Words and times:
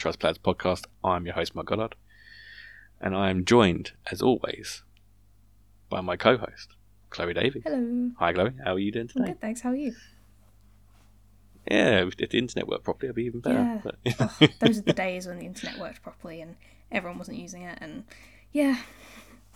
Franchise 0.00 0.16
Players 0.16 0.38
Podcast. 0.38 0.86
I'm 1.04 1.26
your 1.26 1.34
host, 1.34 1.54
Mark 1.54 1.66
Goddard, 1.66 1.94
and 3.02 3.14
I 3.14 3.28
am 3.28 3.44
joined, 3.44 3.92
as 4.10 4.22
always, 4.22 4.82
by 5.90 6.00
my 6.00 6.16
co-host, 6.16 6.74
Chloe 7.10 7.34
Davey. 7.34 7.60
Hello. 7.62 8.10
Hi, 8.18 8.32
Chloe. 8.32 8.52
How 8.64 8.72
are 8.76 8.78
you 8.78 8.92
doing 8.92 9.10
I'm 9.14 9.20
today? 9.24 9.32
good, 9.32 9.40
thanks. 9.42 9.60
How 9.60 9.68
are 9.72 9.76
you? 9.76 9.94
Yeah, 11.70 12.06
if 12.18 12.30
the 12.30 12.38
internet 12.38 12.66
worked 12.66 12.84
properly, 12.84 13.08
it'd 13.08 13.16
be 13.16 13.24
even 13.24 13.40
better. 13.40 13.58
Yeah. 13.58 13.80
But- 13.84 13.96
Oh, 14.18 14.48
those 14.60 14.78
are 14.78 14.82
the 14.82 14.94
days 14.94 15.26
when 15.26 15.38
the 15.38 15.44
internet 15.44 15.78
worked 15.78 16.02
properly 16.02 16.40
and 16.40 16.56
everyone 16.90 17.18
wasn't 17.18 17.36
using 17.36 17.60
it, 17.64 17.76
and 17.82 18.04
yeah, 18.54 18.78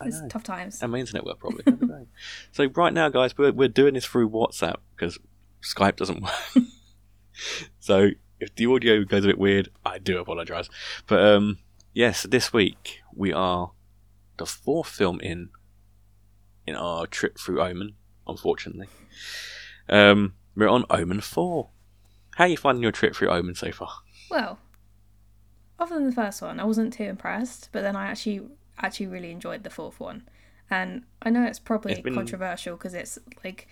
it's 0.03 0.21
tough 0.29 0.43
times. 0.45 0.83
and 0.83 0.93
my 0.93 0.99
internet 0.99 1.25
worked 1.25 1.41
properly. 1.41 1.63
the 1.65 1.73
other 1.73 1.87
day. 1.87 2.07
so 2.53 2.67
right 2.75 2.93
now, 2.93 3.09
guys, 3.09 3.39
we're 3.39 3.53
we're 3.53 3.69
doing 3.69 3.95
this 3.95 4.05
through 4.05 4.29
WhatsApp 4.29 4.77
because 4.95 5.19
Skype 5.63 5.97
doesn't 5.97 6.21
work. 6.23 6.65
so 7.81 8.11
if 8.45 8.55
the 8.55 8.67
audio 8.67 9.05
goes 9.05 9.25
a 9.25 9.29
bit 9.29 9.39
weird, 9.39 9.69
I 9.85 9.99
do 9.99 10.19
apologise. 10.19 10.69
But 11.07 11.21
um, 11.25 11.59
yes, 11.93 12.23
this 12.25 12.53
week 12.53 13.01
we 13.15 13.33
are 13.33 13.73
the 14.37 14.47
fourth 14.47 14.89
film 14.89 15.21
in 15.21 15.51
in 16.67 16.75
our 16.77 17.07
trip 17.07 17.39
through 17.39 17.61
Omen. 17.63 17.95
Unfortunately, 18.27 18.87
um, 19.89 20.35
we're 20.57 20.69
on 20.69 20.85
Omen 20.91 21.21
Four. 21.21 21.71
How 22.37 22.45
are 22.45 22.49
you 22.49 22.57
finding 22.57 22.83
your 22.83 22.93
trip 22.93 23.15
through 23.15 23.29
Omen 23.29 23.55
so 23.55 23.71
far? 23.71 23.91
Well, 24.31 24.59
other 25.79 25.95
than 25.95 26.07
the 26.07 26.13
first 26.13 26.41
one, 26.43 26.59
I 26.59 26.65
wasn't 26.65 26.93
too 26.95 27.05
impressed, 27.05 27.69
but 27.73 27.83
then 27.83 27.97
I 27.97 28.07
actually 28.07 28.43
actually 28.79 29.07
really 29.07 29.31
enjoyed 29.31 29.63
the 29.63 29.71
fourth 29.71 30.01
one, 30.01 30.27
and 30.71 31.05
I 31.23 31.31
know 31.31 31.45
it's 31.45 31.59
probably 31.59 31.93
It's 31.93 32.01
been- 32.01 32.15
controversial 32.15 32.77
because 32.77 32.95
it's 32.95 33.19
like, 33.45 33.69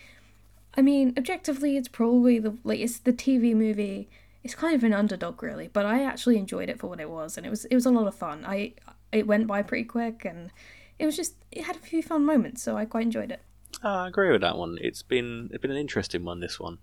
I 0.76 0.82
mean, 0.82 1.14
objectively, 1.16 1.76
it's 1.76 1.88
probably 1.88 2.38
the 2.38 2.56
like 2.62 2.78
it's 2.80 2.98
the 2.98 3.12
TV 3.12 3.54
movie. 3.54 4.08
It's 4.44 4.54
kind 4.54 4.74
of 4.74 4.82
an 4.82 4.92
underdog, 4.92 5.42
really, 5.42 5.68
but 5.68 5.86
I 5.86 6.02
actually 6.02 6.36
enjoyed 6.36 6.68
it 6.68 6.78
for 6.80 6.88
what 6.88 7.00
it 7.00 7.08
was, 7.08 7.36
and 7.36 7.46
it 7.46 7.50
was 7.50 7.64
it 7.66 7.74
was 7.74 7.86
a 7.86 7.90
lot 7.90 8.06
of 8.06 8.14
fun. 8.14 8.44
I 8.44 8.74
it 9.12 9.26
went 9.26 9.46
by 9.46 9.62
pretty 9.62 9.84
quick, 9.84 10.24
and 10.24 10.50
it 10.98 11.06
was 11.06 11.16
just 11.16 11.36
it 11.50 11.64
had 11.64 11.76
a 11.76 11.80
few 11.80 12.02
fun 12.02 12.24
moments, 12.24 12.62
so 12.62 12.76
I 12.76 12.84
quite 12.84 13.04
enjoyed 13.04 13.30
it. 13.30 13.40
Uh, 13.82 13.88
I 13.88 14.08
agree 14.08 14.30
with 14.30 14.40
that 14.40 14.56
one. 14.56 14.78
It's 14.80 15.02
been 15.02 15.48
it's 15.52 15.62
been 15.62 15.70
an 15.70 15.76
interesting 15.76 16.24
one. 16.24 16.40
This 16.40 16.58
one, 16.58 16.78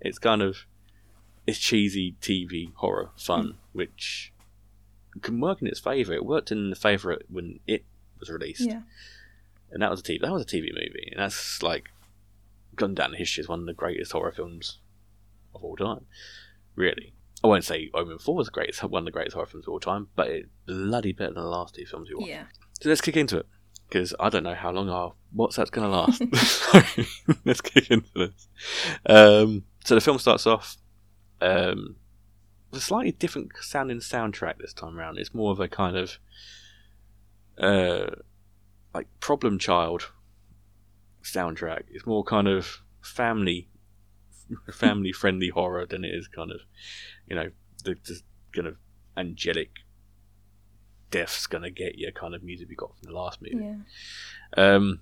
it's 0.00 0.18
kind 0.18 0.42
of 0.42 0.66
it's 1.46 1.58
cheesy 1.58 2.16
TV 2.20 2.72
horror 2.74 3.10
fun, 3.16 3.44
mm. 3.44 3.56
which 3.72 4.32
can 5.22 5.40
work 5.40 5.62
in 5.62 5.68
its 5.68 5.80
favour. 5.80 6.12
It 6.12 6.24
worked 6.24 6.50
in 6.50 6.70
the 6.70 6.76
favour 6.76 7.18
when 7.28 7.60
it 7.66 7.84
was 8.18 8.30
released, 8.30 8.62
Yeah, 8.62 8.82
and 9.70 9.82
that 9.82 9.90
was 9.90 10.00
a 10.00 10.02
TV 10.02 10.20
that 10.20 10.32
was 10.32 10.42
a 10.42 10.46
TV 10.46 10.72
movie, 10.72 11.08
and 11.12 11.20
that's 11.20 11.62
like 11.62 11.90
gone 12.74 12.94
down 12.94 13.12
in 13.12 13.18
history 13.18 13.42
as 13.42 13.48
one 13.48 13.60
of 13.60 13.66
the 13.66 13.74
greatest 13.74 14.12
horror 14.12 14.32
films 14.32 14.78
of 15.54 15.64
all 15.64 15.76
time. 15.76 16.06
Really, 16.76 17.14
I 17.42 17.48
won't 17.48 17.64
say 17.64 17.90
Omen 17.94 18.18
Four 18.18 18.36
was 18.36 18.46
the 18.46 18.52
greatest 18.52 18.82
one 18.84 19.02
of 19.02 19.04
the 19.06 19.10
greatest 19.10 19.34
horror 19.34 19.46
films 19.46 19.66
of 19.66 19.72
all 19.72 19.80
time, 19.80 20.08
but 20.14 20.28
it's 20.28 20.48
bloody 20.66 21.12
better 21.12 21.34
than 21.34 21.42
the 21.42 21.48
last 21.48 21.74
two 21.74 21.86
films 21.86 22.08
we 22.08 22.14
watched. 22.14 22.28
yeah. 22.28 22.44
So 22.80 22.88
let's 22.88 23.00
kick 23.00 23.16
into 23.16 23.38
it 23.38 23.46
because 23.88 24.14
I 24.18 24.28
don't 24.28 24.42
know 24.42 24.54
how 24.54 24.70
long 24.70 24.88
our 24.88 25.14
WhatsApp's 25.34 25.70
going 25.70 25.88
to 25.88 25.96
last. 25.96 26.22
let's 27.44 27.60
kick 27.60 27.90
into 27.90 28.10
this. 28.14 28.48
Um, 29.06 29.64
so 29.84 29.94
the 29.94 30.00
film 30.00 30.18
starts 30.18 30.46
off 30.46 30.76
um, 31.40 31.96
with 32.70 32.80
a 32.80 32.84
slightly 32.84 33.12
different 33.12 33.52
sounding 33.60 33.98
soundtrack 33.98 34.58
this 34.58 34.72
time 34.72 34.98
around. 34.98 35.18
It's 35.18 35.34
more 35.34 35.52
of 35.52 35.60
a 35.60 35.68
kind 35.68 35.96
of 35.96 36.18
uh, 37.58 38.16
like 38.94 39.06
problem 39.20 39.58
child 39.58 40.10
soundtrack. 41.22 41.84
It's 41.90 42.06
more 42.06 42.24
kind 42.24 42.48
of 42.48 42.82
family 43.00 43.68
family 44.72 45.12
friendly 45.12 45.48
horror 45.48 45.86
than 45.86 46.04
it 46.04 46.14
is 46.14 46.28
kind 46.28 46.50
of 46.50 46.60
you 47.26 47.36
know 47.36 47.50
the, 47.84 47.96
the 48.04 48.20
kind 48.52 48.66
of 48.66 48.76
angelic 49.16 49.70
death's 51.10 51.46
gonna 51.46 51.70
get 51.70 51.96
you 51.96 52.10
kind 52.12 52.34
of 52.34 52.42
music 52.42 52.68
we 52.68 52.74
got 52.74 52.96
from 52.96 53.10
the 53.10 53.16
last 53.16 53.40
movie. 53.40 53.64
Yeah. 53.64 53.76
Um, 54.56 55.00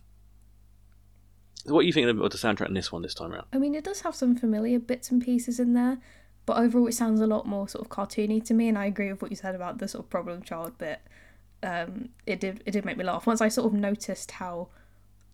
what 1.67 1.81
are 1.81 1.83
you 1.85 1.93
thinking 1.93 2.21
of 2.21 2.31
the 2.31 2.39
soundtrack 2.39 2.69
in 2.69 2.75
this 2.75 2.93
one 2.93 3.03
this 3.03 3.15
time 3.15 3.33
around? 3.33 3.47
I 3.53 3.59
mean, 3.59 3.75
it 3.75 3.85
does 3.85 4.03
have 4.03 4.15
some 4.15 4.37
familiar 4.37 4.79
bits 4.79 5.11
and 5.11 5.23
pieces 5.23 5.59
in 5.59 5.73
there, 5.73 5.99
but 6.47 6.59
overall, 6.59 6.87
it 6.87 6.93
sounds 6.93 7.21
a 7.21 7.27
lot 7.27 7.47
more 7.47 7.69
sort 7.69 7.85
of 7.85 7.91
cartoony 7.91 8.45
to 8.45 8.55
me. 8.55 8.69
And 8.69 8.77
I 8.77 8.85
agree 8.85 9.11
with 9.11 9.23
what 9.23 9.31
you 9.31 9.37
said 9.37 9.55
about 9.55 9.79
the 9.79 9.89
sort 9.89 10.05
of 10.05 10.11
problem 10.11 10.43
child 10.43 10.77
bit. 10.79 11.01
Um, 11.63 12.11
it 12.27 12.41
did 12.41 12.63
it 12.67 12.73
did 12.73 12.85
make 12.85 12.99
me 12.99 13.05
laugh 13.05 13.27
once 13.27 13.41
I 13.41 13.49
sort 13.49 13.73
of 13.73 13.73
noticed 13.73 14.33
how 14.33 14.69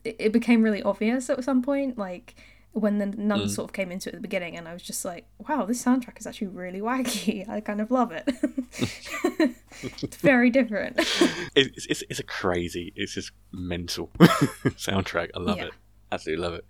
it, 0.04 0.14
it 0.20 0.32
became 0.32 0.62
really 0.62 0.82
obvious 0.82 1.28
at 1.28 1.42
some 1.42 1.62
point, 1.62 1.98
like 1.98 2.36
when 2.72 2.98
the 2.98 3.06
nuns 3.06 3.52
Mm. 3.52 3.54
sort 3.56 3.68
of 3.70 3.72
came 3.72 3.90
into 3.90 4.08
it 4.08 4.14
at 4.14 4.18
the 4.18 4.22
beginning, 4.22 4.56
and 4.56 4.68
I 4.68 4.72
was 4.72 4.82
just 4.82 5.04
like, 5.04 5.26
wow, 5.48 5.64
this 5.66 5.84
soundtrack 5.84 6.18
is 6.20 6.26
actually 6.26 6.48
really 6.48 6.80
wacky. 6.80 7.48
I 7.54 7.60
kind 7.60 7.80
of 7.80 7.90
love 7.90 8.12
it. 8.12 8.24
it's 10.02 10.16
very 10.16 10.50
different. 10.50 10.98
It's, 11.56 11.86
it's 11.86 12.02
it's 12.08 12.20
a 12.20 12.22
crazy, 12.24 12.92
it's 12.94 13.14
just 13.14 13.32
mental 13.52 14.10
soundtrack. 14.18 15.30
I 15.34 15.40
love 15.40 15.58
Yeah. 15.58 15.64
it, 15.66 15.72
absolutely 16.12 16.42
love 16.44 16.54
it. 16.54 16.64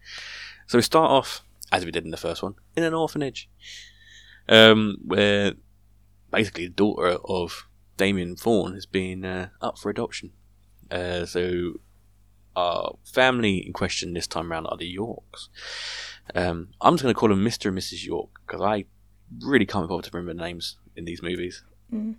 So 0.66 0.78
we 0.78 0.82
start 0.82 1.10
off 1.10 1.44
as 1.70 1.84
we 1.84 1.90
did 1.90 2.04
in 2.04 2.10
the 2.10 2.16
first 2.16 2.42
one 2.42 2.54
in 2.76 2.82
an 2.82 2.94
orphanage, 2.94 3.48
um, 4.48 4.96
where 5.04 5.52
basically 6.30 6.66
the 6.66 6.72
daughter 6.72 7.18
of 7.24 7.68
Damien 7.98 8.36
Thorn 8.36 8.72
has 8.74 8.86
been 8.86 9.24
uh, 9.24 9.48
up 9.60 9.78
for 9.78 9.90
adoption. 9.90 10.32
Uh, 10.90 11.26
so 11.26 11.74
our 12.56 12.96
family 13.04 13.58
in 13.66 13.72
question 13.72 14.14
this 14.14 14.26
time 14.26 14.52
around 14.52 14.66
are 14.66 14.76
the 14.76 14.86
Yorks. 14.86 15.48
Um, 16.34 16.68
I'm 16.80 16.94
just 16.94 17.02
going 17.02 17.14
to 17.14 17.18
call 17.18 17.28
them 17.28 17.44
Mr. 17.44 17.66
and 17.66 17.78
Mrs. 17.78 18.04
York 18.04 18.28
because 18.46 18.60
I 18.60 18.84
really 19.40 19.66
can't 19.66 19.88
bother 19.88 20.02
to 20.02 20.10
remember 20.12 20.34
the 20.34 20.46
names 20.46 20.76
in 20.96 21.04
these 21.04 21.22
movies. 21.22 21.64
Mm. 21.92 22.16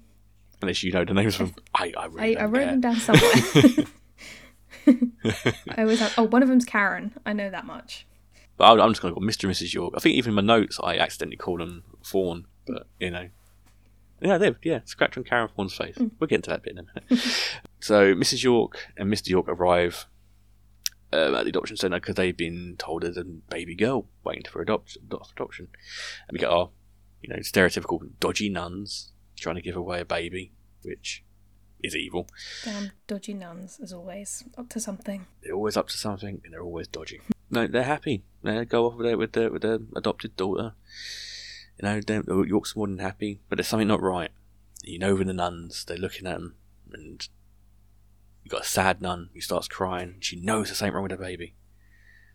Unless 0.62 0.84
you 0.84 0.92
know 0.92 1.06
the 1.06 1.14
names 1.14 1.36
from, 1.36 1.56
I, 1.76 1.94
I 1.98 2.06
really 2.06 2.38
I, 2.38 2.44
I 2.44 2.46
wrote 2.46 2.62
care. 2.62 2.72
them 2.72 2.82
down 2.82 2.96
somewhere. 2.98 3.86
I 5.68 5.82
always 5.82 6.00
have. 6.00 6.14
Oh, 6.18 6.24
one 6.24 6.44
of 6.44 6.50
them's 6.50 6.66
Karen. 6.66 7.14
I 7.26 7.34
know 7.34 7.50
that 7.50 7.66
much. 7.66 8.06
But 8.58 8.80
I'm 8.80 8.92
just 8.92 9.02
going 9.02 9.14
to 9.14 9.20
call 9.20 9.28
Mr. 9.28 9.46
and 9.46 9.54
Mrs. 9.54 9.74
York. 9.74 9.94
I 9.98 10.00
think 10.00 10.16
even 10.16 10.32
in 10.32 10.36
my 10.36 10.42
notes 10.42 10.80
I 10.84 10.98
accidentally 10.98 11.38
called 11.38 11.62
them 11.62 11.84
Thorn, 12.04 12.46
but 12.68 12.88
you 13.00 13.10
know. 13.10 13.30
Yeah, 14.22 14.38
they 14.38 14.54
yeah, 14.62 14.82
scratch 14.86 15.18
on 15.18 15.24
Karen 15.24 15.50
Thorn's 15.56 15.74
face. 15.74 15.98
We'll 15.98 16.28
get 16.28 16.36
into 16.36 16.52
that 16.52 16.62
bit 16.62 16.74
in 16.74 16.80
a 16.80 16.84
minute. 16.84 17.26
so 17.80 18.14
Mrs. 18.14 18.44
York 18.44 18.88
and 18.96 19.12
Mr. 19.12 19.30
York 19.30 19.48
arrive 19.48 20.06
uh, 21.14 21.36
at 21.36 21.44
the 21.44 21.50
adoption 21.50 21.78
centre 21.78 22.00
because 22.00 22.16
they've 22.16 22.38
been 22.38 22.76
told 22.78 23.04
there's 23.04 23.18
a 23.18 23.24
baby 23.24 23.76
girl 23.76 24.08
waiting 24.24 24.44
for 24.50 24.62
adopt- 24.62 24.98
adopt- 24.98 25.32
adoption. 25.32 25.68
And 26.28 26.34
we 26.36 26.40
get 26.40 26.50
our, 26.50 26.70
you 27.22 27.30
know, 27.30 27.38
stereotypical 27.38 28.00
dodgy 28.20 28.50
nuns 28.50 29.12
trying 29.38 29.56
to 29.56 29.62
give 29.62 29.76
away 29.76 30.00
a 30.02 30.06
baby, 30.06 30.52
which 30.84 31.24
is 31.84 31.96
evil. 31.96 32.28
Damn 32.64 32.92
dodgy 33.08 33.34
nuns, 33.34 33.80
as 33.82 33.92
always. 33.92 34.44
Up 34.58 34.70
to 34.70 34.80
something. 34.80 35.26
they're 35.44 35.54
always 35.56 35.76
up 35.78 35.88
to 35.90 35.98
something 35.98 36.42
and 36.44 36.54
they're 36.54 36.62
always 36.62 36.88
dodgy. 36.88 37.20
No, 37.50 37.68
they're 37.68 37.84
happy. 37.84 38.24
They 38.44 38.64
go 38.66 38.86
off 38.86 38.96
with 38.96 39.06
their 39.08 39.18
with 39.18 39.34
their, 39.34 39.52
with 39.52 39.62
their 39.64 39.80
adopted 39.96 40.38
daughter. 40.38 40.74
You 41.82 41.88
know, 41.88 42.02
they're- 42.02 42.24
York's 42.46 42.76
more 42.76 42.88
than 42.88 43.00
happy, 43.00 43.42
but 43.50 43.58
there's 43.58 43.68
something 43.68 43.88
not 43.88 44.02
right. 44.02 44.30
You 44.84 45.00
know, 45.00 45.16
with 45.16 45.28
the 45.28 45.34
nuns, 45.34 45.84
they're 45.86 45.98
looking 45.98 46.28
at 46.28 46.34
them, 46.40 46.56
and 46.94 47.28
you 48.44 48.50
got 48.50 48.62
a 48.62 48.68
sad 48.68 49.02
nun 49.02 49.30
who 49.34 49.42
starts 49.42 49.68
crying. 49.68 50.16
She 50.20 50.36
knows 50.40 50.68
there's 50.68 50.78
something 50.80 50.94
wrong 50.94 51.04
with 51.04 51.12
her 51.12 51.18
baby. 51.18 51.56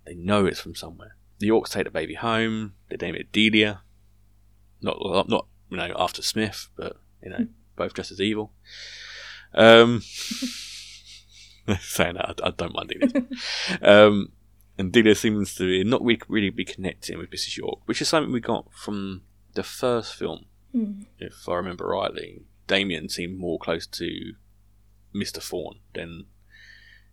They 0.06 0.14
know 0.14 0.47
it's 0.47 0.61
from 0.61 0.75
somewhere. 0.75 1.17
The 1.38 1.47
Yorks 1.49 1.70
take 1.70 1.85
the 1.85 1.91
baby 1.91 2.14
home. 2.14 2.75
They 2.88 2.97
name 2.97 3.14
it 3.17 3.32
Delia. 3.32 3.82
Not 4.81 4.99
not 5.29 5.47
you 5.70 5.76
know 5.76 5.93
after 5.99 6.23
Smith, 6.23 6.69
but 6.76 6.97
you 7.23 7.31
know 7.31 7.47
both 7.76 7.94
just 7.94 8.12
as 8.12 8.20
evil. 8.20 8.53
Um, 9.55 10.03
saying 11.81 12.14
that, 12.14 12.41
I, 12.43 12.49
I 12.49 12.50
don't 12.50 12.75
mind 12.75 12.91
Delia. 12.91 13.26
um, 14.06 14.32
and 14.79 14.93
Delia 14.93 15.14
seems 15.14 15.55
to 15.56 15.64
be 15.64 15.82
not 15.88 16.02
really, 16.05 16.20
really 16.29 16.50
be 16.50 16.64
connecting 16.64 17.19
with 17.19 17.31
Mrs. 17.31 17.56
York, 17.56 17.81
which 17.87 18.02
is 18.02 18.09
something 18.09 18.32
we 18.32 18.41
got 18.41 18.73
from 18.73 19.23
the 19.55 19.62
first 19.62 20.14
film, 20.14 20.47
Hmm. 20.73 21.02
if 21.19 21.49
I 21.49 21.55
remember 21.55 21.87
rightly. 21.87 22.43
Damien 22.67 23.09
seemed 23.09 23.38
more 23.38 23.59
close 23.59 23.87
to 23.87 24.35
Mr. 25.16 25.42
Thorn 25.42 25.80
than 25.94 26.26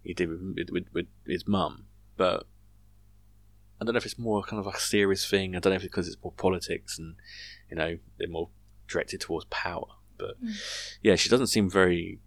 he 0.03 0.13
did 0.13 0.29
with, 0.29 0.69
with, 0.71 0.85
with, 0.93 1.05
his 1.25 1.47
mum, 1.47 1.85
but 2.17 2.45
I 3.79 3.85
don't 3.85 3.93
know 3.93 3.97
if 3.97 4.05
it's 4.05 4.19
more 4.19 4.43
kind 4.43 4.59
of 4.65 4.73
a 4.73 4.77
serious 4.79 5.25
thing. 5.29 5.55
I 5.55 5.59
don't 5.59 5.71
know 5.71 5.77
if 5.77 5.83
it's 5.83 5.91
because 5.91 6.07
it's 6.07 6.21
more 6.23 6.33
politics 6.33 6.97
and 6.99 7.15
you 7.69 7.75
know 7.75 7.97
they're 8.17 8.27
more 8.27 8.49
directed 8.87 9.21
towards 9.21 9.45
power. 9.45 9.87
But 10.17 10.41
Mm. 10.43 10.53
yeah, 11.01 11.15
she 11.15 11.29
doesn't 11.29 11.47
seem 11.47 11.69
very 11.69 12.19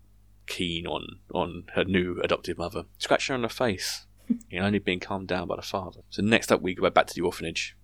keen 0.46 0.86
on 0.86 1.20
on 1.32 1.64
her 1.74 1.84
new 1.84 2.20
adoptive 2.22 2.58
mother. 2.58 2.84
Scratch 2.98 3.28
her 3.28 3.34
on 3.34 3.42
the 3.42 3.48
face, 3.48 4.06
you 4.50 4.58
know, 4.60 4.66
only 4.66 4.78
being 4.78 5.00
calmed 5.00 5.28
down 5.28 5.48
by 5.48 5.56
the 5.56 5.62
father. 5.62 6.00
So 6.10 6.22
next 6.22 6.50
up, 6.50 6.60
we 6.62 6.74
go 6.74 6.90
back 6.90 7.06
to 7.08 7.14
the 7.14 7.20
orphanage, 7.22 7.76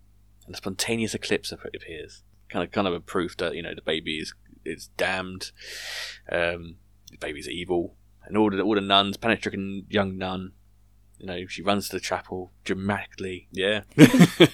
and 0.47 0.55
a 0.55 0.59
spontaneous 0.59 1.15
eclipse 1.15 1.53
appears. 1.53 2.23
Kind 2.49 2.65
of, 2.65 2.73
kind 2.73 2.87
of 2.87 2.93
a 2.95 3.01
proof 3.01 3.37
that 3.39 3.55
you 3.55 3.63
know 3.63 3.75
the 3.75 3.83
baby 3.83 4.19
is 4.19 4.35
is 4.65 4.89
damned. 4.97 5.53
Um, 6.31 6.77
baby's 7.23 7.49
evil, 7.49 7.95
and 8.25 8.37
all 8.37 8.51
the 8.51 8.61
all 8.61 8.75
the 8.75 8.81
nuns, 8.81 9.17
panic-stricken 9.17 9.87
young 9.89 10.19
nun, 10.19 10.53
you 11.19 11.27
know, 11.27 11.47
she 11.47 11.63
runs 11.63 11.89
to 11.89 11.97
the 11.97 12.01
chapel 12.01 12.53
dramatically. 12.65 13.49
Yeah, 13.51 13.83
you 13.97 14.49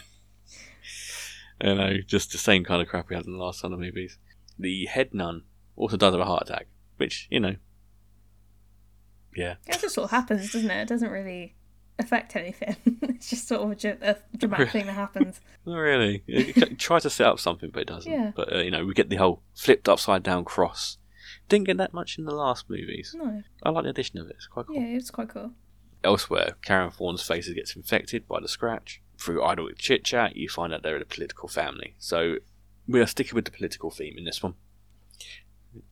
know, 1.63 1.99
just 2.07 2.33
the 2.33 2.39
same 2.39 2.65
kind 2.65 2.81
of 2.81 2.89
crap 2.89 3.09
we 3.09 3.17
had 3.17 3.27
in 3.27 3.33
the 3.33 3.39
last 3.43 3.61
ton 3.63 3.73
of 3.73 3.81
movies. 3.81 4.19
the 4.59 4.87
head 4.87 5.15
nun 5.15 5.43
also 5.77 5.97
dies 5.97 6.15
of 6.15 6.21
a 6.21 6.25
heart 6.25 6.49
attack, 6.49 6.67
which 6.97 7.27
you 7.31 7.41
know, 7.41 7.57
yeah, 9.35 9.55
It 9.67 9.81
just 9.81 9.95
sort 9.95 10.07
of 10.07 10.11
happens, 10.11 10.53
doesn't 10.53 10.71
it? 10.71 10.83
It 10.83 10.89
doesn't 10.89 11.11
really 11.11 11.55
affect 11.99 12.37
anything. 12.37 12.77
it's 13.03 13.31
just 13.31 13.49
sort 13.49 13.61
of 13.63 13.85
a, 14.03 14.17
a 14.33 14.37
dramatic 14.37 14.71
thing 14.71 14.87
that 14.87 14.93
happens. 14.93 15.41
not 15.67 15.77
really. 15.77 16.23
It, 16.27 16.57
it 16.57 16.79
tries 16.79 17.03
to 17.03 17.11
set 17.11 17.27
up 17.27 17.41
something, 17.41 17.71
but 17.71 17.83
it 17.83 17.89
doesn't. 17.89 18.11
Yeah. 18.11 18.33
But 18.35 18.53
uh, 18.53 18.59
you 18.59 18.71
know, 18.71 18.85
we 18.85 18.95
get 18.95 19.11
the 19.11 19.17
whole 19.17 19.43
flipped 19.55 19.89
upside 19.89 20.23
down 20.23 20.45
cross. 20.45 20.99
Didn't 21.49 21.67
get 21.67 21.77
that 21.79 21.95
much 21.95 22.19
in 22.19 22.25
the 22.25 22.35
last 22.35 22.69
movies. 22.69 23.15
No. 23.17 23.43
I 23.63 23.71
like 23.71 23.85
the 23.85 23.91
addition 23.91 24.19
of 24.19 24.29
it. 24.29 24.37
It's 24.37 24.47
quite 24.47 24.67
cool. 24.67 24.77
Yeah, 24.77 24.97
it's 24.97 25.11
quite 25.11 25.29
cool. 25.29 25.53
Elsewhere, 26.05 26.57
Karen 26.63 26.91
Thorn's 26.91 27.23
face 27.23 27.49
gets 27.53 27.75
infected 27.75 28.29
by 28.29 28.41
the 28.41 28.49
scratch. 28.49 29.01
Through 29.19 29.43
idle 29.43 29.69
chit 29.77 30.05
chat, 30.05 30.37
you 30.37 30.49
find 30.49 30.73
out 30.73 30.83
they're 30.83 30.97
in 30.97 31.03
a 31.03 31.07
political 31.07 31.49
family. 31.49 31.95
So 31.99 32.37
we 32.87 33.01
are 33.01 33.07
sticking 33.07 33.35
with 33.35 33.47
the 33.47 33.51
political 33.51 33.91
theme 33.91 34.15
in 34.17 34.25
this 34.25 34.43
one. 34.43 34.55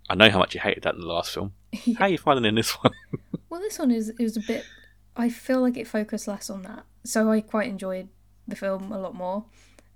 I 0.08 0.14
know 0.14 0.30
how 0.30 0.38
much 0.38 0.54
you 0.54 0.60
hated 0.60 0.84
that 0.84 0.94
in 0.94 1.00
the 1.00 1.06
last 1.06 1.32
film. 1.32 1.52
How 1.98 2.06
are 2.06 2.08
you 2.08 2.18
finding 2.18 2.44
in 2.44 2.54
this 2.54 2.72
one? 2.72 2.92
Well, 3.48 3.60
this 3.60 3.78
one 3.78 3.92
is 3.92 4.10
is 4.18 4.36
a 4.36 4.40
bit. 4.40 4.64
I 5.16 5.30
feel 5.30 5.60
like 5.60 5.76
it 5.76 5.86
focused 5.86 6.26
less 6.26 6.50
on 6.50 6.62
that, 6.64 6.84
so 7.04 7.30
I 7.30 7.40
quite 7.40 7.68
enjoyed 7.68 8.08
the 8.46 8.56
film 8.56 8.92
a 8.92 8.98
lot 8.98 9.14
more. 9.14 9.44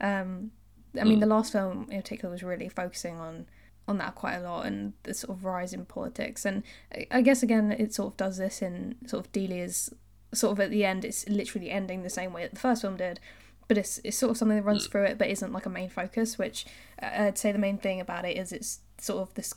Um, 0.00 0.52
I 0.98 1.04
mean, 1.04 1.18
the 1.18 1.26
last 1.26 1.52
film 1.52 1.88
in 1.90 2.00
particular 2.00 2.32
was 2.32 2.42
really 2.42 2.68
focusing 2.68 3.16
on 3.16 3.46
on 3.88 3.98
that 3.98 4.14
quite 4.14 4.36
a 4.36 4.40
lot 4.40 4.66
and 4.66 4.92
the 5.02 5.14
sort 5.14 5.36
of 5.36 5.44
rise 5.44 5.72
in 5.72 5.84
politics. 5.84 6.44
And 6.44 6.62
I- 7.10 7.22
guess 7.22 7.42
again, 7.42 7.72
it 7.72 7.92
sort 7.92 8.12
of 8.12 8.16
does 8.16 8.36
this 8.38 8.62
in 8.62 8.96
sort 9.06 9.24
of 9.26 9.32
Delia's 9.32 9.92
sort 10.32 10.52
of 10.52 10.60
at 10.60 10.70
the 10.70 10.84
end. 10.84 11.04
It's 11.04 11.28
literally 11.28 11.70
ending 11.70 12.02
the 12.02 12.10
same 12.10 12.32
way 12.32 12.42
that 12.42 12.54
the 12.54 12.60
first 12.60 12.82
film 12.82 12.96
did. 12.96 13.20
But 13.68 13.78
it's, 13.78 14.00
it's 14.02 14.16
sort 14.16 14.30
of 14.30 14.36
something 14.36 14.56
that 14.56 14.64
runs 14.64 14.86
through 14.88 15.04
it, 15.04 15.16
but 15.18 15.28
isn't 15.28 15.52
like 15.52 15.66
a 15.66 15.70
main 15.70 15.88
focus. 15.90 16.38
Which 16.38 16.66
uh, 17.00 17.06
I'd 17.06 17.38
say 17.38 17.52
the 17.52 17.58
main 17.58 17.78
thing 17.78 18.00
about 18.00 18.24
it 18.24 18.36
is 18.36 18.52
it's 18.52 18.80
sort 18.98 19.28
of 19.28 19.34
this 19.34 19.54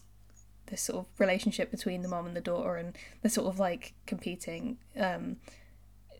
this 0.67 0.81
sort 0.81 0.99
of 0.99 1.05
relationship 1.19 1.71
between 1.71 2.01
the 2.01 2.07
mom 2.07 2.25
and 2.25 2.35
the 2.35 2.41
daughter 2.41 2.77
and 2.77 2.97
they're 3.21 3.29
sort 3.29 3.47
of 3.47 3.59
like 3.59 3.93
competing 4.05 4.77
um 4.97 5.35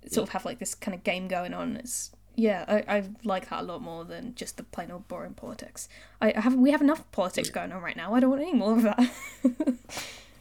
sort 0.08 0.28
of 0.28 0.34
have 0.34 0.44
like 0.46 0.60
this 0.60 0.76
kind 0.76 0.94
of 0.94 1.04
game 1.04 1.28
going 1.28 1.54
on 1.54 1.78
it's 1.78 2.12
yeah 2.36 2.66
I, 2.68 2.98
I 2.98 3.04
like 3.24 3.50
that 3.50 3.62
a 3.62 3.64
lot 3.64 3.82
more 3.82 4.06
than 4.06 4.36
just 4.36 4.58
the 4.58 4.64
plain 4.64 4.92
old 4.92 5.08
boring 5.08 5.34
politics. 5.34 5.88
I, 6.22 6.34
I 6.36 6.42
have 6.42 6.56
we 6.56 6.72
have 6.72 6.82
enough 6.82 7.10
politics 7.12 7.50
going 7.50 7.72
on 7.72 7.82
right 7.82 7.98
now. 7.98 8.14
I 8.14 8.20
don't 8.20 8.30
want 8.30 8.42
any 8.42 8.54
more 8.54 8.74
of 8.74 8.84
that. 8.84 9.12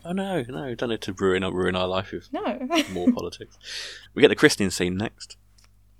Oh 0.04 0.12
no, 0.12 0.42
no, 0.48 0.74
don't 0.74 0.88
need 0.88 1.00
to 1.02 1.12
ruin 1.12 1.44
ruin 1.44 1.76
our 1.76 1.86
life 1.86 2.10
with 2.10 2.32
no. 2.32 2.58
more 2.92 3.12
politics. 3.12 3.56
We 4.14 4.20
get 4.20 4.28
the 4.28 4.34
Christian 4.34 4.70
scene 4.70 4.96
next. 4.96 5.36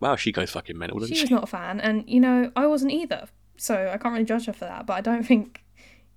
Wow, 0.01 0.17
she 0.17 0.33
goes 0.33 0.51
fucking 0.51 0.77
mental, 0.77 0.99
doesn't 0.99 1.15
she 1.15 1.21
she? 1.21 1.25
was 1.25 1.31
not 1.31 1.45
a 1.45 1.47
fan 1.47 1.79
and 1.81 2.03
you 2.09 2.19
know 2.21 2.51
I 2.57 2.67
wasn't 2.67 2.91
either 2.93 3.29
so 3.57 3.91
I 3.93 3.99
can't 3.99 4.13
really 4.13 4.25
judge 4.25 4.47
her 4.47 4.53
for 4.53 4.65
that 4.65 4.87
but 4.87 4.95
I 4.95 5.01
don't 5.01 5.23
think 5.23 5.63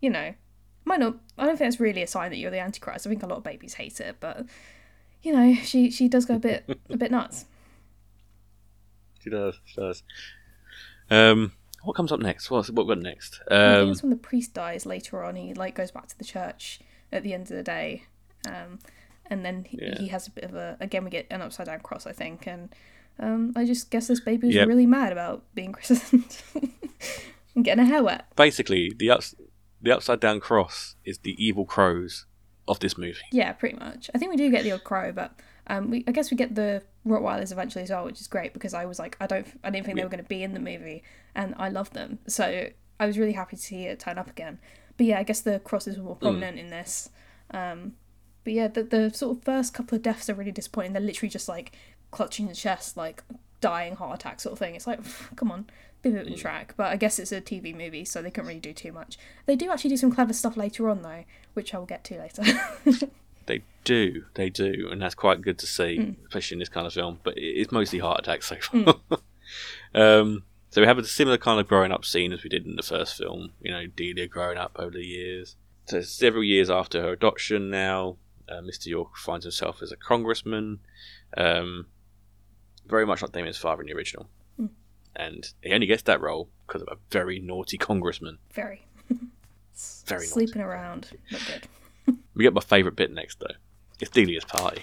you 0.01 0.09
know 0.09 0.33
might 0.83 0.99
not 0.99 1.17
I 1.37 1.45
don't 1.45 1.57
think 1.57 1.69
that's 1.69 1.79
really 1.79 2.01
a 2.01 2.07
sign 2.07 2.31
that 2.31 2.37
you're 2.37 2.49
the 2.49 2.59
antichrist. 2.59 3.05
I 3.05 3.09
think 3.09 3.21
a 3.21 3.27
lot 3.27 3.37
of 3.37 3.43
babies 3.43 3.75
hate 3.75 3.99
it 3.99 4.15
but 4.19 4.45
you 5.21 5.31
know 5.31 5.53
she 5.53 5.91
she 5.91 6.07
does 6.07 6.25
go 6.25 6.35
a 6.35 6.39
bit 6.39 6.65
a 6.89 6.97
bit 6.97 7.11
nuts 7.11 7.45
She 9.25 9.29
does. 9.31 9.59
She 9.65 9.75
does. 9.81 10.03
Um, 11.09 11.51
what 11.83 11.95
comes 11.95 12.11
up 12.13 12.19
next? 12.21 12.49
What's 12.49 12.69
what 12.69 12.87
got 12.87 12.99
next? 12.99 13.41
I 13.47 13.49
think 13.49 13.83
Um, 13.83 13.91
it's 13.91 14.01
when 14.03 14.09
the 14.11 14.15
priest 14.15 14.53
dies 14.53 14.85
later 14.85 15.23
on. 15.23 15.35
He 15.35 15.53
like 15.53 15.75
goes 15.75 15.91
back 15.91 16.07
to 16.07 16.17
the 16.17 16.23
church 16.23 16.79
at 17.11 17.23
the 17.23 17.33
end 17.33 17.43
of 17.43 17.57
the 17.57 17.63
day, 17.63 18.03
um, 18.47 18.79
and 19.27 19.43
then 19.45 19.65
he, 19.65 19.77
Yeah. 19.81 19.97
he 19.99 20.07
has 20.07 20.27
a 20.27 20.31
bit 20.31 20.43
of 20.45 20.55
a 20.55 20.77
again 20.79 21.03
we 21.03 21.09
get 21.09 21.27
an 21.29 21.41
upside 21.41 21.65
down 21.67 21.79
cross 21.81 22.07
I 22.07 22.11
think, 22.13 22.47
and 22.47 22.69
um, 23.19 23.53
I 23.55 23.65
just 23.65 23.91
guess 23.91 24.07
this 24.07 24.19
baby 24.19 24.47
was 24.47 24.55
Yep. 24.55 24.67
really 24.67 24.85
mad 24.87 25.11
about 25.11 25.43
being 25.53 25.71
christened 25.77 26.41
and 27.55 27.63
getting 27.65 27.85
her 27.85 27.91
hair 27.91 28.03
wet. 28.03 28.25
basically, 28.35 28.91
the 28.97 29.09
ups, 29.11 29.35
the 29.81 29.91
upside 29.95 30.19
down 30.19 30.39
cross 30.39 30.95
is 31.05 31.19
the 31.19 31.35
evil 31.43 31.65
crows 31.65 32.25
of 32.67 32.79
this 32.79 32.97
movie. 32.97 33.19
Yeah, 33.31 33.51
pretty 33.53 33.77
much. 33.77 34.09
I 34.15 34.17
think 34.17 34.31
we 34.31 34.37
do 34.37 34.49
get 34.49 34.63
the 34.63 34.71
odd 34.71 34.83
crow, 34.83 35.11
but 35.11 35.39
um, 35.67 35.89
we 35.89 36.03
I 36.07 36.11
guess 36.11 36.31
we 36.31 36.37
get 36.37 36.55
the 36.55 36.83
Rottweilers 37.05 37.51
eventually 37.51 37.83
as 37.83 37.89
well, 37.89 38.05
which 38.05 38.21
is 38.21 38.27
great 38.27 38.53
because 38.53 38.73
I 38.73 38.85
was 38.85 38.99
like 38.99 39.17
I 39.19 39.27
don't 39.27 39.47
I 39.63 39.69
didn't 39.69 39.85
think 39.85 39.97
they 39.97 40.03
were 40.03 40.09
going 40.09 40.23
to 40.23 40.29
be 40.29 40.43
in 40.43 40.53
the 40.53 40.59
movie, 40.59 41.03
and 41.33 41.55
I 41.57 41.69
love 41.69 41.91
them, 41.93 42.19
so 42.27 42.69
I 42.99 43.05
was 43.05 43.17
really 43.17 43.33
happy 43.33 43.55
to 43.55 43.61
see 43.61 43.85
it 43.85 43.99
turn 43.99 44.17
up 44.17 44.29
again. 44.29 44.59
But 44.97 45.07
yeah, 45.07 45.19
I 45.19 45.23
guess 45.23 45.41
the 45.41 45.59
crosses 45.59 45.97
were 45.97 46.03
more 46.03 46.15
prominent 46.15 46.57
in 46.57 46.69
this. 46.69 47.09
Um, 47.51 47.93
but 48.43 48.53
yeah, 48.53 48.67
the 48.67 48.83
the 48.83 49.11
sort 49.11 49.37
of 49.37 49.43
first 49.43 49.73
couple 49.73 49.95
of 49.95 50.01
deaths 50.01 50.29
are 50.29 50.35
really 50.35 50.51
disappointing. 50.51 50.93
They're 50.93 51.01
literally 51.01 51.29
just 51.29 51.49
like 51.49 51.73
clutching 52.11 52.47
the 52.47 52.55
chest, 52.55 52.95
like 52.95 53.23
dying 53.59 53.95
heart 53.95 54.19
attack 54.19 54.39
sort 54.39 54.53
of 54.53 54.59
thing. 54.59 54.75
It's 54.75 54.87
like, 54.87 54.99
come 55.35 55.51
on, 55.51 55.65
be 56.01 56.09
a 56.09 56.13
bit 56.13 56.27
of 56.27 56.33
a 56.33 56.35
track. 56.37 56.75
But 56.77 56.87
I 56.87 56.97
guess 56.97 57.19
it's 57.19 57.31
a 57.31 57.41
TV 57.41 57.75
movie, 57.75 58.05
so 58.05 58.21
they 58.21 58.31
couldn't 58.31 58.47
really 58.47 58.59
do 58.59 58.73
too 58.73 58.91
much. 58.91 59.17
They 59.45 59.55
do 59.55 59.71
actually 59.71 59.89
do 59.89 59.97
some 59.97 60.11
clever 60.11 60.33
stuff 60.33 60.55
later 60.55 60.89
on 60.89 61.01
though, 61.01 61.25
which 61.53 61.73
I 61.73 61.79
will 61.79 61.85
get 61.85 62.03
to 62.05 62.19
later. 62.19 62.43
They 63.47 63.61
do, 63.83 64.25
they 64.33 64.49
do, 64.49 64.89
and 64.91 65.01
that's 65.01 65.15
quite 65.15 65.41
good 65.41 65.57
to 65.59 65.67
see, 65.67 65.97
Mm. 65.99 66.15
especially 66.27 66.55
in 66.55 66.59
this 66.59 66.69
kind 66.69 66.87
of 66.87 66.93
film. 66.93 67.19
But 67.23 67.35
it's 67.37 67.71
mostly 67.71 67.99
heart 67.99 68.19
attacks 68.21 68.47
so 68.47 68.55
far. 68.57 68.95
um, 69.93 70.43
so 70.71 70.81
we 70.81 70.87
have 70.87 70.97
a 70.97 71.03
similar 71.05 71.37
kind 71.37 71.59
of 71.59 71.67
growing 71.67 71.91
up 71.91 72.03
scene 72.05 72.33
as 72.33 72.43
we 72.43 72.49
did 72.49 72.65
in 72.65 72.75
the 72.75 72.83
first 72.83 73.15
film. 73.17 73.51
You 73.61 73.71
know, 73.71 73.85
Delia 73.87 74.27
growing 74.27 74.57
up 74.57 74.75
over 74.77 74.91
the 74.91 75.05
years. 75.05 75.55
So 75.85 76.01
several 76.01 76.43
years 76.43 76.69
after 76.69 77.01
her 77.01 77.11
adoption, 77.11 77.69
now 77.69 78.17
uh, 78.49 78.61
Mr. 78.61 78.87
York 78.87 79.15
finds 79.17 79.45
himself 79.45 79.81
as 79.81 79.91
a 79.91 79.95
congressman, 79.95 80.79
um, 81.37 81.85
very 82.87 83.05
much 83.05 83.21
like 83.21 83.31
Damien's 83.31 83.57
father 83.57 83.81
in 83.81 83.87
the 83.87 83.93
original, 83.93 84.29
Mm. 84.59 84.69
and 85.15 85.51
he 85.61 85.71
only 85.73 85.87
gets 85.87 86.03
that 86.03 86.21
role 86.21 86.49
because 86.67 86.81
of 86.81 86.87
a 86.91 86.97
very 87.11 87.39
naughty 87.39 87.77
congressman. 87.77 88.39
Very. 88.53 88.85
Very 90.05 90.21
naughty. 90.21 90.27
Sleeping 90.27 90.61
around. 90.61 91.11
Not 91.31 91.41
good. 91.47 91.67
We 92.35 92.43
get 92.43 92.53
my 92.53 92.61
favourite 92.61 92.97
bit 92.97 93.13
next 93.13 93.39
though. 93.39 93.55
It's 94.01 94.11
Delia's 94.11 94.43
party. 94.43 94.81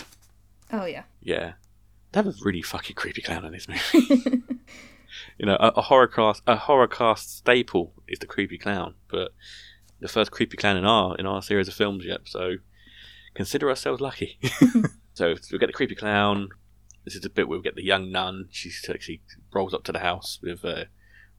Oh 0.73 0.87
yeah. 0.87 1.03
Yeah. 1.21 1.53
They 2.13 2.19
have 2.19 2.27
a 2.27 2.35
really 2.43 2.63
fucking 2.63 2.97
creepy 2.97 3.21
clown 3.21 3.45
in 3.45 3.53
this 3.53 3.69
movie. 3.69 4.43
you 5.39 5.47
know, 5.47 5.57
a, 5.61 5.69
a 5.77 5.83
horror 5.83 6.07
cast 6.07 6.43
a 6.47 6.57
horror 6.57 6.89
cast 6.89 7.39
staple 7.39 7.93
is 8.09 8.19
the 8.19 8.27
creepy 8.27 8.59
clown, 8.59 8.95
but 9.11 9.33
the 10.01 10.09
first 10.09 10.31
creepy 10.31 10.57
clown 10.57 10.77
in 10.77 10.85
our 10.85 11.17
in 11.17 11.27
our 11.27 11.43
series 11.43 11.69
of 11.69 11.75
films 11.75 12.05
yet, 12.05 12.21
so 12.25 12.57
consider 13.35 13.69
ourselves 13.69 14.01
lucky. 14.01 14.39
so 15.15 15.35
we 15.51 15.59
get 15.59 15.67
the 15.67 15.73
creepy 15.73 15.95
clown. 15.95 16.49
This 17.05 17.15
is 17.15 17.21
the 17.21 17.31
bit 17.31 17.49
where 17.49 17.59
we 17.59 17.63
get 17.63 17.75
the 17.75 17.85
young 17.85 18.11
nun. 18.11 18.49
She 18.51 18.71
she 18.71 19.21
rolls 19.53 19.75
up 19.75 19.85
to 19.85 19.93
the 19.93 20.01
house 20.01 20.39
with 20.43 20.65
a 20.65 20.87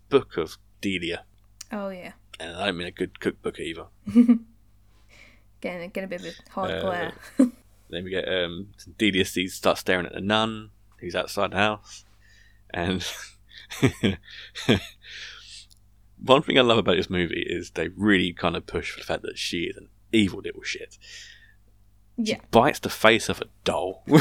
book 0.09 0.37
of 0.37 0.57
Delia. 0.81 1.23
Oh 1.71 1.89
yeah. 1.89 2.13
And 2.39 2.55
I 2.55 2.65
don't 2.67 2.77
mean 2.77 2.87
a 2.87 2.91
good 2.91 3.19
cookbook 3.19 3.59
either. 3.59 3.85
Getting 5.63 5.89
getting 5.91 6.03
a 6.03 6.08
bit 6.10 6.22
of 6.22 6.27
a 6.27 6.51
hard 6.51 6.72
Uh, 6.72 6.82
glare. 6.82 7.13
Then 7.89 8.03
we 8.03 8.10
get 8.10 8.27
um, 8.27 8.70
sees 9.24 9.53
starts 9.53 9.79
staring 9.82 10.05
at 10.05 10.13
the 10.13 10.20
nun 10.22 10.72
who's 11.00 11.15
outside 11.15 11.51
the 11.51 11.58
house, 11.58 12.03
and 12.74 13.05
one 16.24 16.41
thing 16.41 16.58
I 16.58 16.62
love 16.62 16.77
about 16.79 16.96
this 16.98 17.10
movie 17.10 17.46
is 17.48 17.72
they 17.72 17.89
really 17.89 18.34
kind 18.34 18.55
of 18.55 18.65
push 18.65 18.91
for 18.91 19.00
the 19.00 19.05
fact 19.05 19.22
that 19.24 19.38
she 19.38 19.63
is 19.63 19.77
an 19.77 19.89
evil 20.12 20.41
little 20.43 20.63
shit. 20.63 20.98
yeah. 22.17 22.39
Bites 22.51 22.79
the 22.79 22.89
face 22.89 23.29
off 23.29 23.41
a 23.41 23.46
doll. 23.63 24.03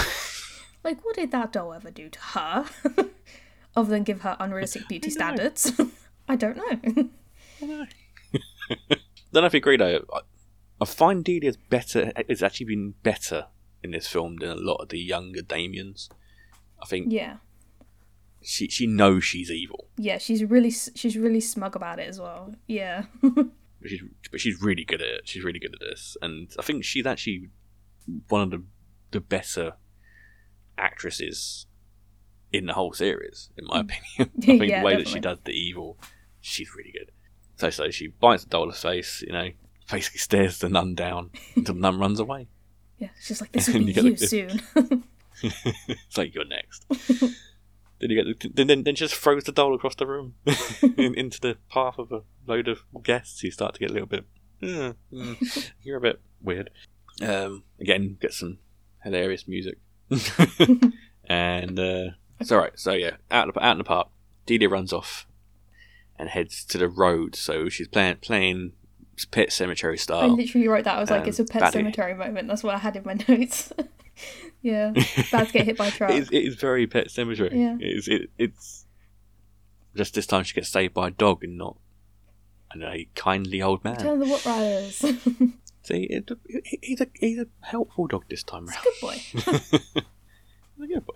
Like 0.85 1.05
what 1.05 1.15
did 1.15 1.31
that 1.31 1.53
doll 1.53 1.73
ever 1.75 1.93
do 1.93 2.09
to 2.09 2.19
her? 2.19 2.65
Other 3.77 3.89
than 3.91 4.03
give 4.03 4.23
her 4.23 4.37
unrealistic 4.41 4.89
beauty 4.89 5.11
standards. 5.11 5.71
I 6.29 6.35
don't 6.35 6.57
know. 6.57 6.65
I 6.73 7.67
don't 7.67 7.79
know. 7.79 7.87
Then 9.31 9.45
if 9.45 9.55
you 9.55 9.59
agree 9.59 9.77
though, 9.77 10.05
I, 10.83 10.85
find 10.85 11.25
Delia's 11.25 11.57
better. 11.57 12.12
It's 12.17 12.43
actually 12.43 12.67
been 12.67 12.95
better 13.03 13.47
in 13.83 13.91
this 13.91 14.07
film 14.07 14.37
than 14.41 14.51
a 14.51 14.55
lot 14.55 14.77
of 14.77 14.89
the 14.89 14.99
younger 14.99 15.43
Damiens. 15.43 16.09
I 16.83 16.87
think 16.87 17.12
yeah. 17.12 17.37
she 18.41 18.69
she 18.69 18.87
knows 18.87 19.25
she's 19.25 19.51
evil. 19.51 19.89
Yeah, 19.97 20.19
she's 20.19 20.45
really 20.45 20.71
she's 20.71 21.17
really 21.17 21.41
smug 21.41 21.77
about 21.77 21.99
it 21.99 22.09
as 22.09 22.21
well. 22.21 22.55
Yeah. 22.67 23.05
but 23.23 23.47
she's 23.87 24.03
but 24.31 24.41
she's 24.41 24.61
really 24.62 24.85
good 24.85 25.01
at 25.01 25.09
it. 25.09 25.29
She's 25.29 25.45
really 25.45 25.59
good 25.59 25.75
at 25.75 25.81
this, 25.81 26.17
and 26.23 26.51
I 26.59 26.62
think 26.62 26.85
she's 26.85 27.07
actually 27.07 27.51
one 28.29 28.43
of 28.43 28.51
the 28.51 28.65
the 29.12 29.21
better 29.21 29.75
actresses 30.79 31.67
in 32.53 32.67
the 32.67 32.75
whole 32.75 32.93
series, 32.93 33.51
in 33.57 33.67
my 33.67 33.83
mm. 33.83 33.85
opinion. 33.85 34.33
I 34.39 34.45
think 34.45 34.71
Yeah, 34.71 34.81
the 34.81 34.87
way 34.87 34.97
that 34.97 35.09
she 35.09 35.21
does 35.21 35.39
the 35.45 35.53
evil, 35.53 35.99
she's 36.41 36.75
really 36.75 36.93
good. 36.93 37.11
So 37.57 37.71
so 37.71 37.91
she 37.91 38.09
bites 38.09 38.45
the 38.45 38.51
doll's 38.51 38.83
face, 38.83 39.23
you 39.27 39.33
know, 39.33 39.51
basically 39.91 40.19
stares 40.19 40.59
the 40.59 40.69
nun 40.69 40.95
down 40.95 41.31
until 41.57 41.75
the 41.75 41.81
nun 41.81 41.99
runs 41.99 42.21
away. 42.21 42.49
yeah. 42.99 43.09
She's 43.21 43.41
like, 43.41 43.53
this 43.53 43.69
will 43.73 43.85
be 43.85 43.93
you 43.93 44.03
you 44.03 44.17
soon. 44.17 44.62
it's 45.43 46.17
like 46.19 46.35
you're 46.35 46.45
next. 46.45 46.87
then 46.89 48.11
you 48.11 48.25
get 48.25 48.41
the, 48.41 48.49
then, 48.49 48.67
then 48.67 48.83
then 48.85 48.95
she 48.95 49.05
just 49.05 49.15
throws 49.15 49.45
the 49.45 49.53
doll 49.53 49.75
across 49.75 49.95
the 49.95 50.07
room 50.07 50.35
in, 50.83 51.15
into 51.15 51.41
the 51.41 51.57
path 51.71 51.99
of 51.99 52.12
a 52.12 52.23
load 52.47 52.69
of 52.69 52.81
guests. 53.03 53.43
You 53.43 53.51
start 53.51 53.75
to 53.75 53.81
get 53.81 53.91
a 53.91 53.93
little 53.93 54.09
bit. 54.09 54.25
"Uh, 54.62 54.93
mm, 55.12 55.71
you're 55.83 55.99
a 55.99 56.01
bit 56.01 56.21
weird. 56.41 56.71
Um, 57.21 57.65
again, 57.81 58.17
get 58.21 58.33
some 58.33 58.59
hilarious 59.03 59.47
music, 59.49 59.79
and 61.25 61.79
uh, 61.79 62.11
it's 62.41 62.53
all 62.53 62.59
right. 62.59 62.79
So 62.79 62.93
yeah, 62.93 63.17
out 63.31 63.49
in 63.49 63.53
the, 63.55 63.65
out 63.65 63.73
in 63.73 63.79
the 63.79 63.85
park, 63.85 64.09
Delia 64.47 64.69
runs 64.69 64.93
off 64.93 65.27
and 66.19 66.29
heads 66.29 66.65
to 66.67 66.79
the 66.79 66.89
road. 66.89 67.35
So 67.35 67.69
she's 67.69 67.89
playing 67.89 68.17
playing 68.17 68.73
It's 69.23 69.31
Pet 69.31 69.50
Sematary 69.50 70.00
style. 70.00 70.23
I 70.23 70.26
literally 70.26 70.67
wrote 70.67 70.83
that. 70.85 70.97
I 70.97 71.00
was 71.00 71.11
like, 71.11 71.23
um, 71.23 71.29
it's 71.29 71.38
a 71.38 71.45
pet 71.45 71.62
baddie. 71.62 71.73
cemetery 71.75 72.14
moment. 72.14 72.49
That's 72.49 72.64
what 72.64 72.75
I 72.75 72.79
had 72.79 72.97
in 72.97 73.05
my 73.05 73.14
notes. 73.29 73.73
yeah, 74.62 74.91
bad 75.31 75.47
to 75.47 75.52
get 75.52 75.64
hit 75.67 75.76
by 75.79 75.87
a 75.87 75.91
truck. 75.93 76.11
It 76.11 76.17
is, 76.19 76.29
it 76.33 76.45
is 76.45 76.55
very 76.57 76.88
Pet 76.88 77.07
Sematary. 77.07 77.52
Yeah. 77.52 77.76
It 77.79 77.97
is, 77.99 78.09
it, 78.09 78.31
it's 78.37 78.85
just 79.97 80.14
this 80.14 80.26
time 80.26 80.43
she 80.43 80.55
gets 80.55 80.69
saved 80.71 80.93
by 80.95 81.09
a 81.09 81.11
dog 81.12 81.45
and 81.45 81.57
not 81.57 81.76
and 82.73 82.83
a 82.83 83.07
kindly 83.14 83.62
old 83.62 83.85
man. 83.85 83.97
Turn 83.99 84.19
the 84.19 84.26
What 84.26 84.45
Riders. 84.45 84.97
See, 85.85 86.05
it, 86.05 86.31
he- 86.64 86.79
he's 86.83 87.00
a 87.00 87.07
he's 87.14 87.38
a 87.38 87.47
helpful 87.61 88.09
dog 88.09 88.25
this 88.29 88.43
time 88.43 88.67
round. 88.67 88.81
Good 88.83 89.00
boy. 89.00 89.23
A 90.83 90.87
good 90.87 91.07
boy. 91.07 91.14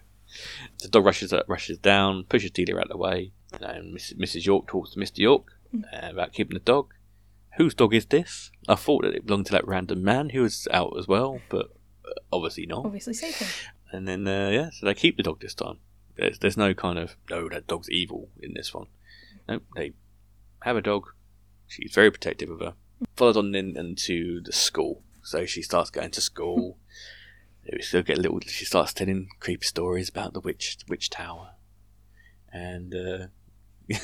The 0.80 0.88
dog 0.88 1.04
rushes 1.04 1.32
rushes 1.48 1.78
down, 1.78 2.24
pushes 2.24 2.50
Delia 2.52 2.76
out 2.76 2.84
of 2.84 2.88
the 2.90 2.96
way, 2.96 3.32
and 3.60 3.96
Mrs. 3.96 4.14
Mrs. 4.18 4.46
York 4.46 4.66
talks 4.68 4.90
to 4.92 5.00
Mr. 5.00 5.18
York 5.18 5.52
uh, 5.92 6.10
about 6.10 6.32
keeping 6.32 6.54
the 6.54 6.60
dog. 6.64 6.92
Whose 7.56 7.74
dog 7.74 7.94
is 7.94 8.06
this? 8.06 8.50
I 8.68 8.74
thought 8.74 9.02
that 9.02 9.14
it 9.14 9.26
belonged 9.26 9.46
to 9.46 9.52
that 9.52 9.66
random 9.66 10.02
man 10.02 10.30
who 10.30 10.42
was 10.42 10.68
out 10.70 10.94
as 10.98 11.08
well, 11.08 11.40
but 11.48 11.70
uh, 12.04 12.12
obviously 12.32 12.66
not. 12.66 12.84
Obviously, 12.84 13.14
Satan. 13.14 13.46
And 13.92 14.06
then, 14.06 14.26
uh, 14.26 14.50
yeah, 14.50 14.70
so 14.70 14.84
they 14.84 14.94
keep 14.94 15.16
the 15.16 15.22
dog 15.22 15.40
this 15.40 15.54
time. 15.54 15.78
There's, 16.16 16.38
there's 16.38 16.56
no 16.56 16.74
kind 16.74 16.98
of, 16.98 17.16
no, 17.30 17.48
that 17.48 17.66
dog's 17.66 17.88
evil 17.88 18.28
in 18.42 18.52
this 18.54 18.74
one. 18.74 18.88
No, 19.48 19.60
they 19.74 19.92
have 20.62 20.76
a 20.76 20.82
dog. 20.82 21.06
She's 21.66 21.94
very 21.94 22.10
protective 22.10 22.50
of 22.50 22.60
her. 22.60 22.74
Follows 23.16 23.36
on 23.36 23.54
in, 23.54 23.76
into 23.76 24.42
the 24.42 24.52
school. 24.52 25.02
So 25.22 25.46
she 25.46 25.62
starts 25.62 25.90
going 25.90 26.10
to 26.12 26.20
school. 26.20 26.78
We 27.72 27.82
still 27.82 28.04
get 28.04 28.18
a 28.18 28.20
little, 28.20 28.38
she 28.46 28.64
starts 28.64 28.92
telling 28.92 29.26
creepy 29.40 29.66
stories 29.66 30.08
about 30.08 30.34
the 30.34 30.40
witch, 30.40 30.78
witch 30.86 31.10
tower. 31.10 31.54
And, 32.52 32.94
uh, 32.94 33.26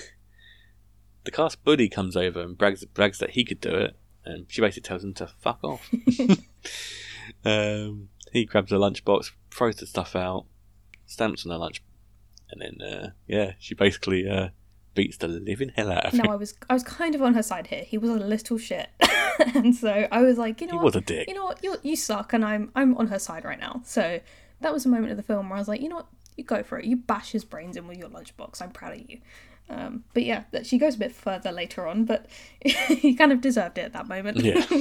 the 1.25 1.31
cast 1.31 1.63
buddy 1.65 1.89
comes 1.89 2.17
over 2.17 2.41
and 2.41 2.57
brags, 2.59 2.85
brags 2.85 3.19
that 3.19 3.31
he 3.31 3.45
could 3.45 3.61
do 3.61 3.71
it. 3.75 3.97
And 4.25 4.47
she 4.49 4.61
basically 4.61 4.83
tells 4.87 5.03
him 5.03 5.15
to 5.15 5.27
fuck 5.27 5.59
off. 5.65 5.91
Um, 7.45 8.09
he 8.33 8.45
grabs 8.45 8.73
a 8.73 8.77
lunchbox, 8.77 9.31
throws 9.51 9.77
the 9.77 9.87
stuff 9.87 10.15
out, 10.17 10.47
stamps 11.07 11.45
on 11.45 11.51
the 11.51 11.59
lunch, 11.59 11.83
and 12.51 12.61
then 12.61 12.87
uh, 12.87 13.11
yeah, 13.27 13.53
she 13.59 13.75
basically 13.75 14.29
uh, 14.29 14.49
beats 14.95 15.17
the 15.17 15.29
living 15.29 15.71
hell 15.75 15.91
out 15.93 16.07
of 16.07 16.13
him. 16.13 16.21
No. 16.25 16.33
I 16.33 16.37
was 16.37 16.55
I 16.69 16.75
was 16.75 16.83
kind 16.83 17.15
of 17.15 17.23
on 17.23 17.35
her 17.35 17.43
side 17.43 17.69
here. 17.69 17.85
He 17.85 17.99
was 17.99 18.11
a 18.11 18.15
little 18.15 18.59
shit, 18.59 18.89
and 19.55 19.75
so 19.75 20.09
I 20.11 20.23
was 20.23 20.37
like, 20.39 20.61
you 20.61 20.67
know 20.67 20.73
He 20.73 20.77
what, 20.79 20.85
was 20.87 20.97
a 20.97 21.01
dick. 21.01 21.29
you 21.29 21.35
know 21.35 21.45
what, 21.45 21.63
you 21.63 21.77
you 21.83 21.97
suck, 21.97 22.33
and 22.33 22.45
I'm 22.45 22.71
I'm 22.75 22.97
on 22.97 23.07
her 23.09 23.19
side 23.19 23.45
right 23.45 23.59
now. 23.61 23.81
So 23.85 24.21
that 24.61 24.73
was 24.73 24.85
a 24.87 24.89
moment 24.89 25.11
of 25.13 25.17
the 25.17 25.23
film 25.23 25.49
where 25.49 25.57
I 25.57 25.61
was 25.61 25.69
like, 25.69 25.81
you 25.81 25.89
know 25.89 25.97
what, 25.97 26.09
you 26.37 26.45
go 26.45 26.63
for 26.63 26.79
it. 26.79 26.85
You 26.85 26.97
bash 26.97 27.33
his 27.33 27.45
brains 27.45 27.77
in 27.77 27.87
with 27.87 27.99
your 27.99 28.09
lunchbox. 28.09 28.61
I'm 28.63 28.71
proud 28.71 28.95
of 29.01 29.11
you. 29.11 29.19
Um, 29.69 30.05
but 30.13 30.25
yeah, 30.25 30.45
that 30.51 30.67
she 30.67 30.77
goes 30.79 30.97
a 30.97 30.99
bit 30.99 31.13
further 31.13 31.51
later 31.51 31.87
on, 31.87 32.05
but 32.05 32.27
he 32.61 33.15
kind 33.15 33.33
of 33.33 33.41
deserved 33.41 33.79
it 33.79 33.83
at 33.83 33.93
that 33.95 34.09
moment. 34.09 34.41
Yeah. 34.41 34.67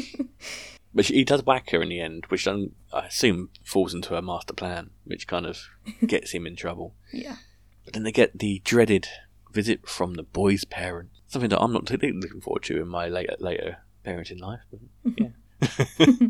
But 0.94 1.06
she, 1.06 1.14
he 1.16 1.24
does 1.24 1.46
whack 1.46 1.70
her 1.70 1.82
in 1.82 1.88
the 1.88 2.02
end, 2.02 2.26
which 2.28 2.46
I, 2.48 2.66
I 2.92 3.06
assume 3.06 3.50
falls 3.64 3.94
into 3.94 4.14
her 4.14 4.22
master 4.22 4.54
plan, 4.54 4.90
which 5.06 5.26
kind 5.26 5.46
of 5.46 5.58
gets 6.06 6.32
him 6.32 6.46
in 6.46 6.56
trouble. 6.58 6.96
yeah. 7.14 7.38
But 7.86 7.94
then 7.94 8.04
they 8.04 8.12
get 8.12 8.38
the 8.38 8.62
dreaded 8.66 9.08
visit 9.54 9.88
from 9.88 10.16
the 10.16 10.24
boy's 10.24 10.66
parent, 10.66 11.10
something 11.28 11.50
that 11.50 11.62
I'm 11.62 11.74
not 11.74 11.90
looking 11.90 12.42
forward 12.42 12.64
to 12.64 12.82
in 12.82 12.90
my 12.90 13.08
later 13.08 13.36
later 13.40 13.78
parenting 14.06 14.40
life. 14.42 14.60
But 14.70 15.14
yeah. 15.18 16.28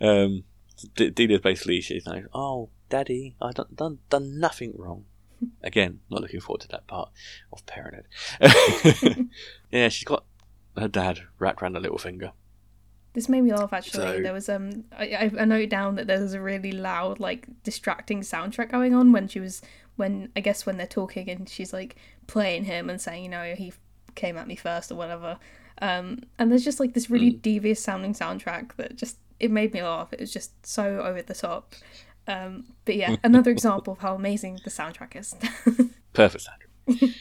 um, 0.00 0.44
D- 0.94 1.10
Delia's 1.10 1.40
basically 1.40 1.80
she's 1.80 2.06
like, 2.06 2.24
"Oh, 2.32 2.70
daddy, 2.88 3.36
I 3.40 3.52
done 3.52 3.66
done 3.74 3.98
done 4.08 4.38
nothing 4.38 4.74
wrong." 4.76 5.04
Again, 5.62 6.00
not 6.10 6.20
looking 6.22 6.40
forward 6.40 6.60
to 6.62 6.68
that 6.68 6.86
part 6.86 7.10
of 7.52 7.64
parenthood. 7.66 8.06
yeah, 9.70 9.88
she's 9.88 10.04
got 10.04 10.24
her 10.76 10.88
dad 10.88 11.20
wrapped 11.38 11.62
around 11.62 11.74
her 11.74 11.80
little 11.80 11.98
finger. 11.98 12.32
This 13.14 13.28
made 13.28 13.42
me 13.42 13.52
laugh 13.52 13.72
actually. 13.72 14.00
So- 14.16 14.22
there 14.22 14.32
was 14.32 14.48
um 14.48 14.84
I, 14.96 15.30
I 15.38 15.44
noted 15.44 15.68
down 15.70 15.96
that 15.96 16.06
there 16.06 16.20
was 16.20 16.34
a 16.34 16.40
really 16.40 16.72
loud, 16.72 17.20
like 17.20 17.46
distracting 17.62 18.20
soundtrack 18.22 18.70
going 18.70 18.94
on 18.94 19.12
when 19.12 19.28
she 19.28 19.40
was 19.40 19.60
when 19.96 20.30
I 20.34 20.40
guess 20.40 20.64
when 20.64 20.78
they're 20.78 20.86
talking 20.86 21.28
and 21.28 21.48
she's 21.48 21.72
like 21.72 21.96
playing 22.26 22.64
him 22.64 22.88
and 22.88 23.00
saying, 23.00 23.24
you 23.24 23.28
know, 23.28 23.54
he 23.54 23.72
came 24.14 24.36
at 24.38 24.46
me 24.48 24.56
first 24.56 24.90
or 24.90 24.94
whatever. 24.94 25.38
Um 25.82 26.20
and 26.38 26.50
there's 26.50 26.64
just 26.64 26.80
like 26.80 26.94
this 26.94 27.10
really 27.10 27.30
devious 27.30 27.82
sounding 27.82 28.14
soundtrack 28.14 28.74
that 28.76 28.96
just 28.96 29.18
it 29.38 29.50
made 29.50 29.74
me 29.74 29.82
laugh. 29.82 30.12
It 30.12 30.20
was 30.20 30.32
just 30.32 30.64
so 30.64 31.00
over 31.00 31.20
the 31.20 31.34
top. 31.34 31.74
Um 32.26 32.74
but 32.84 32.96
yeah, 32.96 33.16
another 33.24 33.50
example 33.50 33.94
of 33.94 33.98
how 34.00 34.14
amazing 34.14 34.60
the 34.64 34.70
soundtrack 34.70 35.16
is. 35.16 35.34
Perfect 36.12 36.44
standard. 36.44 37.14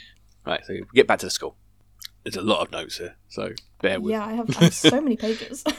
right, 0.46 0.64
so 0.66 0.76
get 0.94 1.08
back 1.08 1.20
to 1.20 1.26
the 1.26 1.32
school. 1.32 1.56
There's 2.24 2.36
a 2.36 2.42
lot 2.42 2.62
of 2.62 2.72
notes 2.72 2.98
here, 2.98 3.16
so 3.30 3.54
bear 3.82 4.00
with. 4.00 4.12
yeah, 4.12 4.26
I 4.26 4.34
have, 4.34 4.56
I 4.58 4.66
have 4.66 4.74
so 4.74 5.02
many 5.02 5.16
pages. 5.18 5.64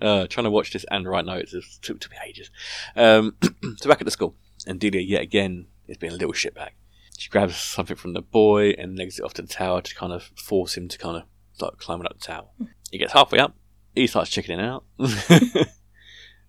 Uh, 0.00 0.26
trying 0.26 0.44
to 0.44 0.50
watch 0.50 0.72
this 0.72 0.86
and 0.90 1.06
write 1.06 1.26
notes 1.26 1.52
it 1.52 1.62
took, 1.82 2.00
took 2.00 2.10
me 2.10 2.16
ages. 2.26 2.50
Um, 2.96 3.36
so 3.76 3.86
back 3.86 4.00
at 4.00 4.06
the 4.06 4.10
school, 4.10 4.34
and 4.66 4.80
Delia 4.80 5.02
yet 5.02 5.20
again 5.20 5.66
is 5.88 5.98
being 5.98 6.14
a 6.14 6.16
little 6.16 6.32
shitbag. 6.32 6.70
She 7.18 7.28
grabs 7.28 7.56
something 7.56 7.96
from 7.96 8.14
the 8.14 8.22
boy 8.22 8.70
and 8.70 8.96
legs 8.96 9.18
it 9.18 9.24
off 9.26 9.34
to 9.34 9.42
the 9.42 9.48
tower 9.48 9.82
to 9.82 9.94
kind 9.94 10.14
of 10.14 10.22
force 10.36 10.74
him 10.74 10.88
to 10.88 10.96
kind 10.96 11.18
of 11.18 11.24
start 11.52 11.78
climbing 11.78 12.06
up 12.06 12.18
the 12.18 12.24
tower. 12.26 12.46
He 12.90 12.96
gets 12.96 13.12
halfway 13.12 13.40
up, 13.40 13.54
he 13.94 14.06
starts 14.06 14.30
chickening 14.30 14.60
out, 14.60 14.84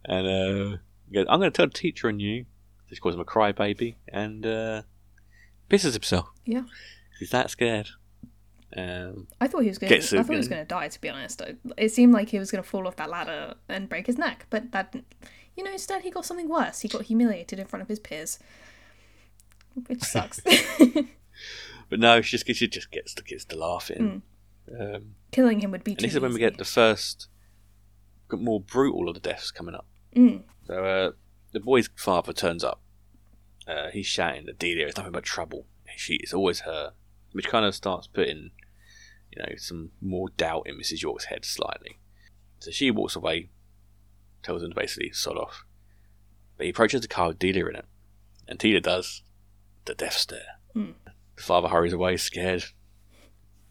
and 0.06 0.28
uh, 0.28 0.78
he 1.12 1.16
goes, 1.16 1.26
"I'm 1.30 1.40
going 1.40 1.52
to 1.52 1.56
tell 1.56 1.68
the 1.68 1.74
teacher 1.74 2.08
on 2.08 2.20
you." 2.20 2.46
She 2.90 3.00
calls 3.00 3.16
him 3.16 3.22
a 3.22 3.26
crybaby 3.26 3.96
and 4.10 4.46
uh, 4.46 4.82
pisses 5.70 5.94
himself. 5.94 6.30
Yeah. 6.46 6.64
he's 7.20 7.30
that 7.30 7.50
scared. 7.50 7.88
Um, 8.76 9.28
I 9.40 9.48
thought 9.48 9.62
he 9.62 9.68
was 9.68 9.78
going. 9.78 9.90
to 9.90 9.98
I 9.98 10.24
thought 10.24 10.32
he 10.32 10.38
was 10.38 10.48
going 10.48 10.62
to 10.62 10.68
die. 10.68 10.88
To 10.88 11.02
be 11.02 11.10
honest, 11.10 11.42
it 11.78 11.90
seemed 11.90 12.14
like 12.14 12.30
he 12.30 12.40
was 12.40 12.52
going 12.52 12.64
to 12.64 12.70
fall 12.70 12.88
off 12.88 12.96
that 12.98 13.10
ladder 13.10 13.56
and 13.68 13.90
break 13.90 14.08
his 14.08 14.18
neck. 14.18 14.46
But 14.50 14.72
that, 14.72 14.96
you 15.56 15.64
know, 15.64 15.72
instead 15.72 16.04
he 16.04 16.12
got 16.12 16.26
something 16.26 16.48
worse. 16.50 16.80
He 16.82 16.88
got 16.88 17.04
humiliated 17.04 17.60
in 17.60 17.68
front 17.68 17.82
of 17.82 17.90
his 17.90 18.00
peers, 18.00 18.40
which 19.88 20.02
sucks. 20.02 20.40
but 21.90 22.00
no, 22.00 22.22
she 22.22 22.38
just 22.38 22.48
she 22.58 22.68
just 22.68 22.92
gets 22.92 23.14
the 23.14 23.24
kids 23.24 23.46
to 23.46 23.58
laughing. 23.58 24.22
Um, 24.80 25.16
Killing 25.32 25.60
him 25.60 25.72
would 25.72 25.84
be. 25.84 25.92
And 25.92 26.00
Too 26.00 26.08
this 26.08 26.16
is 26.16 26.22
when 26.22 26.34
we 26.34 26.40
get 26.40 26.58
the 26.58 26.66
first, 26.66 27.28
more 28.32 28.62
brutal 28.62 29.10
of 29.10 29.16
the 29.16 29.20
deaths 29.20 29.52
coming 29.52 29.76
up. 29.76 29.86
Mm. 30.16 30.44
So 30.72 30.86
uh, 30.86 31.12
the 31.52 31.60
boy's 31.60 31.90
father 31.98 32.32
turns 32.32 32.64
up. 32.64 32.80
Uh, 33.68 33.90
he's 33.92 34.06
shouting 34.06 34.46
that 34.46 34.58
Delia 34.58 34.88
is 34.88 34.96
nothing 34.96 35.12
but 35.12 35.26
trouble. 35.26 35.66
She 35.98 36.14
it's 36.14 36.34
always 36.34 36.62
her, 36.62 36.94
which 37.34 37.50
kind 37.50 37.66
of 37.66 37.76
starts 37.76 38.08
putting, 38.08 38.52
you 39.36 39.44
know, 39.44 39.56
some 39.58 39.92
more 40.00 40.30
doubt 40.38 40.68
in 40.68 40.80
Mrs. 40.80 41.02
York's 41.02 41.26
head 41.26 41.44
slightly. 41.44 42.00
So 42.60 42.72
she 42.72 42.90
walks 42.90 43.18
away, 43.18 43.50
tells 44.44 44.64
him 44.64 44.70
to 44.70 44.76
basically 44.76 45.12
sod 45.12 45.36
off. 45.36 45.66
But 46.56 46.68
he 46.68 46.70
approaches 46.70 47.02
the 47.02 47.10
car 47.10 47.28
with 47.28 47.40
Delia 47.40 47.66
in 47.66 47.76
it, 47.76 47.86
and 48.48 48.58
Delia 48.58 48.80
does 48.80 49.24
the 49.84 49.94
death 49.94 50.14
stare. 50.14 50.60
Mm. 50.74 50.94
The 51.36 51.44
father 51.44 51.68
hurries 51.68 51.92
away, 51.92 52.16
scared, 52.16 52.64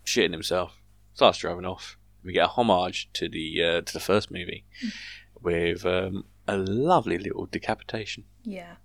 shitting 0.04 0.32
himself, 0.32 0.78
starts 1.14 1.38
driving 1.38 1.64
off. 1.64 1.96
We 2.22 2.34
get 2.34 2.44
a 2.44 2.48
homage 2.48 3.08
to 3.14 3.26
the 3.26 3.62
uh, 3.64 3.80
to 3.80 3.92
the 3.94 4.00
first 4.00 4.30
movie 4.30 4.66
with 5.40 5.86
um, 5.86 6.24
a 6.50 6.56
lovely 6.56 7.18
little 7.18 7.46
decapitation. 7.46 8.24
Yeah, 8.44 8.76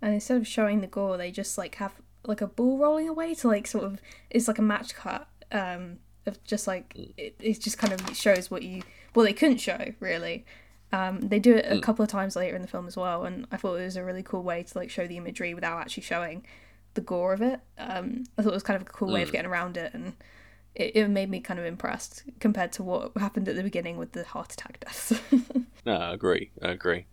and 0.00 0.14
instead 0.14 0.36
of 0.36 0.46
showing 0.46 0.80
the 0.80 0.86
gore, 0.86 1.16
they 1.16 1.30
just 1.30 1.58
like 1.58 1.76
have 1.76 1.94
like 2.24 2.40
a 2.40 2.46
ball 2.46 2.78
rolling 2.78 3.08
away 3.08 3.34
to 3.34 3.48
like 3.48 3.66
sort 3.66 3.84
of 3.84 4.00
it's 4.30 4.48
like 4.48 4.58
a 4.58 4.62
match 4.62 4.94
cut 4.94 5.28
um 5.50 5.98
of 6.26 6.42
just 6.44 6.66
like 6.66 6.94
it, 7.16 7.34
it 7.40 7.60
just 7.60 7.78
kind 7.78 7.92
of 7.92 8.16
shows 8.16 8.50
what 8.50 8.62
you 8.62 8.82
well 9.14 9.24
they 9.24 9.32
couldn't 9.32 9.58
show 9.58 9.92
really. 10.00 10.44
Um, 10.90 11.20
they 11.20 11.38
do 11.38 11.54
it 11.54 11.66
a 11.68 11.80
couple 11.80 12.02
of 12.02 12.08
times 12.08 12.34
later 12.34 12.56
in 12.56 12.62
the 12.62 12.68
film 12.68 12.86
as 12.86 12.96
well, 12.96 13.26
and 13.26 13.46
I 13.52 13.58
thought 13.58 13.74
it 13.74 13.84
was 13.84 13.96
a 13.96 14.04
really 14.04 14.22
cool 14.22 14.42
way 14.42 14.62
to 14.62 14.78
like 14.78 14.88
show 14.88 15.06
the 15.06 15.18
imagery 15.18 15.52
without 15.52 15.78
actually 15.78 16.04
showing 16.04 16.46
the 16.94 17.02
gore 17.02 17.34
of 17.34 17.42
it. 17.42 17.60
Um, 17.76 18.24
I 18.38 18.42
thought 18.42 18.52
it 18.52 18.54
was 18.54 18.62
kind 18.62 18.80
of 18.80 18.88
a 18.88 18.90
cool 18.90 19.12
way 19.12 19.20
of 19.22 19.30
getting 19.30 19.50
around 19.50 19.76
it, 19.76 19.92
and 19.92 20.14
it, 20.74 20.96
it 20.96 21.08
made 21.08 21.30
me 21.30 21.40
kind 21.40 21.58
of 21.60 21.66
impressed 21.66 22.22
compared 22.40 22.72
to 22.72 22.82
what 22.82 23.12
happened 23.16 23.48
at 23.48 23.56
the 23.56 23.62
beginning 23.62 23.96
with 23.96 24.12
the 24.12 24.24
heart 24.24 24.52
attack 24.52 24.80
deaths. 24.80 25.12
No, 25.86 25.94
I 25.94 26.12
agree. 26.12 26.50
I 26.60 26.68
agree. 26.72 27.06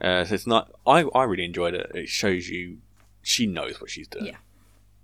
Uh, 0.00 0.24
so 0.24 0.34
it's 0.34 0.46
not. 0.48 0.72
I 0.84 1.02
I 1.14 1.24
really 1.24 1.44
enjoyed 1.44 1.74
it. 1.74 1.92
It 1.94 2.08
shows 2.08 2.48
you 2.48 2.78
she 3.22 3.46
knows 3.46 3.80
what 3.80 3.90
she's 3.90 4.08
doing. 4.08 4.26
Yeah. 4.26 4.36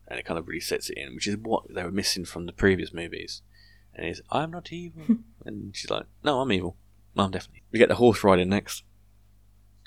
And 0.08 0.18
it 0.18 0.25
kind 0.25 0.38
of 0.38 0.49
really 0.49 0.61
sets 0.61 0.90
it 0.90 0.99
in, 0.99 1.14
which 1.14 1.28
is 1.28 1.37
what 1.37 1.73
they 1.73 1.84
were 1.84 1.92
missing 1.92 2.25
from 2.25 2.46
the 2.46 2.52
previous 2.52 2.92
movies. 2.92 3.42
And 3.94 4.06
it's 4.06 4.20
I'm 4.30 4.50
not 4.50 4.73
evil, 4.73 5.18
and 5.44 5.76
she's 5.76 5.90
like, 5.90 6.06
No, 6.25 6.40
I'm 6.40 6.50
evil. 6.50 6.76
I'm 7.16 7.30
definitely. 7.30 7.62
We 7.70 7.78
get 7.78 7.88
the 7.88 7.94
horse 7.96 8.25
riding 8.25 8.49
next. 8.49 8.82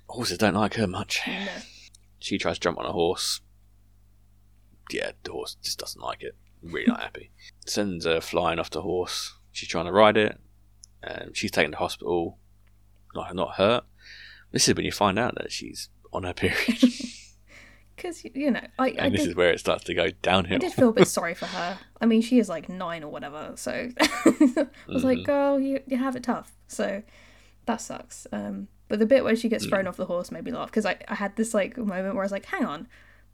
Horses 0.08 0.38
don't 0.38 0.54
like 0.56 0.76
her 0.76 0.88
much. 0.88 1.22
no. 1.28 1.48
She 2.20 2.38
tries 2.38 2.56
to 2.58 2.62
jump 2.62 2.78
on 2.78 2.86
a 2.86 2.94
horse. 2.94 3.42
Yeah, 4.92 5.12
the 5.24 5.32
horse 5.34 5.58
just 5.62 5.80
doesn't 5.80 6.02
like 6.02 6.24
it. 6.24 6.36
Really 6.62 6.88
not 6.88 7.02
happy. 7.02 7.32
Sends 7.66 8.06
her 8.06 8.22
flying 8.22 8.60
off 8.60 8.70
the 8.70 8.82
horse. 8.82 9.36
She's 9.52 9.70
trying 9.70 9.86
to 9.86 9.92
ride 9.92 10.18
it. 10.18 10.40
Um, 11.04 11.34
she's 11.34 11.52
taken 11.52 11.72
to 11.72 11.78
hospital. 11.78 12.38
Not 13.16 13.36
not 13.36 13.56
hurt. 13.56 13.86
This 14.52 14.68
is 14.68 14.76
when 14.76 14.86
you 14.86 14.92
find 14.92 15.20
out 15.20 15.36
that 15.36 15.52
she's 15.52 15.90
on 16.14 16.24
her 16.24 16.34
period. 16.34 16.78
Because 17.98 18.24
you 18.24 18.52
know, 18.52 18.62
I, 18.78 18.90
and 18.90 19.02
I 19.02 19.10
this 19.10 19.22
did 19.22 19.30
is 19.32 19.36
where 19.36 19.50
it 19.52 19.60
starts 19.60 19.84
to 19.86 19.94
go 19.96 20.12
downhill. 20.22 20.58
I 20.58 20.60
did 20.60 20.72
feel 20.72 20.90
a 20.90 20.94
bit 20.94 21.08
sorry 21.08 21.34
for 21.34 21.48
her. 21.48 21.80
I 22.00 22.06
mean, 22.06 22.22
she 22.22 22.38
is 22.38 22.48
like 22.48 22.70
nine 22.70 23.04
or 23.04 23.12
whatever, 23.12 23.54
so 23.56 23.90
I 24.00 24.68
was 24.88 25.04
like, 25.04 25.24
girl, 25.24 25.60
you, 25.60 25.82
you 25.88 25.98
have 25.98 26.16
it 26.16 26.22
tough. 26.22 26.54
So 26.68 27.02
that 27.66 27.82
sucks. 27.82 28.28
Um, 28.32 28.68
but 28.88 29.00
the 29.00 29.08
bit 29.08 29.24
where 29.24 29.36
she 29.36 29.50
gets 29.50 29.66
thrown 29.66 29.88
off 29.88 29.98
the 29.98 30.06
horse 30.06 30.30
made 30.30 30.44
me 30.44 30.52
laugh 30.52 30.70
because 30.70 30.86
I, 30.86 30.98
I 31.08 31.16
had 31.16 31.36
this 31.38 31.56
like 31.56 31.76
moment 31.76 32.14
where 32.14 32.24
I 32.24 32.26
was 32.26 32.32
like, 32.32 32.46
hang 32.46 32.66
on, 32.66 32.88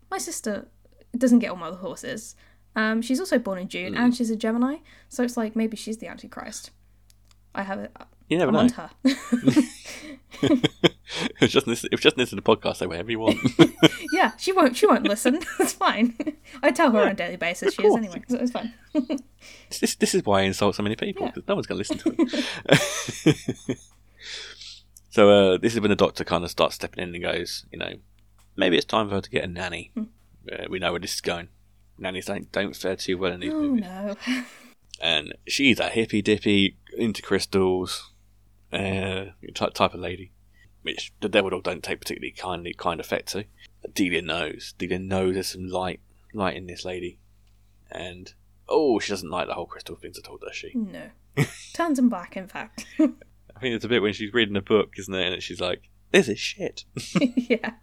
my 0.09 0.17
sister 0.17 0.69
doesn't 1.17 1.39
get 1.39 1.51
on 1.51 1.59
well 1.59 1.71
with 1.71 1.81
horses. 1.81 2.37
Um, 2.75 3.01
she's 3.01 3.19
also 3.19 3.37
born 3.37 3.59
in 3.59 3.67
June 3.67 3.95
and 3.95 4.15
she's 4.15 4.29
a 4.29 4.35
Gemini, 4.35 4.77
so 5.09 5.23
it's 5.23 5.37
like 5.37 5.55
maybe 5.55 5.77
she's 5.77 5.97
the 5.97 6.07
Antichrist. 6.07 6.71
I 7.55 7.61
have 7.63 7.79
it. 7.79 7.95
you 8.29 8.37
never 8.37 8.55
I'm 8.55 8.67
know. 8.67 8.73
her. 8.73 8.89
if 11.39 11.51
just 11.51 11.67
listen, 11.67 11.89
if 11.91 11.99
just 12.01 12.17
listen 12.17 12.37
to 12.37 12.41
the 12.43 12.55
podcast, 12.55 12.77
say 12.77 12.87
whatever 12.87 13.11
you 13.11 13.19
want. 13.19 13.37
yeah, 14.11 14.31
she 14.37 14.51
won't. 14.51 14.75
She 14.75 14.87
won't 14.87 15.03
listen. 15.03 15.35
it's 15.59 15.73
fine. 15.73 16.15
I 16.63 16.71
tell 16.71 16.91
her 16.91 17.01
on 17.01 17.09
a 17.09 17.13
daily 17.13 17.35
basis. 17.35 17.75
She 17.75 17.83
is 17.85 17.95
anyway, 17.95 18.23
so 18.27 18.37
it's 18.39 18.51
fine. 18.51 18.73
this, 19.79 19.95
this 19.95 20.15
is 20.15 20.25
why 20.25 20.39
I 20.39 20.43
insult 20.43 20.75
so 20.75 20.81
many 20.83 20.95
people 20.95 21.23
Yeah. 21.27 21.31
because 21.31 21.47
no 21.47 21.53
one's 21.55 21.67
going 21.67 21.83
to 21.83 21.93
listen 21.93 21.97
to 21.99 22.15
it. 22.69 23.77
so 25.11 25.29
uh, 25.29 25.57
this 25.57 25.75
is 25.75 25.79
when 25.81 25.89
the 25.91 25.95
doctor 25.95 26.23
kind 26.23 26.43
of 26.43 26.49
starts 26.49 26.75
stepping 26.75 27.03
in 27.03 27.13
and 27.13 27.23
goes, 27.23 27.65
you 27.71 27.77
know, 27.77 27.93
maybe 28.55 28.77
it's 28.77 28.85
time 28.85 29.09
for 29.09 29.15
her 29.15 29.21
to 29.21 29.29
get 29.29 29.43
a 29.43 29.47
nanny. 29.47 29.91
Hmm. 29.93 30.03
Uh, 30.51 30.65
we 30.69 30.79
know 30.79 30.91
where 30.91 30.99
this 30.99 31.13
is 31.13 31.21
going. 31.21 31.49
Nannies 31.97 32.25
don't 32.25 32.51
don't 32.51 32.75
fare 32.75 32.95
too 32.95 33.17
well 33.17 33.33
in 33.33 33.39
these 33.41 33.53
Oh 33.53 33.61
movies, 33.61 33.83
no. 33.83 34.15
and 35.01 35.33
she's 35.47 35.79
a 35.79 35.89
hippy 35.89 36.21
dippy 36.21 36.77
into 36.97 37.21
crystals 37.21 38.11
uh, 38.71 39.25
type 39.53 39.73
type 39.73 39.93
of 39.93 39.99
lady, 39.99 40.31
which 40.81 41.13
the 41.21 41.29
devil 41.29 41.49
dog 41.51 41.63
don't 41.63 41.83
take 41.83 42.01
particularly 42.01 42.31
kindly 42.31 42.73
kind 42.73 42.99
effect 42.99 43.29
to. 43.29 43.45
Delia 43.93 44.21
knows. 44.21 44.73
Delia 44.77 44.99
knows 44.99 45.33
there's 45.33 45.47
some 45.49 45.67
light 45.67 45.99
light 46.33 46.55
in 46.55 46.67
this 46.67 46.83
lady, 46.85 47.19
and 47.91 48.33
oh, 48.67 48.99
she 48.99 49.11
doesn't 49.11 49.29
like 49.29 49.47
the 49.47 49.53
whole 49.53 49.65
crystal 49.65 49.95
things 49.95 50.17
at 50.17 50.27
all, 50.27 50.37
does 50.37 50.55
she? 50.55 50.71
No. 50.73 51.09
Turns 51.73 51.99
him 51.99 52.09
black, 52.09 52.37
in 52.37 52.47
fact. 52.47 52.85
I 52.99 53.59
think 53.59 53.75
it's 53.75 53.85
a 53.85 53.89
bit 53.89 54.01
when 54.01 54.13
she's 54.13 54.33
reading 54.33 54.55
a 54.55 54.61
book, 54.61 54.93
isn't 54.97 55.13
it? 55.13 55.33
And 55.33 55.43
she's 55.43 55.61
like, 55.61 55.89
"This 56.11 56.27
is 56.27 56.39
shit. 56.39 56.85
yeah. 57.35 57.73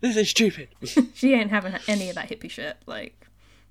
This 0.00 0.16
is 0.16 0.28
stupid." 0.28 0.68
She 1.14 1.34
ain't 1.34 1.50
having 1.50 1.74
any 1.86 2.08
of 2.08 2.14
that 2.16 2.28
hippie 2.28 2.50
shit. 2.50 2.76
Like, 2.86 3.27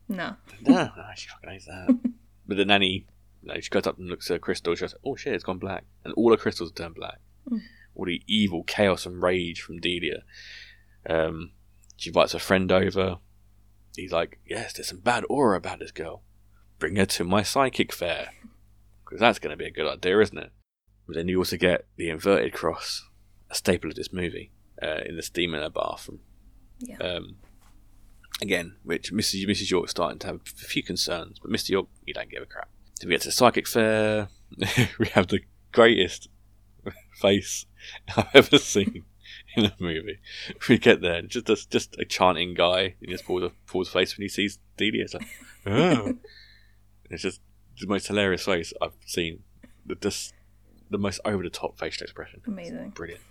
no. 0.10 0.36
no, 0.62 0.90
she 1.16 1.28
fucking 1.30 1.50
hates 1.50 1.66
that. 1.66 2.00
but 2.48 2.58
the 2.58 2.66
nanny, 2.66 3.06
you 3.42 3.54
know, 3.54 3.60
she 3.60 3.70
goes 3.70 3.88
up 3.88 3.98
and 3.98 4.08
looks 4.08 4.30
at 4.30 4.36
her 4.36 4.40
crystal. 4.40 4.76
She 4.76 4.82
goes, 4.82 4.96
"Oh 5.04 5.16
shit, 5.16 5.34
it's 5.34 5.44
gone 5.44 5.60
black," 5.60 5.86
and 6.04 6.14
all 6.14 6.30
the 6.30 6.38
crystals 6.38 6.70
have 6.70 6.76
turned 6.76 6.96
black. 6.96 7.20
All 7.96 8.06
the 8.06 8.22
evil 8.28 8.64
chaos 8.64 9.06
and 9.06 9.22
rage 9.22 9.62
from 9.62 9.80
Delia. 9.80 10.24
Um, 11.10 11.52
she 11.96 12.10
invites 12.10 12.34
her 12.34 12.40
friend 12.40 12.72
over. 12.72 13.18
He's 13.96 14.12
like, 14.12 14.40
"Yes, 14.46 14.74
there's 14.74 14.90
some 14.90 15.00
bad 15.00 15.24
aura 15.30 15.58
about 15.58 15.80
this 15.80 15.92
girl. 15.92 16.24
Bring 16.80 16.98
her 16.98 17.06
to 17.06 17.24
my 17.24 17.42
psychic 17.42 17.92
fair, 17.92 18.30
because 19.04 19.20
that's 19.20 19.40
going 19.40 19.52
to 19.52 19.58
be 19.58 19.66
a 19.66 19.72
good 19.72 19.92
idea, 19.92 20.20
isn't 20.20 20.38
it?" 20.38 20.52
But 21.08 21.16
then 21.16 21.28
you 21.28 21.40
also 21.40 21.58
get 21.58 21.88
the 21.96 22.10
inverted 22.10 22.54
cross, 22.54 23.08
a 23.50 23.56
staple 23.56 23.90
of 23.90 23.96
this 23.96 24.12
movie, 24.12 24.52
uh, 24.84 25.00
in 25.06 25.16
the 25.16 25.24
steam 25.24 25.56
in 25.56 25.62
her 25.62 25.70
bathroom. 25.70 26.20
Yeah. 26.80 26.98
Um, 26.98 27.38
again, 28.42 28.76
which 28.84 29.12
Mrs. 29.12 29.48
Mrs. 29.48 29.70
York's 29.70 29.92
starting 29.92 30.20
to 30.20 30.28
have 30.28 30.36
a 30.36 30.66
few 30.66 30.84
concerns, 30.84 31.40
but 31.40 31.52
Mr. 31.52 31.70
York, 31.70 31.88
you 32.06 32.14
don't 32.14 32.30
give 32.30 32.44
a 32.44 32.46
crap. 32.46 32.70
So 32.96 33.08
we 33.08 33.12
get 33.12 33.22
to 33.22 33.28
the 33.28 33.32
psychic 33.32 33.68
fair. 33.68 34.30
we 35.00 35.08
have 35.14 35.28
the 35.28 35.42
greatest 35.72 36.30
face 37.22 37.66
I've 38.16 38.28
ever 38.34 38.58
seen 38.58 39.04
in 39.56 39.66
a 39.66 39.74
movie. 39.80 40.20
We 40.70 40.78
get 40.78 41.02
there, 41.02 41.22
just 41.22 41.46
just, 41.46 41.70
just 41.70 41.96
a 42.00 42.06
chanting 42.06 42.54
guy, 42.54 42.96
and 43.02 43.10
just 43.10 43.26
pulls 43.26 43.44
a 43.44 43.52
pulls 43.68 43.90
face 43.90 44.18
when 44.18 44.24
he 44.24 44.30
sees 44.30 44.60
Delia. 44.78 45.04
It's 45.04 45.14
like, 45.14 45.28
oh. 45.66 46.14
it's 47.10 47.24
just 47.24 47.42
the 47.80 47.88
most 47.88 48.08
hilarious 48.08 48.46
face 48.46 48.74
I've 48.82 48.94
seen. 49.06 49.44
The 49.86 49.96
just 49.96 50.34
the 50.90 50.98
most 50.98 51.20
over 51.26 51.44
the 51.44 51.50
top 51.50 51.78
facial 51.78 52.04
expression. 52.04 52.42
Amazing. 52.48 52.92
Brilliant. 52.92 53.22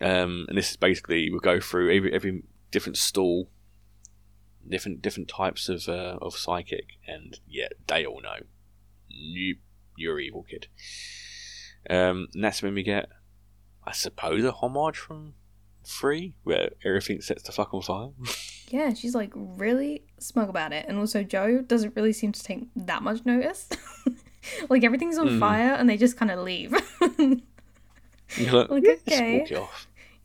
um, 0.00 0.46
and 0.48 0.56
this 0.56 0.70
is 0.70 0.76
basically 0.76 1.30
we'll 1.30 1.40
go 1.40 1.60
through 1.60 1.94
every 1.94 2.12
every 2.12 2.42
different 2.70 2.96
stall, 2.96 3.48
different 4.70 5.02
different 5.02 5.28
types 5.28 5.68
of 5.68 5.88
uh, 5.88 6.18
of 6.20 6.36
psychic, 6.36 6.86
and 7.06 7.38
yeah, 7.48 7.68
they 7.86 8.04
all 8.06 8.20
know 8.20 8.36
you 9.08 9.56
you're 9.96 10.20
evil 10.20 10.44
kid. 10.48 10.66
Um, 11.90 12.28
and 12.34 12.44
that's 12.44 12.62
when 12.62 12.74
we 12.74 12.82
get, 12.82 13.08
I 13.84 13.92
suppose, 13.92 14.44
a 14.44 14.52
homage 14.52 14.96
from 14.98 15.34
Free, 15.86 16.34
where 16.44 16.70
everything 16.84 17.20
sets 17.22 17.42
the 17.44 17.52
fuck 17.52 17.72
on 17.74 17.82
fire. 17.82 18.10
Yeah, 18.70 18.92
she's 18.92 19.14
like 19.14 19.32
really 19.34 20.02
smug 20.18 20.50
about 20.50 20.74
it. 20.74 20.84
And 20.86 20.98
also, 20.98 21.22
Joe 21.22 21.62
doesn't 21.62 21.96
really 21.96 22.12
seem 22.12 22.32
to 22.32 22.42
take 22.44 22.66
that 22.76 23.02
much 23.02 23.24
notice. 23.24 23.66
like, 24.68 24.84
everything's 24.84 25.16
on 25.16 25.26
Mhm. 25.28 25.40
fire 25.40 25.72
and 25.72 25.88
they 25.88 25.96
just 25.96 26.18
kind 26.18 26.30
of 26.30 26.40
leave. 26.40 26.74
Like, 28.38 28.68
Like, 28.68 28.82
"Yeah, 28.84 28.94
just 29.46 29.52
okay. 29.62 29.62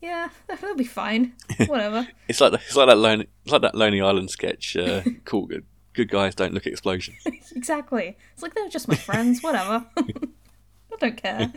Walk 0.04 0.12
it 0.12 0.14
off. 0.14 0.32
yeah, 0.48 0.56
that'll 0.60 0.76
be 0.76 0.84
fine. 0.84 1.32
Whatever. 1.66 2.06
It's 2.28 2.40
like 2.40 2.52
it's 2.54 2.76
like 2.76 2.88
that 2.88 2.98
lonely 2.98 3.28
it's 3.44 3.52
like 3.52 3.62
that 3.62 3.74
Lonely 3.74 4.00
Island 4.00 4.30
sketch. 4.30 4.76
Uh, 4.76 5.02
cool, 5.24 5.46
good, 5.46 5.64
good 5.92 6.08
guys 6.10 6.34
don't 6.34 6.54
look 6.54 6.66
at 6.66 6.72
explosions. 6.72 7.18
exactly. 7.54 8.16
It's 8.34 8.42
like 8.42 8.54
they're 8.54 8.68
just 8.68 8.88
my 8.88 8.96
friends. 8.96 9.42
Whatever. 9.42 9.84
I 9.96 10.96
don't 11.00 11.16
care. 11.16 11.52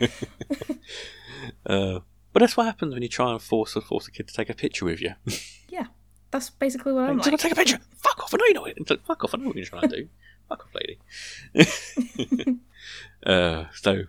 Uh, 1.64 2.00
but 2.32 2.40
that's 2.40 2.56
what 2.56 2.66
happens 2.66 2.92
when 2.92 3.02
you 3.02 3.08
try 3.08 3.30
and 3.30 3.40
force 3.40 3.76
a 3.76 3.80
force 3.80 4.08
a 4.08 4.10
kid 4.10 4.26
to 4.28 4.34
take 4.34 4.50
a 4.50 4.54
picture 4.54 4.84
with 4.84 5.00
you. 5.00 5.14
Yeah, 5.68 5.86
that's 6.30 6.50
basically 6.50 6.92
what 6.92 7.04
I'm 7.08 7.18
Like, 7.18 7.26
like. 7.32 7.40
take 7.40 7.52
a 7.52 7.56
picture. 7.56 7.78
Fuck 7.96 8.22
off! 8.22 8.34
I 8.34 8.36
know 8.38 8.44
you 8.46 8.54
know 8.54 8.64
it. 8.64 8.90
Like, 8.90 9.04
Fuck 9.06 9.24
off! 9.24 9.34
I 9.34 9.38
know 9.38 9.46
what 9.46 9.56
you're 9.56 9.64
trying 9.66 9.88
to 9.88 9.96
do. 9.96 10.08
Fuck 10.48 10.64
off, 10.66 10.74
lady. 10.74 10.98
uh, 13.26 13.64
so 13.74 14.04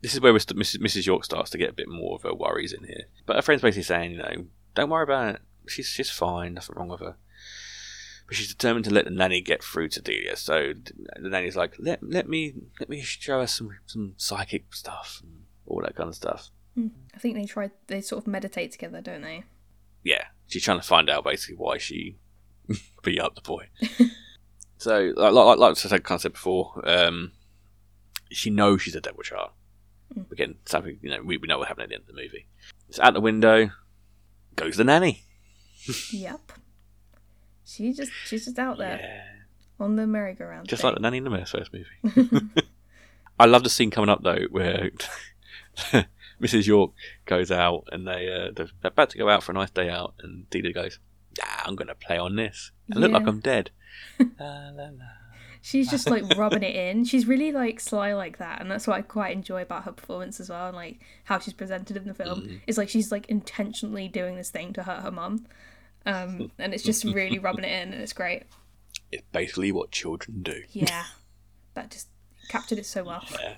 this 0.00 0.14
is 0.14 0.20
where 0.20 0.32
Mrs. 0.32 0.78
Mrs. 0.78 1.06
York 1.06 1.24
starts 1.24 1.50
to 1.50 1.58
get 1.58 1.70
a 1.70 1.74
bit 1.74 1.88
more 1.88 2.14
of 2.16 2.22
her 2.22 2.34
worries 2.34 2.72
in 2.72 2.84
here. 2.84 3.04
But 3.26 3.36
her 3.36 3.42
friend's 3.42 3.62
basically 3.62 3.82
saying, 3.84 4.12
you 4.12 4.18
know, 4.18 4.46
don't 4.74 4.90
worry 4.90 5.04
about 5.04 5.34
it. 5.36 5.42
She's 5.68 5.86
she's 5.86 6.10
fine. 6.10 6.54
Nothing 6.54 6.76
wrong 6.76 6.88
with 6.88 7.00
her. 7.00 7.16
But 8.26 8.36
she's 8.36 8.48
determined 8.48 8.84
to 8.84 8.94
let 8.94 9.04
the 9.04 9.10
nanny 9.10 9.40
get 9.40 9.64
through 9.64 9.88
to 9.88 10.02
Delia. 10.02 10.36
So 10.36 10.72
the 10.74 11.28
nanny's 11.28 11.56
like, 11.56 11.74
let 11.78 12.02
let 12.02 12.28
me 12.28 12.54
let 12.78 12.88
me 12.88 13.02
show 13.02 13.40
her 13.40 13.46
some 13.46 13.70
some 13.86 14.14
psychic 14.16 14.74
stuff 14.74 15.20
and 15.22 15.44
all 15.66 15.82
that 15.82 15.96
kind 15.96 16.08
of 16.08 16.14
stuff. 16.14 16.50
I 16.78 17.18
think 17.18 17.34
they 17.34 17.44
try. 17.44 17.70
They 17.88 18.00
sort 18.00 18.22
of 18.22 18.26
meditate 18.26 18.72
together, 18.72 19.00
don't 19.00 19.22
they? 19.22 19.44
yeah, 20.02 20.24
she's 20.46 20.62
trying 20.62 20.80
to 20.80 20.86
find 20.86 21.10
out 21.10 21.24
basically 21.24 21.56
why 21.56 21.78
she 21.78 22.16
beat 23.02 23.20
up 23.20 23.34
the 23.34 23.40
boy. 23.40 23.68
so, 24.78 25.12
like, 25.16 25.32
like, 25.32 25.58
like 25.58 25.70
I 25.70 25.74
said, 25.74 26.04
kind 26.04 26.16
of 26.16 26.22
said 26.22 26.32
before, 26.32 26.80
um, 26.84 27.32
she 28.30 28.50
knows 28.50 28.82
she's 28.82 28.94
a 28.94 29.00
devil 29.00 29.22
child. 29.22 29.50
Again, 30.32 30.56
something 30.66 30.98
you 31.02 31.10
know 31.10 31.22
we, 31.22 31.36
we 31.36 31.46
know 31.48 31.58
what 31.58 31.68
happened 31.68 31.84
at 31.84 31.88
the 31.90 31.94
end 31.96 32.02
of 32.08 32.14
the 32.14 32.20
movie. 32.22 32.46
It's 32.88 32.98
out 32.98 33.14
the 33.14 33.20
window. 33.20 33.70
Goes 34.56 34.76
the 34.76 34.84
nanny. 34.84 35.24
Yep. 36.12 36.52
She 37.64 37.92
just 37.92 38.10
she's 38.26 38.44
just 38.44 38.58
out 38.58 38.78
there 38.78 38.98
Yeah, 39.00 39.84
on 39.84 39.96
the 39.96 40.06
merry-go-round. 40.06 40.68
just 40.68 40.82
thing. 40.82 40.88
like 40.88 40.96
the 40.96 41.00
nanny 41.02 41.18
in 41.18 41.24
the 41.24 41.46
first 41.46 41.70
movie. 41.72 42.50
I 43.38 43.46
love 43.46 43.62
the 43.62 43.70
scene 43.70 43.90
coming 43.90 44.10
up 44.10 44.22
though, 44.22 44.44
where 44.50 44.90
Mrs. 46.40 46.66
York 46.66 46.92
goes 47.26 47.50
out 47.50 47.84
and 47.92 48.06
they 48.06 48.28
uh, 48.32 48.50
they're 48.54 48.68
about 48.82 49.10
to 49.10 49.18
go 49.18 49.28
out 49.28 49.42
for 49.42 49.52
a 49.52 49.54
nice 49.54 49.70
day 49.70 49.88
out, 49.88 50.14
and 50.20 50.48
Delia 50.50 50.72
goes, 50.72 50.98
"Ah, 51.42 51.62
I'm 51.64 51.76
going 51.76 51.88
to 51.88 51.94
play 51.94 52.18
on 52.18 52.36
this. 52.36 52.72
I 52.94 52.98
look 52.98 53.12
like 53.12 53.26
I'm 53.26 53.40
dead." 53.40 53.70
La, 54.18 54.70
la, 54.70 54.84
la. 54.84 55.10
She's 55.62 55.90
just 55.90 56.08
like 56.08 56.24
rubbing 56.36 56.62
it 56.62 56.74
in. 56.74 57.04
She's 57.04 57.26
really 57.26 57.52
like 57.52 57.80
sly 57.80 58.14
like 58.14 58.38
that, 58.38 58.60
and 58.60 58.70
that's 58.70 58.86
what 58.86 58.96
I 58.96 59.02
quite 59.02 59.36
enjoy 59.36 59.62
about 59.62 59.84
her 59.84 59.92
performance 59.92 60.40
as 60.40 60.48
well, 60.48 60.68
and 60.68 60.76
like 60.76 61.00
how 61.24 61.38
she's 61.38 61.54
presented 61.54 61.96
in 61.96 62.06
the 62.06 62.14
film. 62.14 62.42
Mm-hmm. 62.42 62.56
Is 62.66 62.78
like 62.78 62.88
she's 62.88 63.12
like 63.12 63.26
intentionally 63.28 64.08
doing 64.08 64.36
this 64.36 64.50
thing 64.50 64.72
to 64.74 64.82
hurt 64.82 65.02
her 65.02 65.10
mum, 65.10 65.46
um, 66.06 66.50
and 66.58 66.72
it's 66.72 66.82
just 66.82 67.04
really 67.04 67.38
rubbing 67.40 67.64
it 67.64 67.72
in, 67.72 67.92
and 67.92 68.02
it's 68.02 68.12
great. 68.12 68.44
It's 69.12 69.24
basically 69.32 69.72
what 69.72 69.90
children 69.90 70.42
do. 70.42 70.62
Yeah, 70.70 71.04
that 71.74 71.90
just 71.90 72.08
captured 72.48 72.78
it 72.78 72.86
so 72.86 73.04
well. 73.04 73.24
Yeah. 73.30 73.54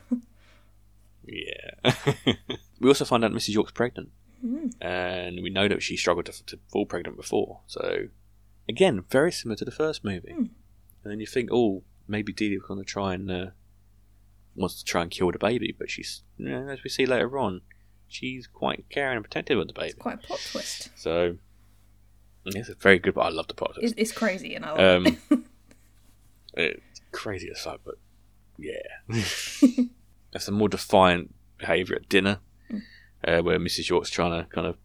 yeah. 1.25 2.35
we 2.81 2.88
also 2.88 3.05
find 3.05 3.25
out 3.25 3.33
Mrs. 3.33 3.55
York's 3.55 3.73
pregnant, 3.73 4.11
and 4.81 5.41
we 5.41 5.51
know 5.51 5.69
that 5.69 5.83
she 5.83 5.97
struggled 5.97 6.27
to, 6.27 6.45
to 6.47 6.59
fall 6.69 6.85
pregnant 6.85 7.17
before. 7.17 7.61
So, 7.69 8.09
again, 8.69 9.05
very 9.09 9.31
similar 9.31 9.57
to 9.57 9.65
the 9.65 9.71
first 9.71 10.05
movie. 10.05 10.35
And 11.05 11.11
then 11.11 11.21
you 11.21 11.27
think, 11.27 11.51
oh, 11.53 11.83
maybe 12.07 12.33
Delia's 12.33 12.62
going 12.67 12.81
to 12.81 12.85
try 12.85 13.15
and 13.15 13.31
uh, 13.31 13.47
wants 14.55 14.79
to 14.79 14.85
try 14.85 15.03
and 15.03 15.11
kill 15.11 15.31
the 15.33 15.38
baby, 15.38 15.75
but 15.77 15.91
she's, 15.91 16.23
you 16.37 16.49
know, 16.49 16.69
as 16.69 16.83
we 16.83 16.91
see 16.91 17.07
later 17.07 17.38
on, 17.38 17.62
she's 18.09 18.47
quite 18.47 18.85
caring 18.91 19.17
and 19.17 19.25
protective 19.25 19.59
of 19.59 19.67
the 19.67 19.73
baby. 19.73 19.95
Quite 19.99 20.25
a 20.25 20.27
plot 20.27 20.41
twist. 20.51 20.91
So, 20.97 21.37
it's 22.45 22.69
a 22.69 22.75
very 22.75 22.99
good. 22.99 23.15
But 23.15 23.23
I 23.23 23.29
love 23.31 23.49
the 23.49 23.55
plot. 23.55 23.77
It's, 23.81 23.95
it's 23.97 24.12
crazy, 24.12 24.55
and 24.55 24.65
I 24.65 24.71
love 24.71 25.07
it. 25.07 25.19
Um, 26.55 26.65
it's 26.65 27.01
crazy 27.12 27.49
as 27.51 27.62
fuck, 27.62 27.81
but 27.83 27.95
yeah. 28.59 28.83
that's 30.33 30.45
some 30.45 30.55
more 30.55 30.69
defiant 30.69 31.35
behaviour 31.57 31.97
at 31.97 32.11
dinner, 32.11 32.41
uh, 33.27 33.41
where 33.41 33.59
Mrs. 33.59 33.88
York's 33.88 34.11
trying 34.11 34.33
to 34.43 34.49
kind 34.51 34.67
of 34.67 34.77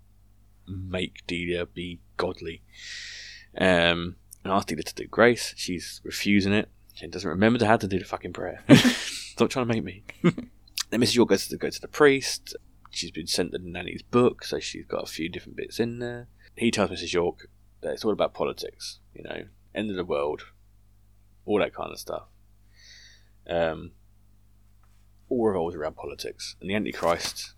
make 0.66 1.26
Delia 1.28 1.66
be 1.66 2.00
godly. 2.16 2.62
Um, 3.58 4.16
and 4.44 4.54
asking 4.54 4.78
Delia 4.78 4.84
to 4.84 4.96
do 4.96 5.08
grace. 5.08 5.54
She's 5.58 6.00
refusing 6.06 6.54
it. 6.54 6.70
She 6.98 7.06
doesn't 7.06 7.30
remember 7.30 7.60
to 7.60 7.68
how 7.68 7.78
to 7.78 7.88
do 7.88 8.00
the 8.00 8.06
fucking 8.06 8.34
prayer. 8.34 8.64
Stop 8.74 9.52
trying 9.52 9.68
to 9.68 9.74
make 9.74 9.84
me. 9.84 10.04
then 10.24 11.00
Mrs. 11.00 11.14
York 11.14 11.30
goes 11.30 11.48
to 11.48 11.56
go 11.56 11.70
to 11.70 11.80
the 11.80 11.88
priest. 11.88 12.58
She's 12.90 13.12
been 13.12 13.28
sent 13.28 13.52
the 13.52 13.60
nanny's 13.60 14.02
book, 14.02 14.44
so 14.44 14.58
she's 14.60 14.88
got 14.88 15.04
a 15.04 15.06
few 15.06 15.30
different 15.30 15.58
bits 15.58 15.80
in 15.80 16.00
there. 16.00 16.28
He 16.56 16.72
tells 16.72 16.90
Mrs. 16.90 17.14
York 17.14 17.50
that 17.82 17.94
it's 17.94 18.04
all 18.04 18.14
about 18.14 18.34
politics, 18.34 18.98
you 19.14 19.22
know, 19.22 19.44
end 19.76 19.92
of 19.92 19.96
the 19.96 20.04
world, 20.04 20.46
all 21.46 21.60
that 21.60 21.76
kind 21.76 21.92
of 21.92 22.00
stuff. 22.00 22.24
Um, 23.48 23.92
all 25.30 25.46
revolves 25.46 25.76
around 25.76 25.98
politics, 25.98 26.56
and 26.60 26.68
the 26.68 26.74
Antichrist 26.74 27.54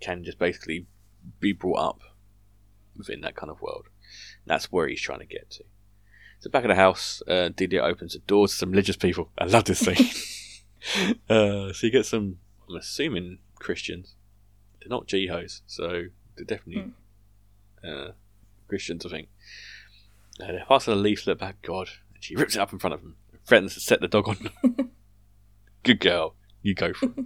can 0.00 0.24
just 0.24 0.40
basically 0.40 0.88
be 1.38 1.52
brought 1.52 1.78
up 1.78 2.00
within 2.96 3.20
that 3.20 3.36
kind 3.36 3.50
of 3.50 3.62
world. 3.62 3.86
That's 4.46 4.72
where 4.72 4.88
he's 4.88 5.00
trying 5.00 5.20
to 5.20 5.26
get 5.26 5.48
to. 5.52 5.64
So 6.40 6.50
back 6.50 6.64
at 6.64 6.68
the 6.68 6.74
house, 6.74 7.22
uh, 7.28 7.50
Delia 7.54 7.82
opens 7.82 8.14
the 8.14 8.20
door 8.20 8.48
to 8.48 8.52
some 8.52 8.70
religious 8.70 8.96
people. 8.96 9.30
I 9.38 9.44
love 9.44 9.64
this 9.64 9.80
scene. 9.80 9.96
uh, 11.28 11.72
so 11.72 11.86
you 11.86 11.90
get 11.90 12.06
some, 12.06 12.38
I'm 12.68 12.76
assuming 12.76 13.38
Christians. 13.56 14.14
They're 14.80 14.88
not 14.88 15.06
jihos, 15.06 15.60
so 15.66 16.04
they're 16.36 16.44
definitely 16.46 16.92
mm. 17.84 18.08
uh, 18.08 18.12
Christians, 18.68 19.04
I 19.04 19.10
think. 19.10 19.28
Uh, 20.40 20.46
they're 20.46 20.64
passing 20.66 20.94
a 20.94 20.96
leaflet 20.96 21.36
about 21.36 21.60
God, 21.62 21.90
and 22.14 22.24
she 22.24 22.36
rips 22.36 22.56
it 22.56 22.60
up 22.60 22.72
in 22.72 22.78
front 22.78 22.94
of 22.94 23.02
them, 23.02 23.16
threatens 23.44 23.74
to 23.74 23.80
set 23.80 24.00
the 24.00 24.08
dog 24.08 24.28
on. 24.28 24.50
Good 25.82 26.00
girl. 26.00 26.36
You 26.62 26.74
go 26.74 26.92
for 26.92 27.06
it. 27.06 27.24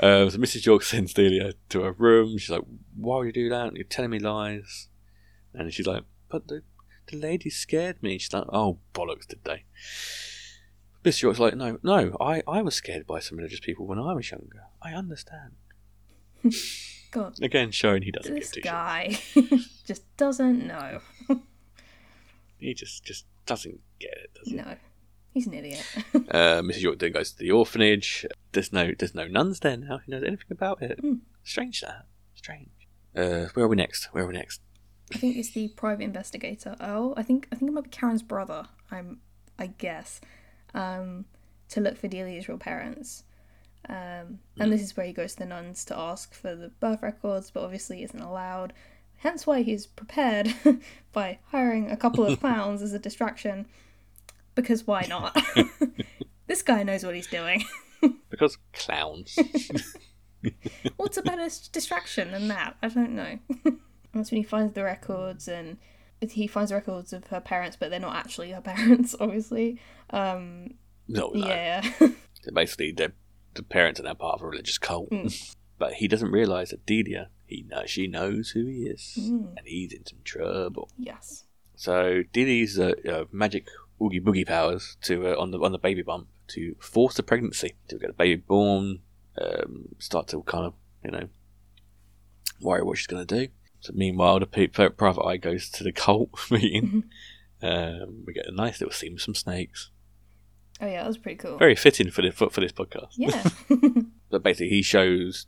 uh, 0.00 0.30
so 0.30 0.38
Mrs. 0.38 0.64
York 0.64 0.82
sends 0.82 1.12
Delia 1.12 1.52
to 1.68 1.82
her 1.82 1.92
room. 1.92 2.38
She's 2.38 2.50
like, 2.50 2.62
Why 2.96 3.18
would 3.18 3.26
you 3.26 3.32
do 3.32 3.48
that? 3.50 3.76
You're 3.76 3.84
telling 3.84 4.10
me 4.10 4.18
lies. 4.18 4.88
And 5.52 5.72
she's 5.72 5.86
like, 5.86 6.04
But 6.30 6.48
the, 6.48 6.62
the 7.12 7.18
lady 7.18 7.50
scared 7.50 8.02
me. 8.02 8.18
She's 8.18 8.32
like, 8.32 8.44
Oh, 8.48 8.78
bollocks, 8.94 9.26
did 9.26 9.44
they? 9.44 9.64
Mrs. 11.04 11.22
York's 11.22 11.38
like, 11.38 11.54
No, 11.54 11.78
no, 11.82 12.16
I, 12.20 12.42
I 12.48 12.62
was 12.62 12.74
scared 12.74 13.06
by 13.06 13.20
some 13.20 13.38
religious 13.38 13.60
people 13.60 13.86
when 13.86 13.98
I 13.98 14.12
was 14.14 14.30
younger. 14.30 14.64
I 14.82 14.92
understand. 14.92 15.52
God. 17.12 17.40
Again, 17.42 17.70
showing 17.70 18.02
he 18.02 18.10
doesn't 18.10 18.34
this 18.34 18.50
give 18.50 18.64
guy 18.64 19.18
just 19.86 20.16
doesn't 20.16 20.66
know. 20.66 21.00
he 22.58 22.72
just 22.72 23.04
just 23.04 23.26
doesn't 23.44 23.80
get 24.00 24.12
it, 24.12 24.30
does 24.34 24.48
he? 24.48 24.54
No. 24.56 24.76
He's 25.34 25.46
an 25.46 25.54
idiot. 25.54 25.84
uh, 26.14 26.60
Mrs. 26.62 26.80
York 26.80 26.98
then 26.98 27.12
goes 27.12 27.32
to 27.32 27.38
the 27.38 27.50
orphanage. 27.50 28.26
There's 28.52 28.72
no 28.72 28.92
there's 28.98 29.14
no 29.14 29.26
nuns 29.26 29.60
there 29.60 29.76
now 29.76 29.98
who 29.98 30.12
knows 30.12 30.24
anything 30.24 30.46
about 30.50 30.82
it. 30.82 31.02
Mm. 31.02 31.20
Strange 31.44 31.80
that. 31.82 32.06
Strange. 32.34 32.70
Uh, 33.14 33.46
where 33.54 33.66
are 33.66 33.68
we 33.68 33.76
next? 33.76 34.08
Where 34.12 34.24
are 34.24 34.26
we 34.26 34.34
next? 34.34 34.60
I 35.14 35.18
think 35.18 35.36
it's 35.36 35.50
the 35.50 35.68
private 35.68 36.04
investigator. 36.04 36.76
Oh, 36.80 37.14
I 37.16 37.22
think 37.22 37.48
I 37.52 37.56
think 37.56 37.70
it 37.70 37.74
might 37.74 37.84
be 37.84 37.90
Karen's 37.90 38.22
brother. 38.22 38.66
I'm 38.90 39.20
I 39.58 39.66
guess. 39.66 40.20
Um, 40.74 41.26
to 41.70 41.80
look 41.80 41.96
for 41.96 42.08
Delia's 42.08 42.48
real 42.48 42.58
parents. 42.58 43.24
Um, 43.88 44.38
and 44.58 44.72
this 44.72 44.80
is 44.80 44.96
where 44.96 45.06
he 45.06 45.12
goes 45.12 45.32
to 45.32 45.40
the 45.40 45.46
nuns 45.46 45.84
to 45.86 45.98
ask 45.98 46.34
for 46.34 46.54
the 46.54 46.68
birth 46.68 47.02
records, 47.02 47.50
but 47.50 47.62
obviously 47.62 48.02
isn't 48.02 48.20
allowed. 48.20 48.72
Hence 49.16 49.46
why 49.46 49.62
he's 49.62 49.86
prepared 49.86 50.54
by 51.12 51.38
hiring 51.50 51.90
a 51.90 51.96
couple 51.96 52.24
of 52.24 52.38
clowns 52.40 52.82
as 52.82 52.92
a 52.92 52.98
distraction 52.98 53.66
because 54.54 54.86
why 54.86 55.06
not? 55.08 55.36
this 56.46 56.62
guy 56.62 56.82
knows 56.82 57.04
what 57.04 57.14
he's 57.14 57.26
doing. 57.26 57.64
because 58.30 58.58
clowns. 58.72 59.36
What's 60.96 61.16
a 61.16 61.22
better 61.22 61.48
distraction 61.72 62.32
than 62.32 62.48
that? 62.48 62.76
I 62.82 62.88
don't 62.88 63.14
know. 63.14 63.38
That's 64.12 64.30
when 64.30 64.38
he 64.38 64.42
finds 64.42 64.74
the 64.74 64.84
records 64.84 65.48
and 65.48 65.78
he 66.20 66.46
finds 66.46 66.70
the 66.70 66.76
records 66.76 67.12
of 67.12 67.26
her 67.28 67.40
parents, 67.40 67.76
but 67.78 67.90
they're 67.90 68.00
not 68.00 68.16
actually 68.16 68.52
her 68.52 68.60
parents, 68.62 69.14
obviously. 69.18 69.80
Um, 70.10 70.74
no, 71.08 71.30
no. 71.34 71.46
Yeah. 71.46 71.86
Basically, 72.54 72.92
they're, 72.92 73.14
the 73.54 73.62
parents 73.62 74.00
are 74.00 74.04
now 74.04 74.14
part 74.14 74.36
of 74.36 74.42
a 74.42 74.48
religious 74.48 74.78
cult. 74.78 75.10
Mm. 75.10 75.54
But 75.78 75.94
he 75.94 76.06
doesn't 76.06 76.30
realise 76.30 76.70
that 76.70 76.86
Delia, 76.86 77.28
he 77.44 77.64
knows, 77.68 77.90
she 77.90 78.06
knows 78.06 78.50
who 78.50 78.66
he 78.66 78.82
is, 78.82 79.18
mm. 79.18 79.48
and 79.56 79.66
he's 79.66 79.92
in 79.92 80.06
some 80.06 80.20
trouble. 80.22 80.88
Yes. 80.96 81.42
So 81.74 82.22
Delia's 82.32 82.78
a, 82.78 82.94
a 83.04 83.26
magic 83.32 83.66
oogie 84.00 84.20
boogie 84.20 84.46
powers 84.46 84.96
to 85.02 85.26
uh, 85.26 85.40
on 85.40 85.50
the 85.50 85.58
on 85.58 85.72
the 85.72 85.78
baby 85.78 86.02
bump 86.02 86.28
to 86.48 86.76
force 86.78 87.14
the 87.16 87.24
pregnancy 87.24 87.74
to 87.88 87.98
get 87.98 88.06
the 88.06 88.12
baby 88.12 88.36
born, 88.46 89.00
um, 89.36 89.88
start 89.98 90.28
to 90.28 90.42
kind 90.42 90.66
of 90.66 90.74
you 91.04 91.10
know 91.10 91.28
worry 92.60 92.84
what 92.84 92.98
she's 92.98 93.08
going 93.08 93.26
to 93.26 93.46
do. 93.46 93.52
So 93.82 93.92
meanwhile, 93.94 94.38
the 94.38 94.46
private 94.46 95.22
eye 95.24 95.36
goes 95.36 95.68
to 95.70 95.84
the 95.84 95.92
cult 95.92 96.30
meeting. 96.50 97.04
Mm-hmm. 97.62 97.66
Um, 97.66 98.24
we 98.26 98.32
get 98.32 98.46
a 98.46 98.54
nice 98.54 98.80
little 98.80 98.92
scene 98.92 99.14
with 99.14 99.22
some 99.22 99.34
snakes. 99.34 99.90
Oh 100.80 100.86
yeah, 100.86 101.02
that 101.02 101.08
was 101.08 101.18
pretty 101.18 101.36
cool. 101.36 101.58
Very 101.58 101.76
fitting 101.76 102.10
for 102.10 102.22
this 102.22 102.34
for, 102.34 102.48
for 102.48 102.60
this 102.60 102.72
podcast. 102.72 103.14
Yeah. 103.16 103.42
but 104.30 104.42
basically, 104.42 104.70
he 104.70 104.82
shows 104.82 105.46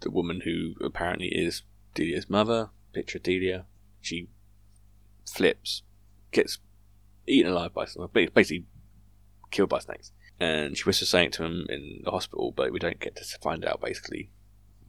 the 0.00 0.10
woman 0.10 0.42
who 0.44 0.74
apparently 0.84 1.28
is 1.28 1.62
Delia's 1.94 2.28
mother. 2.28 2.70
Picture 2.92 3.18
Delia. 3.18 3.66
She 4.00 4.28
flips, 5.26 5.82
gets 6.32 6.58
eaten 7.26 7.52
alive 7.52 7.74
by 7.74 7.84
some, 7.84 8.08
basically 8.12 8.66
killed 9.50 9.68
by 9.68 9.78
snakes. 9.78 10.12
And 10.40 10.76
she 10.76 10.84
whispers 10.84 11.08
something 11.08 11.32
to 11.32 11.44
him 11.44 11.66
in 11.68 12.02
the 12.04 12.10
hospital, 12.10 12.52
but 12.56 12.72
we 12.72 12.78
don't 12.78 13.00
get 13.00 13.16
to 13.16 13.24
find 13.42 13.64
out 13.64 13.80
basically 13.80 14.30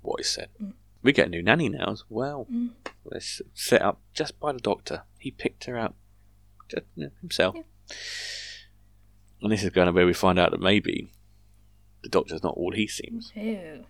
what 0.01 0.21
is 0.21 0.29
said. 0.29 0.49
Mm. 0.61 0.73
We 1.01 1.13
get 1.13 1.27
a 1.27 1.29
new 1.29 1.41
nanny 1.41 1.69
now 1.69 1.91
as 1.91 2.03
well. 2.09 2.47
Mm. 2.51 2.71
It's 3.11 3.41
set 3.53 3.81
up 3.81 4.01
just 4.13 4.39
by 4.39 4.51
the 4.51 4.59
doctor. 4.59 5.03
He 5.17 5.31
picked 5.31 5.63
her 5.65 5.77
out 5.77 5.95
just, 6.67 6.83
you 6.95 7.05
know, 7.05 7.11
himself. 7.21 7.55
Yeah. 7.55 7.63
And 9.41 9.51
this 9.51 9.63
is 9.63 9.69
kind 9.71 9.87
of 9.87 9.95
where 9.95 10.05
we 10.05 10.13
find 10.13 10.37
out 10.37 10.51
that 10.51 10.59
maybe 10.59 11.11
the 12.03 12.09
doctor's 12.09 12.43
not 12.43 12.55
all 12.55 12.73
he 12.73 12.87
seems. 12.87 13.31
Ew. 13.35 13.85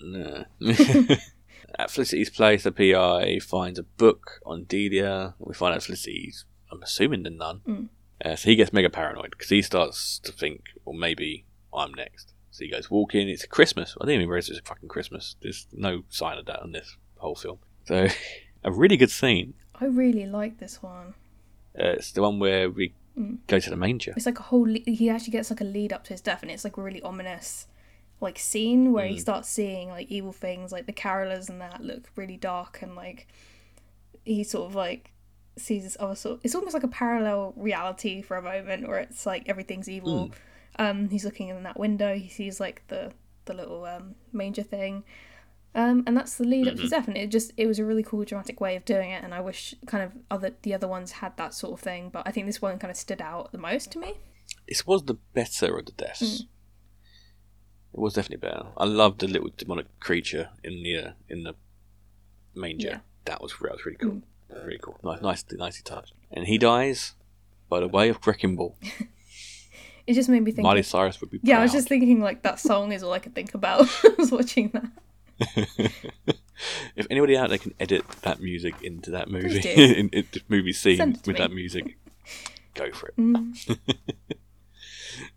No. 0.00 0.44
At 1.78 1.90
Felicity's 1.90 2.30
place, 2.30 2.62
the 2.62 2.72
PI 2.72 3.40
finds 3.40 3.78
a 3.78 3.82
book 3.82 4.40
on 4.46 4.64
Delia. 4.64 5.34
We 5.38 5.54
find 5.54 5.74
out 5.74 5.82
Felicity's, 5.82 6.44
I'm 6.72 6.82
assuming, 6.82 7.24
the 7.24 7.30
nun. 7.30 7.60
Mm. 7.66 7.88
Uh, 8.24 8.36
so 8.36 8.48
he 8.48 8.56
gets 8.56 8.72
mega 8.72 8.90
paranoid 8.90 9.30
because 9.30 9.50
he 9.50 9.62
starts 9.62 10.18
to 10.20 10.32
think, 10.32 10.62
well, 10.84 10.96
maybe 10.96 11.46
I'm 11.72 11.92
next. 11.92 12.32
So 12.50 12.64
he 12.64 12.70
goes 12.70 12.90
walking. 12.90 13.28
It's 13.28 13.44
Christmas. 13.46 13.96
I 14.00 14.04
didn't 14.04 14.16
even 14.22 14.28
realize 14.28 14.48
it's 14.48 14.58
a 14.58 14.62
fucking 14.62 14.88
Christmas. 14.88 15.36
There's 15.40 15.66
no 15.72 16.02
sign 16.08 16.38
of 16.38 16.46
that 16.46 16.62
in 16.64 16.72
this 16.72 16.96
whole 17.18 17.34
film. 17.34 17.58
So 17.86 18.08
a 18.64 18.72
really 18.72 18.96
good 18.96 19.10
scene. 19.10 19.54
I 19.80 19.84
really 19.86 20.26
like 20.26 20.58
this 20.58 20.82
one. 20.82 21.14
Uh, 21.78 21.94
it's 21.98 22.12
the 22.12 22.22
one 22.22 22.38
where 22.38 22.68
we 22.70 22.94
Mm. 23.18 23.38
go 23.48 23.58
to 23.58 23.68
the 23.70 23.74
manger. 23.76 24.12
It's 24.16 24.26
like 24.26 24.38
a 24.38 24.44
whole. 24.44 24.62
Le- 24.68 24.78
he 24.86 25.10
actually 25.10 25.32
gets 25.32 25.50
like 25.50 25.60
a 25.60 25.64
lead 25.64 25.92
up 25.92 26.04
to 26.04 26.10
his 26.14 26.20
death, 26.20 26.42
and 26.42 26.52
it's 26.52 26.62
like 26.62 26.76
a 26.76 26.80
really 26.82 27.02
ominous, 27.02 27.66
like 28.20 28.38
scene 28.38 28.92
where 28.92 29.06
he 29.08 29.16
Mm. 29.16 29.20
starts 29.20 29.48
seeing 29.48 29.88
like 29.88 30.08
evil 30.08 30.32
things, 30.32 30.70
like 30.70 30.86
the 30.86 30.92
carolers 30.92 31.48
and 31.48 31.60
that 31.60 31.82
look 31.82 32.10
really 32.14 32.36
dark, 32.36 32.80
and 32.80 32.94
like 32.94 33.26
he 34.24 34.44
sort 34.44 34.66
of 34.70 34.76
like 34.76 35.10
sees 35.56 35.82
this 35.82 35.96
other 35.98 36.14
sort. 36.14 36.38
It's 36.44 36.54
almost 36.54 36.74
like 36.74 36.84
a 36.84 36.88
parallel 36.88 37.54
reality 37.56 38.22
for 38.22 38.36
a 38.36 38.42
moment, 38.42 38.86
where 38.86 38.98
it's 39.00 39.26
like 39.26 39.48
everything's 39.48 39.88
evil. 39.88 40.30
Um, 40.78 41.08
he's 41.08 41.24
looking 41.24 41.48
in 41.48 41.62
that 41.64 41.78
window. 41.78 42.16
He 42.16 42.28
sees 42.28 42.60
like 42.60 42.82
the 42.88 43.12
the 43.46 43.54
little 43.54 43.84
um, 43.84 44.14
manger 44.32 44.62
thing. 44.62 45.04
Um, 45.74 46.02
and 46.06 46.16
that's 46.16 46.36
the 46.36 46.44
lead 46.44 46.66
up 46.66 46.76
to 46.76 46.82
his 46.82 46.90
death, 46.90 47.08
and 47.08 47.16
it 47.16 47.30
just 47.30 47.52
it 47.56 47.66
was 47.66 47.78
a 47.78 47.84
really 47.84 48.02
cool 48.02 48.24
dramatic 48.24 48.60
way 48.60 48.74
of 48.74 48.84
doing 48.84 49.10
it, 49.10 49.22
and 49.22 49.34
I 49.34 49.40
wish 49.40 49.74
kind 49.86 50.02
of 50.02 50.12
other 50.30 50.54
the 50.62 50.74
other 50.74 50.88
ones 50.88 51.12
had 51.12 51.36
that 51.36 51.54
sort 51.54 51.74
of 51.74 51.80
thing, 51.80 52.08
but 52.10 52.26
I 52.26 52.32
think 52.32 52.46
this 52.46 52.62
one 52.62 52.78
kind 52.78 52.90
of 52.90 52.96
stood 52.96 53.20
out 53.20 53.52
the 53.52 53.58
most 53.58 53.92
to 53.92 53.98
me. 53.98 54.14
It 54.66 54.82
was 54.86 55.04
the 55.04 55.14
better 55.34 55.76
of 55.78 55.86
the 55.86 55.92
deaths. 55.92 56.42
Mm. 56.42 56.48
It 57.94 58.00
was 58.00 58.14
definitely 58.14 58.48
better. 58.48 58.66
I 58.76 58.86
loved 58.86 59.20
the 59.20 59.28
little 59.28 59.50
demonic 59.56 60.00
creature 60.00 60.48
in 60.64 60.82
the 60.82 60.96
uh, 60.96 61.10
in 61.28 61.44
the 61.44 61.54
manger. 62.54 62.88
Yeah. 62.88 62.94
Mm. 62.96 63.00
That 63.26 63.42
was 63.42 63.52
that 63.60 63.72
was 63.72 63.84
really 63.84 63.98
cool. 63.98 64.22
Really 64.50 64.80
cool. 64.82 64.98
Nice, 65.04 65.20
nice, 65.20 65.44
nicely 65.52 65.82
touched. 65.84 66.14
And 66.32 66.46
he 66.46 66.56
dies 66.56 67.14
by 67.68 67.80
the 67.80 67.88
way 67.88 68.08
of 68.08 68.26
Wrecking 68.26 68.56
Ball. 68.56 68.76
It 70.08 70.14
just 70.14 70.28
made 70.30 70.42
me 70.42 70.52
think. 70.52 70.64
Miley 70.64 70.82
Cyrus 70.82 71.20
would 71.20 71.30
be. 71.30 71.38
Proud. 71.38 71.48
yeah, 71.48 71.58
I 71.58 71.62
was 71.62 71.72
just 71.72 71.86
thinking 71.86 72.20
like 72.20 72.42
that 72.42 72.58
song 72.58 72.92
is 72.92 73.02
all 73.02 73.12
I 73.12 73.18
could 73.18 73.34
think 73.34 73.52
about. 73.54 73.82
I 74.04 74.14
was 74.16 74.32
watching 74.32 74.70
that. 74.70 74.90
if 76.96 77.06
anybody 77.10 77.36
out 77.36 77.50
there 77.50 77.58
can 77.58 77.74
edit 77.78 78.08
that 78.22 78.40
music 78.40 78.74
into 78.82 79.10
that 79.10 79.28
movie, 79.30 79.60
in, 79.70 80.08
in 80.08 80.24
movie 80.48 80.72
scene 80.72 80.96
Send 80.96 81.16
it 81.16 81.24
to 81.24 81.30
with 81.30 81.38
me. 81.38 81.44
that 81.44 81.52
music, 81.52 81.98
go 82.74 82.90
for 82.90 83.08
it. 83.08 83.16
Mm. 83.18 83.78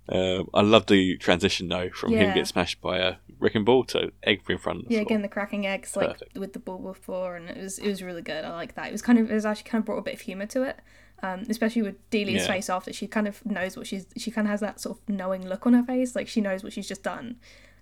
Um, 0.09 0.49
I 0.53 0.61
love 0.61 0.85
the 0.87 1.17
transition 1.17 1.67
though 1.69 1.89
from 1.89 2.11
him 2.13 2.19
Yeah. 2.19 2.27
getting 2.27 2.45
smashed 2.45 2.81
by 2.81 2.97
a 2.99 3.15
wrecking 3.39 3.63
ball 3.65 3.83
to 3.85 4.11
egg 4.23 4.41
in 4.47 4.57
front 4.57 4.79
of 4.83 4.87
the 4.87 4.93
Yeah, 4.93 4.99
floor. 4.99 5.07
again 5.07 5.21
the 5.21 5.27
cracking 5.27 5.65
eggs 5.65 5.95
like 5.95 6.17
with 6.35 6.53
the 6.53 6.59
ball 6.59 6.77
before, 6.77 7.35
and 7.35 7.49
it 7.49 7.57
was 7.57 7.79
it 7.79 7.87
was 7.87 8.03
really 8.03 8.21
good. 8.21 8.45
I 8.45 8.51
like 8.51 8.75
that. 8.75 8.87
It 8.89 8.91
was 8.91 9.01
kind 9.01 9.17
of 9.19 9.29
it 9.31 9.33
was 9.33 9.45
actually 9.45 9.69
kind 9.69 9.81
of 9.81 9.85
brought 9.85 9.97
a 9.97 10.01
bit 10.03 10.13
of 10.13 10.21
humor 10.21 10.45
to 10.47 10.63
it. 10.63 10.79
Um, 11.23 11.43
especially 11.49 11.83
with 11.83 12.09
Delia's 12.09 12.43
Yeah. 12.47 12.53
face 12.53 12.69
after 12.69 12.91
she 12.91 13.07
kind 13.07 13.27
of 13.27 13.45
knows 13.45 13.77
what 13.77 13.85
she's 13.85 14.07
she 14.17 14.31
kind 14.31 14.47
of 14.47 14.51
has 14.51 14.59
that 14.61 14.79
sort 14.79 14.97
of 14.97 15.07
knowing 15.07 15.47
look 15.47 15.67
on 15.67 15.73
her 15.73 15.83
face 15.83 16.15
like 16.15 16.27
she 16.27 16.41
knows 16.41 16.63
what 16.63 16.73
she's 16.73 16.87
just 16.87 17.03
done 17.03 17.35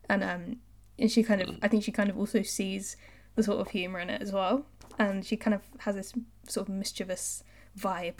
and 0.10 0.21
um 0.25 0.58
and 0.97 1.10
she 1.10 1.23
kind 1.23 1.41
of 1.41 1.56
I 1.62 1.69
think 1.69 1.84
she 1.86 1.93
kind 1.93 2.10
of 2.10 2.17
also 2.17 2.41
sees 2.41 2.97
the 3.36 3.43
sort 3.43 3.62
of 3.62 3.69
humor 3.69 3.99
in 3.99 4.10
it 4.10 4.21
as 4.21 4.34
well, 4.34 4.65
and 4.97 5.25
she 5.25 5.38
kind 5.38 5.54
of 5.54 5.62
has 5.80 5.95
this 5.95 6.12
sort 6.49 6.67
of 6.67 6.75
mischievous 6.75 7.43
vibe. 7.80 8.15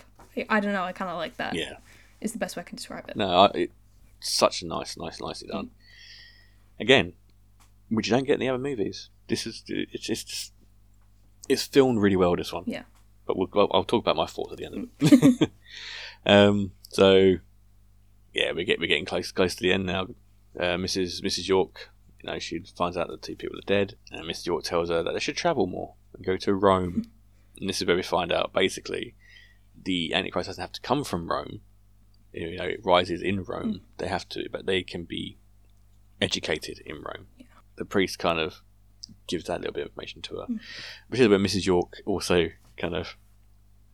I 0.48 0.62
don't 0.62 0.72
know. 0.72 0.84
I 0.84 0.94
kind 0.94 1.12
of 1.12 1.18
like 1.18 1.36
that. 1.38 1.56
Yeah. 1.56 1.78
Is 2.22 2.32
the 2.32 2.40
best 2.40 2.56
way 2.56 2.62
I 2.62 2.64
can 2.64 2.78
describe 2.78 3.10
it. 3.10 3.18
No, 3.18 3.28
I, 3.28 3.46
it, 3.54 3.72
such 4.22 4.62
a 4.62 4.68
nice, 4.68 4.96
nice, 4.96 5.20
nicely 5.20 5.50
done. 5.50 5.72
Again, 6.80 7.14
which 7.90 8.08
you 8.08 8.12
don't 8.16 8.26
get 8.26 8.36
in 8.36 8.40
the 8.40 8.48
other 8.50 8.58
movies. 8.58 9.10
This 9.28 9.46
is 9.46 9.64
it's 9.68 10.10
it's 10.10 10.24
just, 10.24 10.54
it's 11.50 11.66
filmed 11.66 12.00
really 12.02 12.16
well. 12.16 12.36
This 12.38 12.54
one. 12.54 12.64
Yeah. 12.66 12.84
But 13.30 13.38
we'll, 13.38 13.50
I'll, 13.54 13.70
I'll 13.72 13.84
talk 13.84 14.04
about 14.04 14.16
my 14.16 14.26
thoughts 14.26 14.54
at 14.54 14.58
the 14.58 14.66
end 14.66 14.90
of 15.00 15.14
it. 15.14 15.52
um. 16.26 16.72
So, 16.90 17.36
yeah, 18.34 18.54
we 18.54 18.66
get 18.66 18.80
we're 18.80 18.88
getting 18.88 19.06
close 19.06 19.32
close 19.32 19.54
to 19.54 19.62
the 19.62 19.72
end 19.72 19.86
now. 19.86 20.08
Uh, 20.60 20.78
Mrs. 20.78 21.22
Mrs. 21.22 21.48
York, 21.48 21.92
you 22.24 22.32
know, 22.32 22.40
she 22.40 22.64
finds 22.76 22.98
out 22.98 23.08
that 23.08 23.22
two 23.22 23.36
people 23.36 23.60
are 23.60 23.68
dead, 23.68 23.98
and 24.12 24.26
Mrs. 24.26 24.48
York 24.48 24.64
tells 24.64 24.90
her 24.90 25.04
that 25.04 25.14
they 25.14 25.20
should 25.20 25.38
travel 25.38 25.68
more 25.68 25.94
and 26.16 26.26
go 26.26 26.38
to 26.38 26.56
Rome. 26.56 27.06
and 27.60 27.70
this 27.70 27.80
is 27.80 27.88
where 27.88 27.96
we 27.96 28.02
find 28.02 28.32
out 28.32 28.52
basically 28.52 29.14
the 29.86 30.12
Antichrist 30.16 30.48
doesn't 30.48 30.62
have 30.62 30.72
to 30.72 30.82
come 30.82 31.04
from 31.04 31.30
Rome. 31.30 31.62
You 32.34 32.58
know, 32.58 32.64
it 32.64 32.82
rises 32.84 33.22
in 33.22 33.44
Rome. 33.44 33.82
They 34.00 34.08
have 34.08 34.28
to, 34.30 34.50
but 34.52 34.66
they 34.66 34.82
can 34.82 35.04
be 35.04 35.38
educated 36.20 36.82
in 36.84 36.96
Rome. 36.96 37.28
The 37.76 37.86
priest 37.86 38.18
kind 38.18 38.40
of 38.40 38.64
gives 39.28 39.46
that 39.46 39.62
little 39.62 39.74
bit 39.74 39.82
of 39.82 39.90
information 39.90 40.24
to 40.24 40.38
her, 40.38 40.48
which 41.10 41.20
is 41.20 41.28
where 41.28 41.38
Mrs. 41.38 41.68
York 41.68 42.02
also 42.08 42.50
kind 42.80 42.96
of 42.96 43.16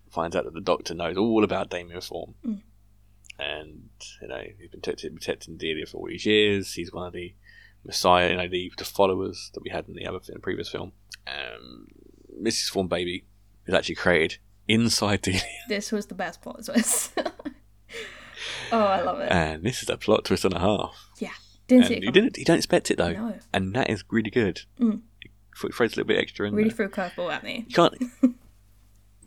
finds 0.10 0.36
out 0.36 0.46
that 0.46 0.54
the 0.54 0.62
doctor 0.62 0.94
knows 0.94 1.18
all 1.18 1.44
about 1.44 1.70
Damien 1.70 2.00
Thorn. 2.02 2.36
Mm. 2.46 2.62
And, 3.38 3.90
you 4.22 4.28
know, 4.30 4.42
he's 4.58 4.70
been 4.70 4.80
protecting, 4.82 5.14
protecting 5.16 5.58
Delia 5.58 5.86
for 5.86 5.98
all 5.98 6.08
these 6.08 6.26
years. 6.26 6.74
He's 6.74 6.94
one 6.94 7.08
of 7.08 7.14
the 7.14 7.34
Messiah, 7.84 8.30
you 8.30 8.38
know, 8.38 8.48
the, 8.48 8.72
the 8.78 8.86
followers 8.86 9.52
that 9.54 9.62
we 9.62 9.70
had 9.70 9.88
in 9.90 9.96
the 9.96 10.08
other 10.08 10.20
in 10.28 10.36
the 10.36 10.40
previous 10.40 10.70
film. 10.70 10.94
Um, 11.28 11.88
Mrs. 12.42 12.70
Form 12.70 12.88
Baby 12.88 13.26
is 13.68 13.74
actually 13.74 13.96
created 13.96 14.38
inside 14.68 15.22
Delia. 15.22 15.42
This 15.68 15.92
was 15.92 16.06
the 16.06 16.16
best 16.16 16.42
plot 16.42 16.64
twist. 16.66 17.12
oh, 18.72 18.80
I 18.80 19.02
love 19.02 19.20
it. 19.20 19.32
And 19.32 19.64
this 19.64 19.84
is 19.84 19.90
a 19.90 19.98
plot 19.98 20.24
twist 20.26 20.46
and 20.46 20.54
a 20.54 20.60
half. 20.60 21.10
yeah. 21.20 21.30
Didn't 21.68 21.88
see 21.88 21.96
it 21.96 22.04
you 22.04 22.12
didn't 22.12 22.38
you 22.38 22.46
don't 22.46 22.58
expect 22.58 22.92
it 22.92 22.98
though. 23.00 23.12
No. 23.14 23.34
And 23.52 23.74
that 23.76 23.90
is 23.90 24.04
really 24.12 24.30
good. 24.30 24.62
Mm. 24.80 25.02
It 25.24 25.32
throws 25.74 25.94
a 25.94 25.96
little 25.96 26.04
bit 26.06 26.20
extra 26.20 26.48
in 26.48 26.54
Really 26.54 26.70
there. 26.70 26.76
threw 26.76 26.86
a 26.86 26.90
curveball 26.90 27.34
at 27.34 27.44
me. 27.44 27.66
You 27.68 27.74
can't 27.74 27.96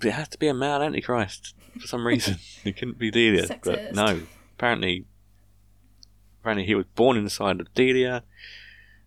it 0.05 0.13
has 0.13 0.29
to 0.29 0.39
be 0.39 0.49
a 0.49 0.55
male 0.55 0.83
antichrist 0.83 1.55
for 1.81 1.87
some 1.87 2.07
reason. 2.07 2.39
it 2.65 2.77
couldn't 2.77 2.99
be 2.99 3.11
Delia. 3.11 3.47
Sexist. 3.47 3.63
But 3.65 3.95
no. 3.95 4.23
Apparently 4.57 5.07
apparently 6.41 6.67
he 6.67 6.75
was 6.75 6.87
born 6.95 7.17
inside 7.17 7.61
of 7.61 7.73
Delia, 7.75 8.25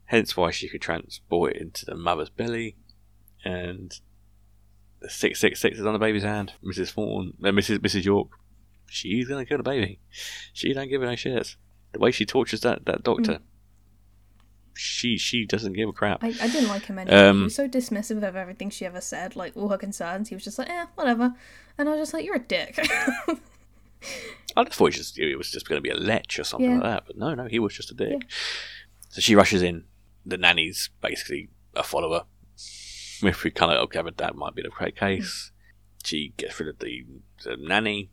hence 0.05 0.37
why 0.37 0.51
she 0.51 0.69
could 0.69 0.81
transport 0.81 1.55
it 1.55 1.61
into 1.61 1.85
the 1.85 1.95
mother's 1.95 2.29
belly 2.29 2.75
and 3.43 3.99
the 4.99 5.09
six 5.09 5.39
six 5.39 5.59
six 5.59 5.79
is 5.79 5.85
on 5.85 5.93
the 5.93 5.99
baby's 5.99 6.23
hand. 6.23 6.53
Mrs. 6.63 6.91
Thornton 6.91 7.33
uh, 7.43 7.47
Mrs. 7.47 7.79
Mrs. 7.79 8.03
York, 8.03 8.29
she's 8.87 9.27
gonna 9.27 9.45
kill 9.45 9.57
the 9.57 9.63
baby. 9.63 9.99
She 10.53 10.73
don't 10.73 10.89
give 10.89 11.01
a 11.01 11.05
no 11.05 11.13
shits. 11.13 11.55
The 11.93 11.99
way 11.99 12.11
she 12.11 12.25
tortures 12.25 12.61
that, 12.61 12.85
that 12.85 13.03
doctor. 13.03 13.39
She 14.83 15.17
she 15.17 15.45
doesn't 15.45 15.73
give 15.73 15.87
a 15.87 15.93
crap. 15.93 16.23
I, 16.23 16.29
I 16.29 16.47
didn't 16.47 16.69
like 16.69 16.85
him 16.85 16.97
anyway. 16.97 17.15
Um, 17.15 17.37
he 17.37 17.43
was 17.43 17.55
so 17.55 17.67
dismissive 17.67 18.27
of 18.27 18.35
everything 18.35 18.71
she 18.71 18.83
ever 18.85 18.99
said, 18.99 19.35
like 19.35 19.55
all 19.55 19.69
her 19.69 19.77
concerns. 19.77 20.29
He 20.29 20.35
was 20.35 20.43
just 20.43 20.57
like, 20.57 20.69
eh, 20.69 20.85
whatever. 20.95 21.35
And 21.77 21.87
I 21.87 21.91
was 21.91 22.01
just 22.01 22.13
like, 22.13 22.25
you're 22.25 22.35
a 22.35 22.39
dick. 22.39 22.79
I 24.57 24.63
just 24.63 24.75
thought 24.77 24.85
it 24.85 24.89
was 24.89 24.95
just, 24.97 25.19
it 25.19 25.35
was 25.35 25.51
just 25.51 25.67
going 25.69 25.77
to 25.77 25.81
be 25.83 25.89
a 25.91 25.95
lech 25.95 26.37
or 26.39 26.43
something 26.43 26.69
Yeah. 26.69 26.75
like 26.77 26.83
that, 26.83 27.03
but 27.07 27.17
no, 27.17 27.35
no, 27.35 27.45
he 27.45 27.59
was 27.59 27.73
just 27.75 27.91
a 27.91 27.93
dick. 27.93 28.23
So 29.09 29.21
she 29.21 29.35
rushes 29.35 29.61
in. 29.61 29.85
The 30.25 30.37
nanny's 30.37 30.89
basically 31.01 31.49
a 31.75 31.83
follower. 31.83 32.25
If 33.23 33.43
we 33.43 33.51
kind 33.51 33.71
of 33.71 33.89
but 33.91 34.17
that 34.17 34.35
might 34.35 34.55
be 34.55 34.63
the 34.63 34.69
correct 34.69 34.97
case. 34.97 35.51
She 36.03 36.33
gets 36.37 36.59
rid 36.59 36.69
of 36.69 36.79
the, 36.79 37.05
the 37.43 37.55
nanny. 37.55 38.09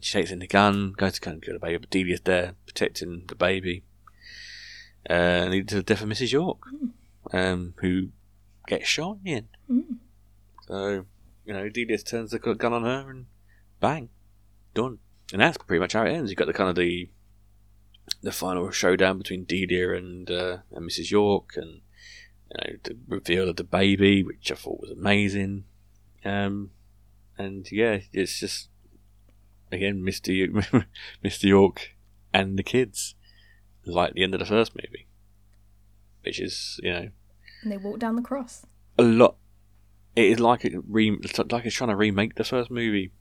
She 0.00 0.12
takes 0.18 0.30
in 0.30 0.38
the 0.38 0.46
gun, 0.46 0.92
goes 0.96 1.14
to 1.14 1.20
go 1.20 1.30
and 1.32 1.42
kill 1.42 1.54
the 1.54 1.60
baby, 1.60 1.76
but 1.78 1.90
Delia's 1.90 2.22
there 2.22 2.54
protecting 2.66 3.24
the 3.28 3.34
baby. 3.34 3.84
Uh, 5.08 5.12
and 5.12 5.50
leading 5.52 5.66
to 5.66 5.76
the 5.76 5.82
death 5.82 6.02
of 6.02 6.08
Mrs. 6.08 6.32
York, 6.32 6.58
um, 7.32 7.74
who 7.80 8.08
gets 8.66 8.88
shot 8.88 9.18
in. 9.24 9.48
Mm. 9.70 9.98
So, 10.66 11.06
you 11.44 11.52
know, 11.52 11.68
Delia 11.68 11.98
turns 11.98 12.32
the 12.32 12.38
gun 12.38 12.72
on 12.72 12.82
her 12.82 13.10
and 13.10 13.26
bang, 13.80 14.08
done. 14.74 14.98
And 15.32 15.40
that's 15.40 15.58
pretty 15.58 15.80
much 15.80 15.92
how 15.92 16.04
it 16.04 16.12
ends. 16.12 16.30
You've 16.30 16.38
got 16.38 16.46
the 16.46 16.52
kind 16.52 16.70
of 16.70 16.76
the 16.76 17.08
the 18.22 18.32
final 18.32 18.70
showdown 18.70 19.18
between 19.18 19.44
Delia 19.44 19.94
and 19.94 20.30
uh, 20.30 20.58
and 20.70 20.88
Mrs. 20.88 21.10
York, 21.10 21.54
and 21.56 21.80
you 22.50 22.56
know 22.56 22.76
the 22.84 22.96
reveal 23.08 23.48
of 23.48 23.56
the 23.56 23.64
baby, 23.64 24.22
which 24.22 24.52
I 24.52 24.54
thought 24.54 24.80
was 24.80 24.90
amazing. 24.90 25.64
Um, 26.24 26.70
and 27.36 27.70
yeah, 27.72 27.98
it's 28.12 28.38
just 28.38 28.68
again 29.72 30.02
Mr. 30.02 30.52
Y- 30.52 30.84
Mr. 31.24 31.44
York 31.44 31.96
and 32.32 32.56
the 32.56 32.62
kids, 32.62 33.15
like 33.86 34.14
the 34.14 34.22
end 34.22 34.34
of 34.34 34.40
the 34.40 34.46
first 34.46 34.72
movie, 34.74 35.06
which 36.22 36.40
is 36.40 36.80
you 36.82 36.92
know 36.92 37.08
and 37.62 37.72
they 37.72 37.76
walk 37.76 37.98
down 37.98 38.16
the 38.16 38.22
cross. 38.22 38.66
a 38.98 39.02
lot. 39.02 39.36
It 40.14 40.24
is 40.26 40.40
like 40.40 40.64
it 40.64 40.72
re, 40.88 41.16
it's 41.22 41.38
like 41.38 41.64
it's 41.66 41.74
trying 41.74 41.90
to 41.90 41.96
remake 41.96 42.36
the 42.36 42.44
first 42.44 42.70
movie, 42.70 43.12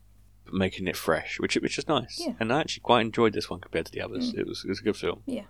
but 0.45 0.53
making 0.53 0.87
it 0.87 0.95
fresh, 0.95 1.39
which 1.39 1.55
which 1.55 1.77
is 1.77 1.87
nice. 1.87 2.19
Yeah. 2.19 2.33
And 2.39 2.51
I 2.53 2.61
actually 2.61 2.81
quite 2.81 3.01
enjoyed 3.01 3.33
this 3.33 3.49
one 3.49 3.59
compared 3.59 3.85
to 3.87 3.91
the 3.91 4.01
others. 4.01 4.33
It 4.35 4.47
was 4.47 4.63
it 4.63 4.69
was 4.69 4.79
a 4.79 4.83
good 4.83 4.95
film. 4.97 5.21
Yeah. 5.25 5.43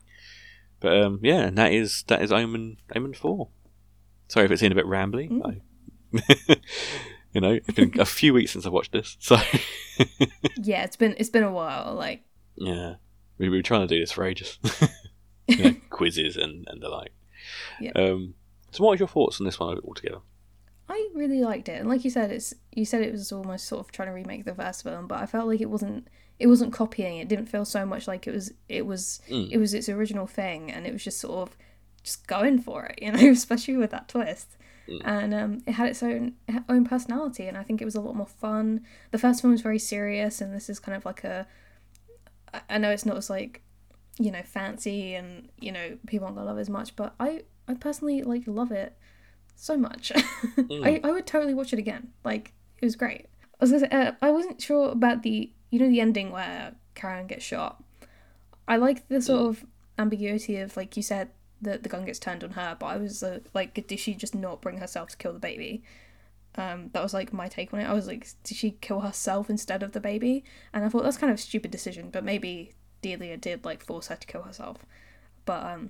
But 0.79 1.01
um, 1.01 1.19
yeah, 1.21 1.41
and 1.41 1.57
that 1.57 1.71
is 1.71 2.03
that 2.07 2.21
is 2.21 2.31
Omen 2.31 2.77
Omen 2.95 3.13
four. 3.13 3.49
Sorry 4.27 4.45
if 4.45 4.51
it's 4.51 4.63
in 4.63 4.71
a 4.71 4.75
bit 4.75 4.85
rambly. 4.85 5.29
Mm. 5.29 5.61
I, 6.19 6.55
you 7.33 7.41
know, 7.41 7.51
it's 7.53 7.73
been 7.73 7.93
a 7.99 8.05
few 8.05 8.33
weeks 8.33 8.51
since 8.51 8.65
I 8.65 8.69
watched 8.69 8.91
this, 8.91 9.17
so 9.19 9.37
Yeah, 10.57 10.83
it's 10.83 10.95
been 10.95 11.15
it's 11.17 11.29
been 11.29 11.43
a 11.43 11.51
while. 11.51 11.93
Like, 11.93 12.23
yeah, 12.55 12.95
we, 13.37 13.49
we 13.49 13.57
were 13.57 13.63
trying 13.63 13.87
to 13.87 13.93
do 13.93 13.99
this 13.99 14.11
for 14.11 14.23
ages. 14.23 14.57
you 15.47 15.63
know, 15.63 15.75
quizzes 15.89 16.37
and 16.37 16.67
and 16.69 16.81
the 16.81 16.89
like. 16.89 17.11
Yeah. 17.79 17.91
Um. 17.95 18.35
So, 18.71 18.83
what 18.83 18.93
are 18.93 18.99
your 18.99 19.07
thoughts 19.07 19.39
on 19.39 19.45
this 19.45 19.59
one 19.59 19.79
altogether? 19.79 20.19
I 20.87 21.09
really 21.15 21.41
liked 21.41 21.67
it, 21.69 21.79
and 21.79 21.89
like 21.89 22.03
you 22.03 22.11
said, 22.11 22.31
it's 22.31 22.53
you 22.71 22.85
said 22.85 23.01
it 23.01 23.11
was 23.11 23.31
almost 23.31 23.65
sort 23.67 23.79
of 23.85 23.91
trying 23.91 24.07
to 24.09 24.13
remake 24.13 24.45
the 24.45 24.53
first 24.53 24.83
film, 24.83 25.07
but 25.07 25.19
I 25.19 25.25
felt 25.25 25.47
like 25.47 25.61
it 25.61 25.69
wasn't 25.69 26.07
it 26.39 26.47
wasn't 26.47 26.73
copying. 26.73 27.17
It 27.17 27.27
didn't 27.27 27.47
feel 27.47 27.65
so 27.65 27.85
much 27.85 28.07
like 28.07 28.27
it 28.27 28.31
was 28.31 28.53
it 28.69 28.85
was 28.85 29.21
Mm. 29.29 29.49
it 29.51 29.57
was 29.57 29.73
its 29.73 29.89
original 29.89 30.27
thing, 30.27 30.71
and 30.71 30.85
it 30.85 30.93
was 30.93 31.03
just 31.03 31.19
sort 31.19 31.49
of 31.49 31.57
just 32.03 32.27
going 32.27 32.59
for 32.59 32.85
it, 32.85 32.99
you 33.01 33.11
know, 33.11 33.29
especially 33.31 33.77
with 33.77 33.91
that 33.91 34.07
twist. 34.09 34.57
Mm. 34.87 35.01
And 35.03 35.33
um, 35.33 35.63
it 35.65 35.71
had 35.73 35.89
its 35.89 36.03
own 36.03 36.33
own 36.69 36.85
personality, 36.85 37.47
and 37.47 37.57
I 37.57 37.63
think 37.63 37.81
it 37.81 37.85
was 37.85 37.95
a 37.95 38.01
lot 38.01 38.15
more 38.15 38.27
fun. 38.27 38.81
The 39.11 39.17
first 39.17 39.41
film 39.41 39.51
was 39.53 39.61
very 39.61 39.79
serious, 39.79 40.41
and 40.41 40.53
this 40.53 40.69
is 40.69 40.79
kind 40.79 40.95
of 40.95 41.05
like 41.05 41.23
a 41.23 41.47
I 42.69 42.77
know 42.77 42.91
it's 42.91 43.05
not 43.05 43.17
as 43.17 43.29
like, 43.29 43.61
you 44.17 44.31
know, 44.31 44.41
fancy, 44.43 45.13
and 45.15 45.49
you 45.59 45.71
know 45.71 45.97
people 46.07 46.25
aren't 46.25 46.37
gonna 46.37 46.47
love 46.47 46.59
as 46.59 46.69
much, 46.69 46.95
but 46.95 47.13
I 47.19 47.43
I 47.67 47.73
personally 47.73 48.21
like 48.23 48.43
love 48.45 48.71
it 48.71 48.97
so 49.55 49.77
much. 49.77 50.11
I, 50.57 51.01
I 51.03 51.11
would 51.11 51.25
totally 51.25 51.53
watch 51.53 51.73
it 51.73 51.79
again. 51.79 52.11
Like 52.23 52.53
it 52.81 52.85
was 52.85 52.95
great. 52.95 53.27
I 53.43 53.57
was 53.61 53.71
gonna 53.71 53.81
say 53.81 53.89
uh, 53.91 54.11
I 54.21 54.31
wasn't 54.31 54.61
sure 54.61 54.89
about 54.89 55.23
the 55.23 55.51
you 55.69 55.79
know 55.79 55.89
the 55.89 56.01
ending 56.01 56.31
where 56.31 56.75
Karen 56.93 57.27
gets 57.27 57.43
shot. 57.43 57.83
I 58.67 58.77
like 58.77 59.07
the 59.07 59.21
sort 59.21 59.49
of 59.49 59.65
ambiguity 59.97 60.57
of 60.57 60.75
like 60.75 60.97
you 60.97 61.03
said 61.03 61.29
that 61.61 61.83
the 61.83 61.89
gun 61.89 62.05
gets 62.05 62.19
turned 62.19 62.43
on 62.43 62.51
her, 62.51 62.75
but 62.79 62.85
I 62.87 62.97
was 62.97 63.23
uh, 63.23 63.39
like, 63.53 63.87
did 63.87 63.99
she 63.99 64.13
just 64.13 64.35
not 64.35 64.61
bring 64.61 64.77
herself 64.77 65.09
to 65.09 65.17
kill 65.17 65.33
the 65.33 65.39
baby? 65.39 65.83
Um, 66.55 66.89
that 66.93 67.03
was 67.03 67.13
like 67.13 67.33
my 67.33 67.47
take 67.47 67.73
on 67.73 67.79
it. 67.79 67.85
I 67.85 67.93
was 67.93 68.07
like, 68.07 68.27
did 68.43 68.57
she 68.57 68.71
kill 68.71 69.01
herself 69.01 69.49
instead 69.49 69.83
of 69.83 69.91
the 69.91 69.99
baby? 69.99 70.43
And 70.73 70.85
I 70.85 70.89
thought 70.89 71.03
that's 71.03 71.17
kind 71.17 71.31
of 71.31 71.39
a 71.39 71.41
stupid 71.41 71.71
decision, 71.71 72.09
but 72.11 72.23
maybe 72.23 72.73
Delia 73.05 73.37
did 73.37 73.63
like 73.63 73.83
force 73.83 74.07
her 74.07 74.15
to 74.15 74.25
kill 74.25 74.41
herself. 74.41 74.83
But 75.45 75.63
um, 75.63 75.89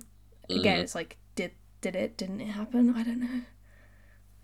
again, 0.50 0.80
it's 0.80 0.94
like, 0.94 1.16
did 1.34 1.52
did 1.80 1.96
it? 1.96 2.18
Didn't 2.18 2.42
it 2.42 2.48
happen? 2.48 2.94
I 2.94 3.02
don't 3.02 3.20
know. 3.20 3.40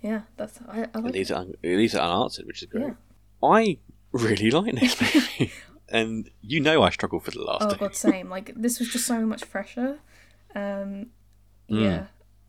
Yeah, 0.01 0.23
that's 0.39 0.59
I, 0.67 0.87
I 0.95 0.99
like. 1.01 1.13
These 1.13 1.31
are 1.31 1.41
un- 1.41 1.55
these 1.63 1.95
are 1.95 2.01
unanswered, 2.01 2.47
which 2.47 2.63
is 2.63 2.69
great. 2.71 2.85
Yeah. 2.85 2.95
I 3.43 3.79
really 4.13 4.51
like 4.51 4.75
this 4.75 4.99
movie, 5.01 5.53
and 5.91 6.31
you 6.41 6.61
know 6.61 6.83
I 6.83 6.89
struggled 6.91 7.25
for 7.25 7.31
the 7.31 7.43
last 7.43 7.63
Oh 7.67 7.71
two. 7.73 7.77
god, 7.79 7.95
same. 7.95 8.31
Like 8.31 8.53
this 8.57 8.79
was 8.79 8.89
just 8.91 9.07
so 9.07 9.27
much 9.27 9.45
fresher. 9.45 9.99
Um, 10.55 11.09
yeah, 11.69 12.07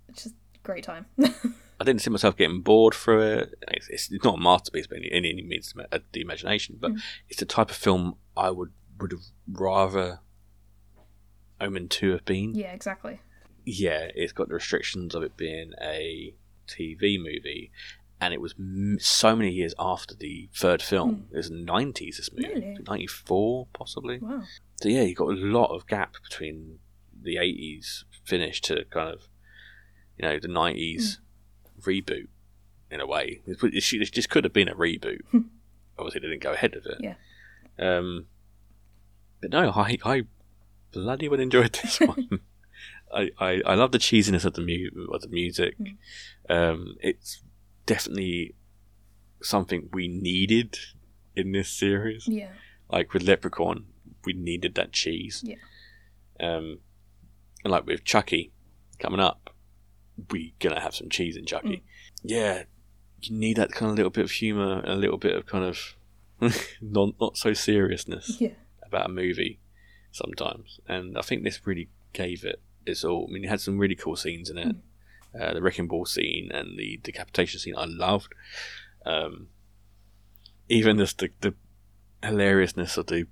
it's 0.07 0.23
just 0.23 0.35
great 0.63 0.85
time. 0.85 1.05
I 1.19 1.83
didn't 1.83 2.01
see 2.01 2.11
myself 2.11 2.37
getting 2.37 2.61
bored 2.61 2.93
through 2.93 3.21
it. 3.23 3.55
It's, 3.71 3.89
it's 3.89 4.23
not 4.23 4.35
a 4.35 4.41
masterpiece 4.41 4.87
by 4.87 4.95
any, 4.95 5.11
any 5.11 5.29
any 5.31 5.43
means 5.43 5.73
of 5.91 6.01
the 6.13 6.21
imagination, 6.21 6.77
but 6.79 6.91
it's 7.27 7.39
the 7.39 7.45
type 7.45 7.69
of 7.69 7.75
film 7.75 8.15
I 8.37 8.51
would 8.51 8.71
would 9.03 9.11
have 9.11 9.21
rather 9.51 10.19
Omen 11.61 11.87
Two 11.87 12.11
have 12.11 12.25
been. 12.25 12.55
yeah, 12.55 12.71
exactly. 12.73 13.19
yeah, 13.65 14.07
it's 14.15 14.33
got 14.33 14.47
the 14.49 14.55
restrictions 14.55 15.13
of 15.15 15.23
it 15.23 15.37
being 15.37 15.73
a 15.81 16.33
TV 16.67 17.17
movie, 17.17 17.71
and 18.19 18.33
it 18.33 18.41
was 18.41 18.55
m- 18.57 18.97
so 18.99 19.35
many 19.35 19.51
years 19.51 19.73
after 19.79 20.15
the 20.15 20.49
third 20.55 20.81
film. 20.81 21.27
It 21.31 21.37
was 21.37 21.51
nineties. 21.51 22.17
This 22.17 22.29
movie, 22.33 22.53
Really? 22.53 22.77
ninety 22.87 23.07
four 23.07 23.67
possibly. 23.73 24.19
Wow. 24.19 24.43
So 24.81 24.89
yeah, 24.89 25.01
you 25.03 25.15
got 25.15 25.29
a 25.29 25.33
lot 25.33 25.73
of 25.73 25.87
gap 25.87 26.15
between 26.27 26.79
the 27.21 27.37
eighties 27.37 28.03
finish 28.25 28.59
to 28.61 28.83
kind 28.89 29.13
of, 29.13 29.27
you 30.17 30.27
know, 30.27 30.39
the 30.39 30.47
nineties 30.47 31.19
reboot. 31.81 32.27
in 32.91 32.99
a 33.01 33.07
way. 33.07 33.41
It, 33.47 33.57
it, 33.63 33.93
it 33.93 34.11
just 34.11 34.29
could 34.29 34.43
have 34.43 34.53
been 34.53 34.69
a 34.69 34.75
reboot. 34.75 35.19
Obviously, 35.97 36.19
they 36.21 36.27
didn't 36.27 36.43
go 36.43 36.53
ahead 36.53 36.75
with 36.75 36.85
it. 36.87 36.97
Yeah. 36.99 37.15
Um, 37.79 38.25
but 39.43 39.51
no, 39.51 39.71
I 39.71 39.97
I 40.05 40.21
bloody 40.91 41.27
well 41.27 41.39
enjoyed 41.39 41.73
this 41.83 41.99
one. 41.99 42.39
I, 43.13 43.29
I, 43.39 43.61
I 43.65 43.75
love 43.75 43.91
the 43.91 43.99
cheesiness 43.99 44.45
of 44.45 44.53
the 44.53 44.61
mu- 44.61 45.11
of 45.13 45.21
the 45.21 45.27
music. 45.27 45.75
Mm. 45.79 45.95
Um, 46.49 46.95
it's 47.01 47.41
definitely 47.85 48.55
something 49.41 49.89
we 49.93 50.07
needed 50.07 50.77
in 51.35 51.51
this 51.51 51.69
series. 51.69 52.27
Yeah. 52.27 52.49
Like 52.89 53.13
with 53.13 53.23
Leprechaun, 53.23 53.85
we 54.25 54.33
needed 54.33 54.75
that 54.75 54.91
cheese. 54.93 55.43
Yeah. 55.45 55.57
Um, 56.39 56.79
and 57.63 57.71
like 57.71 57.85
with 57.85 58.03
Chucky 58.03 58.51
coming 58.99 59.19
up, 59.19 59.49
we 60.31 60.55
gonna 60.59 60.79
have 60.79 60.95
some 60.95 61.09
cheese 61.09 61.35
in 61.37 61.45
Chucky. 61.45 61.77
Mm. 61.77 61.81
Yeah, 62.23 62.63
you 63.21 63.35
need 63.35 63.57
that 63.57 63.71
kind 63.71 63.91
of 63.91 63.97
little 63.97 64.11
bit 64.11 64.23
of 64.23 64.31
humor 64.31 64.79
and 64.79 64.89
a 64.89 64.95
little 64.95 65.17
bit 65.17 65.35
of 65.35 65.45
kind 65.45 65.65
of 65.65 65.95
not 66.81 67.09
not 67.21 67.37
so 67.37 67.53
seriousness 67.53 68.37
Yeah. 68.41 68.51
About 68.93 69.09
a 69.09 69.13
movie 69.13 69.59
sometimes, 70.11 70.79
and 70.87 71.17
I 71.17 71.21
think 71.21 71.43
this 71.43 71.65
really 71.65 71.89
gave 72.13 72.43
it 72.43 72.61
its 72.85 73.03
all. 73.03 73.27
I 73.29 73.33
mean, 73.33 73.45
it 73.45 73.49
had 73.49 73.61
some 73.61 73.77
really 73.77 73.95
cool 73.95 74.15
scenes 74.15 74.49
in 74.49 74.57
it. 74.57 74.75
Uh, 75.39 75.53
the 75.53 75.61
wrecking 75.63 75.87
ball 75.87 76.05
scene 76.05 76.51
and 76.53 76.77
the 76.77 76.99
decapitation 77.01 77.59
scene 77.59 77.73
I 77.75 77.85
loved. 77.85 78.33
Um, 79.03 79.47
even 80.69 80.99
just 80.99 81.17
the, 81.17 81.29
the 81.41 81.55
hilariousness 82.21 82.97
of 82.97 83.07
the 83.07 83.25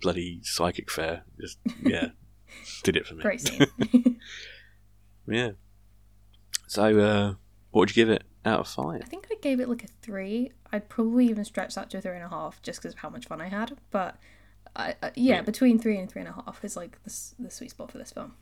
bloody 0.00 0.40
psychic 0.42 0.90
fair, 0.90 1.22
just 1.40 1.58
yeah, 1.82 2.08
did 2.82 2.96
it 2.96 3.06
for 3.06 3.14
me. 3.14 3.22
Great 3.22 3.40
scene. 3.40 3.66
Yeah. 5.30 5.50
So, 6.66 6.98
uh, 6.98 7.34
what 7.70 7.80
would 7.80 7.90
you 7.90 7.94
give 7.94 8.10
it 8.10 8.24
out 8.44 8.60
of 8.60 8.68
five? 8.68 9.02
I 9.02 9.06
think 9.06 9.28
I 9.30 9.36
gave 9.40 9.60
it 9.60 9.68
like 9.68 9.84
a 9.84 9.88
three. 10.02 10.52
I'd 10.72 10.88
probably 10.88 11.26
even 11.26 11.44
stretch 11.44 11.74
that 11.74 11.90
to 11.90 11.98
a 11.98 12.00
three 12.00 12.14
and 12.14 12.24
a 12.24 12.28
half 12.28 12.62
just 12.62 12.80
because 12.80 12.94
of 12.94 13.00
how 13.00 13.10
much 13.10 13.26
fun 13.26 13.40
I 13.40 13.48
had. 13.48 13.76
But 13.90 14.16
I, 14.78 14.94
I, 15.02 15.10
yeah, 15.16 15.36
Yeah. 15.36 15.42
between 15.42 15.78
three 15.78 15.98
and 15.98 16.10
three 16.10 16.20
and 16.22 16.28
a 16.28 16.32
half 16.32 16.64
is 16.64 16.76
like 16.76 17.02
the, 17.04 17.12
the 17.38 17.50
sweet 17.50 17.70
spot 17.70 17.90
for 17.90 17.98
this 17.98 18.12
film. 18.12 18.34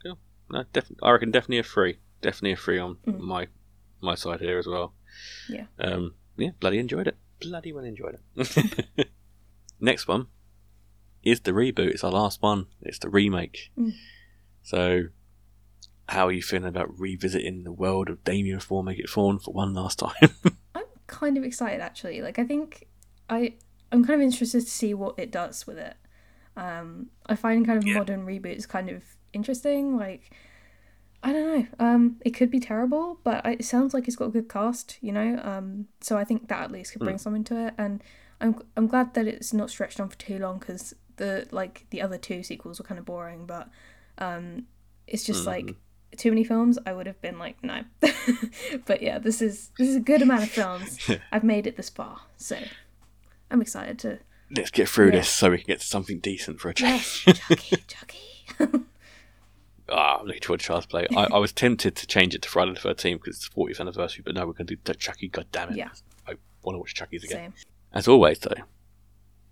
No, 0.49 0.63
definitely. 0.71 1.05
I 1.07 1.11
reckon 1.11 1.31
definitely 1.31 1.59
a 1.59 1.63
three. 1.63 1.97
Definitely 2.21 2.53
a 2.53 2.57
three 2.57 2.79
on 2.79 2.95
Mm. 3.07 3.19
my 3.19 3.47
my 4.01 4.15
side 4.15 4.39
here 4.39 4.57
as 4.59 4.67
well. 4.67 4.93
Yeah. 5.49 5.65
Um. 5.79 6.13
Yeah. 6.37 6.51
Bloody 6.59 6.77
enjoyed 6.79 7.07
it. 7.07 7.17
Bloody 7.41 7.73
well 7.73 7.83
enjoyed 7.83 8.17
it. 8.35 9.07
Next 9.79 10.07
one 10.07 10.27
is 11.23 11.41
the 11.41 11.51
reboot. 11.51 11.89
It's 11.89 12.03
our 12.03 12.11
last 12.11 12.41
one. 12.41 12.67
It's 12.81 12.99
the 12.99 13.09
remake. 13.09 13.71
Mm. 13.77 13.93
So, 14.63 15.03
how 16.09 16.27
are 16.27 16.31
you 16.31 16.41
feeling 16.41 16.67
about 16.67 16.97
revisiting 16.99 17.63
the 17.63 17.71
world 17.71 18.09
of 18.09 18.23
Damien 18.23 18.59
Four 18.59 18.83
Make 18.83 18.99
It 18.99 19.09
Fawn 19.09 19.39
for 19.39 19.53
one 19.53 19.73
last 19.73 19.99
time? 19.99 20.29
I'm 20.75 20.83
kind 21.07 21.37
of 21.37 21.43
excited 21.43 21.81
actually. 21.81 22.21
Like 22.21 22.39
I 22.39 22.43
think 22.45 22.87
I 23.29 23.55
I'm 23.91 24.03
kind 24.05 24.21
of 24.21 24.25
interested 24.25 24.61
to 24.61 24.69
see 24.69 24.93
what 24.93 25.15
it 25.17 25.31
does 25.31 25.65
with 25.67 25.77
it. 25.77 25.95
Um, 26.57 27.07
I 27.27 27.35
find 27.35 27.65
kind 27.65 27.77
of 27.77 27.85
Yeah. 27.87 27.93
modern 27.93 28.25
reboots 28.25 28.67
kind 28.67 28.89
of 28.89 29.03
interesting. 29.31 29.95
Like 29.95 30.31
I 31.23 31.33
don't 31.33 31.47
know. 31.59 31.67
Um, 31.79 32.17
it 32.25 32.31
could 32.31 32.51
be 32.51 32.59
terrible, 32.59 33.19
but 33.23 33.45
it 33.45 33.65
sounds 33.65 33.93
like 33.93 34.07
it's 34.07 34.15
got 34.15 34.25
a 34.25 34.31
good 34.31 34.49
cast. 34.49 34.97
You 35.01 35.11
know. 35.11 35.39
Um, 35.43 35.87
so 36.01 36.17
I 36.17 36.23
think 36.23 36.47
that 36.49 36.61
at 36.63 36.71
least 36.71 36.91
could 36.91 37.01
bring 37.01 37.17
something 37.17 37.43
to 37.45 37.67
it, 37.67 37.73
and 37.77 38.03
I'm 38.41 38.61
I'm 38.75 38.87
glad 38.87 39.13
that 39.13 39.27
it's 39.27 39.53
not 39.53 39.69
stretched 39.69 39.99
on 39.99 40.09
for 40.09 40.17
too 40.17 40.37
long 40.39 40.59
because 40.59 40.93
the 41.17 41.47
like 41.51 41.85
the 41.89 42.01
other 42.01 42.17
two 42.17 42.43
sequels 42.43 42.79
were 42.79 42.85
kind 42.85 42.99
of 42.99 43.05
boring, 43.05 43.45
but 43.45 43.69
um, 44.19 44.67
it's 45.07 45.23
just 45.23 45.45
like 45.47 45.75
too 46.17 46.29
many 46.31 46.43
films. 46.43 46.77
I 46.85 46.93
would 46.93 47.07
have 47.07 47.19
been 47.21 47.39
like 47.39 47.63
no, 47.63 47.81
but 48.85 49.01
yeah, 49.01 49.17
this 49.19 49.41
is 49.41 49.71
this 49.77 49.87
is 49.87 49.95
a 49.95 49.99
good 49.99 50.21
amount 50.21 50.43
of 50.43 50.49
films. 50.49 50.99
I've 51.31 51.43
made 51.43 51.65
it 51.67 51.77
this 51.77 51.89
far, 51.89 52.21
so 52.37 52.57
I'm 53.51 53.61
excited 53.61 53.97
to. 53.99 54.19
Let's 54.55 54.71
get 54.71 54.87
through 54.87 55.07
Yeah. 55.07 55.17
this 55.17 55.29
so 55.29 55.51
we 55.51 55.57
can 55.57 55.67
get 55.67 55.79
to 55.81 55.85
something 55.85 56.19
decent 56.19 56.59
for 56.59 56.69
a 56.69 56.73
change. 56.73 57.23
Yes, 57.27 57.39
Chucky, 57.39 57.75
Chucky. 57.87 58.19
Ah, 59.89 60.17
I'm 60.19 60.25
looking 60.27 60.41
forward 60.41 60.59
to 60.59 60.65
Child's 60.65 60.85
Play. 60.85 61.07
I, 61.15 61.25
I 61.33 61.37
was 61.37 61.53
tempted 61.53 61.95
to 61.95 62.07
change 62.07 62.35
it 62.35 62.41
to 62.41 62.49
Friday 62.49 62.73
the 62.73 62.79
13th 62.79 63.13
because 63.21 63.37
it's 63.37 63.49
the 63.49 63.55
40th 63.55 63.79
anniversary, 63.79 64.21
but 64.25 64.35
no, 64.35 64.45
we're 64.45 64.53
going 64.53 64.67
to 64.67 64.75
do 64.75 64.93
Chucky. 64.93 65.27
God 65.29 65.45
damn 65.51 65.69
it! 65.69 65.77
Yeah. 65.77 65.89
I 66.27 66.33
want 66.63 66.75
to 66.75 66.79
watch 66.79 66.93
Chucky's 66.93 67.23
again. 67.23 67.53
Same. 67.53 67.65
As 67.93 68.07
always, 68.07 68.39
though, 68.39 68.53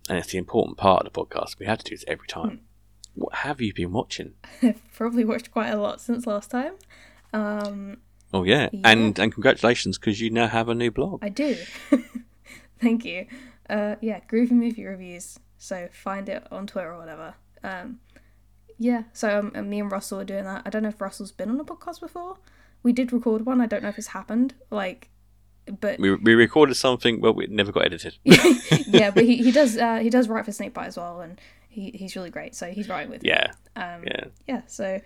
and 0.10 0.18
it's 0.18 0.32
the 0.32 0.38
important 0.38 0.78
part 0.78 1.06
of 1.06 1.12
the 1.14 1.20
podcast. 1.26 1.58
We 1.60 1.66
have 1.68 1.78
to 1.80 1.86
do 1.86 1.96
this 1.96 2.04
every 2.08 2.28
time. 2.28 2.50
Hmm. 2.50 2.56
What 3.16 3.34
have 3.36 3.62
you 3.62 3.74
been 3.74 3.94
watching? 3.94 4.34
I've 4.62 4.82
probably 4.94 5.24
watched 5.24 5.52
quite 5.52 5.70
a 5.70 5.78
lot 5.78 6.02
since 6.02 6.28
last 6.28 6.52
time. 6.52 6.74
Um, 7.32 7.98
Oh 8.34 8.44
yeah, 8.44 8.68
Yeah. 8.74 8.82
and 8.92 9.18
and 9.18 9.32
congratulations 9.34 9.98
because 9.98 10.20
you 10.20 10.30
now 10.30 10.48
have 10.48 10.68
a 10.68 10.76
new 10.76 10.92
blog. 10.92 11.24
I 11.24 11.30
do. 11.30 11.56
Thank 12.82 13.06
you. 13.06 13.28
Uh, 13.70 13.96
yeah, 14.02 14.20
Groovy 14.30 14.52
Movie 14.52 14.86
Reviews. 14.86 15.40
So 15.58 15.90
find 15.92 16.30
it 16.30 16.46
on 16.52 16.68
Twitter 16.68 16.94
or 16.94 16.98
whatever. 17.00 17.34
Um, 17.64 18.00
yeah, 18.78 19.04
so 19.14 19.52
um, 19.56 19.70
me 19.70 19.80
and 19.80 19.92
Russell 19.92 20.20
are 20.20 20.26
doing 20.26 20.44
that. 20.44 20.64
I 20.66 20.70
don't 20.70 20.84
know 20.84 20.90
if 20.90 21.00
Russell's 21.02 21.32
been 21.32 21.50
on 21.50 21.60
a 21.60 21.64
podcast 21.64 22.02
before. 22.02 22.38
We 22.84 22.92
did 22.94 23.12
record 23.14 23.46
one. 23.46 23.62
I 23.62 23.66
don't 23.66 23.82
know 23.84 23.90
if 23.90 23.98
it's 23.98 24.08
happened. 24.08 24.54
Like, 24.70 25.10
but 25.80 25.98
We, 26.00 26.14
we 26.16 26.36
recorded 26.36 26.76
something, 26.76 27.20
but 27.22 27.36
it 27.38 27.50
never 27.50 27.72
got 27.72 27.86
edited. 27.86 28.18
yeah, 28.24 29.10
but 29.12 29.24
he, 29.24 29.38
he 29.38 29.52
does 29.52 29.78
uh, 29.78 29.98
he 30.00 30.10
does 30.10 30.28
write 30.28 30.46
for 30.46 30.52
Snakebite 30.52 30.88
as 30.88 30.98
well, 30.98 31.22
and 31.22 31.40
he, 31.70 31.90
he's 31.92 32.16
really 32.16 32.30
great. 32.30 32.54
So 32.54 32.68
he's 32.68 32.88
writing 32.90 33.10
with 33.10 33.24
me. 33.24 33.30
yeah, 33.30 33.52
Um, 33.76 34.04
yeah. 34.04 34.26
yeah. 34.48 34.62
So 34.68 35.02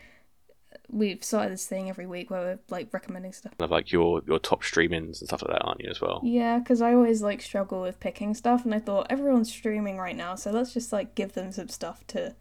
we've 0.91 1.23
started 1.23 1.53
this 1.53 1.67
thing 1.67 1.89
every 1.89 2.05
week 2.05 2.29
where 2.29 2.41
we're 2.41 2.59
like 2.69 2.89
recommending 2.91 3.33
stuff. 3.33 3.57
Kind 3.57 3.67
of 3.67 3.71
like 3.71 3.91
your 3.91 4.21
your 4.27 4.39
top 4.39 4.63
streamings 4.63 5.19
and 5.19 5.27
stuff 5.27 5.41
like 5.43 5.51
that, 5.51 5.63
aren't 5.63 5.81
you 5.81 5.89
as 5.89 6.01
well? 6.01 6.21
Yeah, 6.23 6.59
because 6.59 6.81
I 6.81 6.93
always 6.93 7.21
like 7.21 7.41
struggle 7.41 7.81
with 7.81 7.99
picking 7.99 8.33
stuff, 8.33 8.65
and 8.65 8.73
I 8.73 8.79
thought 8.79 9.07
everyone's 9.09 9.51
streaming 9.51 9.97
right 9.97 10.15
now, 10.15 10.35
so 10.35 10.51
let's 10.51 10.73
just 10.73 10.91
like 10.91 11.15
give 11.15 11.33
them 11.33 11.51
some 11.51 11.69
stuff 11.69 12.05
to 12.07 12.35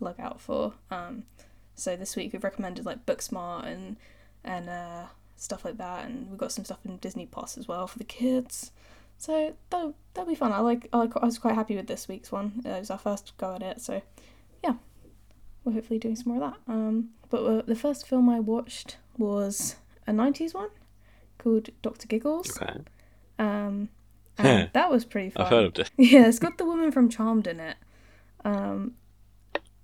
look 0.00 0.18
out 0.20 0.40
for. 0.40 0.74
Um, 0.90 1.24
so 1.74 1.96
this 1.96 2.16
week 2.16 2.32
we've 2.32 2.44
recommended 2.44 2.86
like 2.86 3.06
Booksmart 3.06 3.66
and 3.66 3.96
and 4.44 4.68
uh, 4.68 5.04
stuff 5.36 5.64
like 5.64 5.78
that, 5.78 6.06
and 6.06 6.30
we've 6.30 6.38
got 6.38 6.52
some 6.52 6.64
stuff 6.64 6.78
in 6.84 6.98
Disney 6.98 7.26
Plus 7.26 7.56
as 7.58 7.68
well 7.68 7.86
for 7.86 7.98
the 7.98 8.04
kids. 8.04 8.70
So 9.16 9.54
that'll 9.70 9.94
that'll 10.12 10.28
be 10.28 10.34
fun. 10.34 10.52
I 10.52 10.58
like 10.58 10.88
I, 10.92 10.98
like, 10.98 11.16
I 11.16 11.24
was 11.24 11.38
quite 11.38 11.54
happy 11.54 11.76
with 11.76 11.86
this 11.86 12.08
week's 12.08 12.32
one. 12.32 12.62
It 12.64 12.68
was 12.68 12.90
our 12.90 12.98
first 12.98 13.32
go 13.38 13.54
at 13.54 13.62
it, 13.62 13.80
so 13.80 14.02
yeah, 14.62 14.74
we're 15.64 15.72
hopefully 15.72 15.98
doing 15.98 16.16
some 16.16 16.32
more 16.34 16.42
of 16.44 16.52
that. 16.52 16.72
Um, 16.72 17.10
but 17.30 17.44
uh, 17.44 17.62
the 17.62 17.74
first 17.76 18.06
film 18.06 18.28
I 18.28 18.40
watched 18.40 18.98
was 19.18 19.76
a 20.06 20.12
'90s 20.12 20.54
one 20.54 20.70
called 21.38 21.70
Doctor 21.82 22.06
Giggles. 22.06 22.60
Okay, 22.60 22.80
Um, 23.38 23.88
and 24.38 24.70
that 24.72 24.90
was 24.90 25.04
pretty 25.04 25.30
fun. 25.30 25.44
I've 25.46 25.50
heard 25.50 25.64
of 25.66 25.74
this. 25.74 25.90
Yeah, 25.96 26.26
it's 26.26 26.38
got 26.38 26.58
the 26.58 26.64
woman 26.64 26.90
from 26.92 27.08
Charmed 27.08 27.46
in 27.46 27.60
it. 27.60 27.76
Um, 28.44 28.94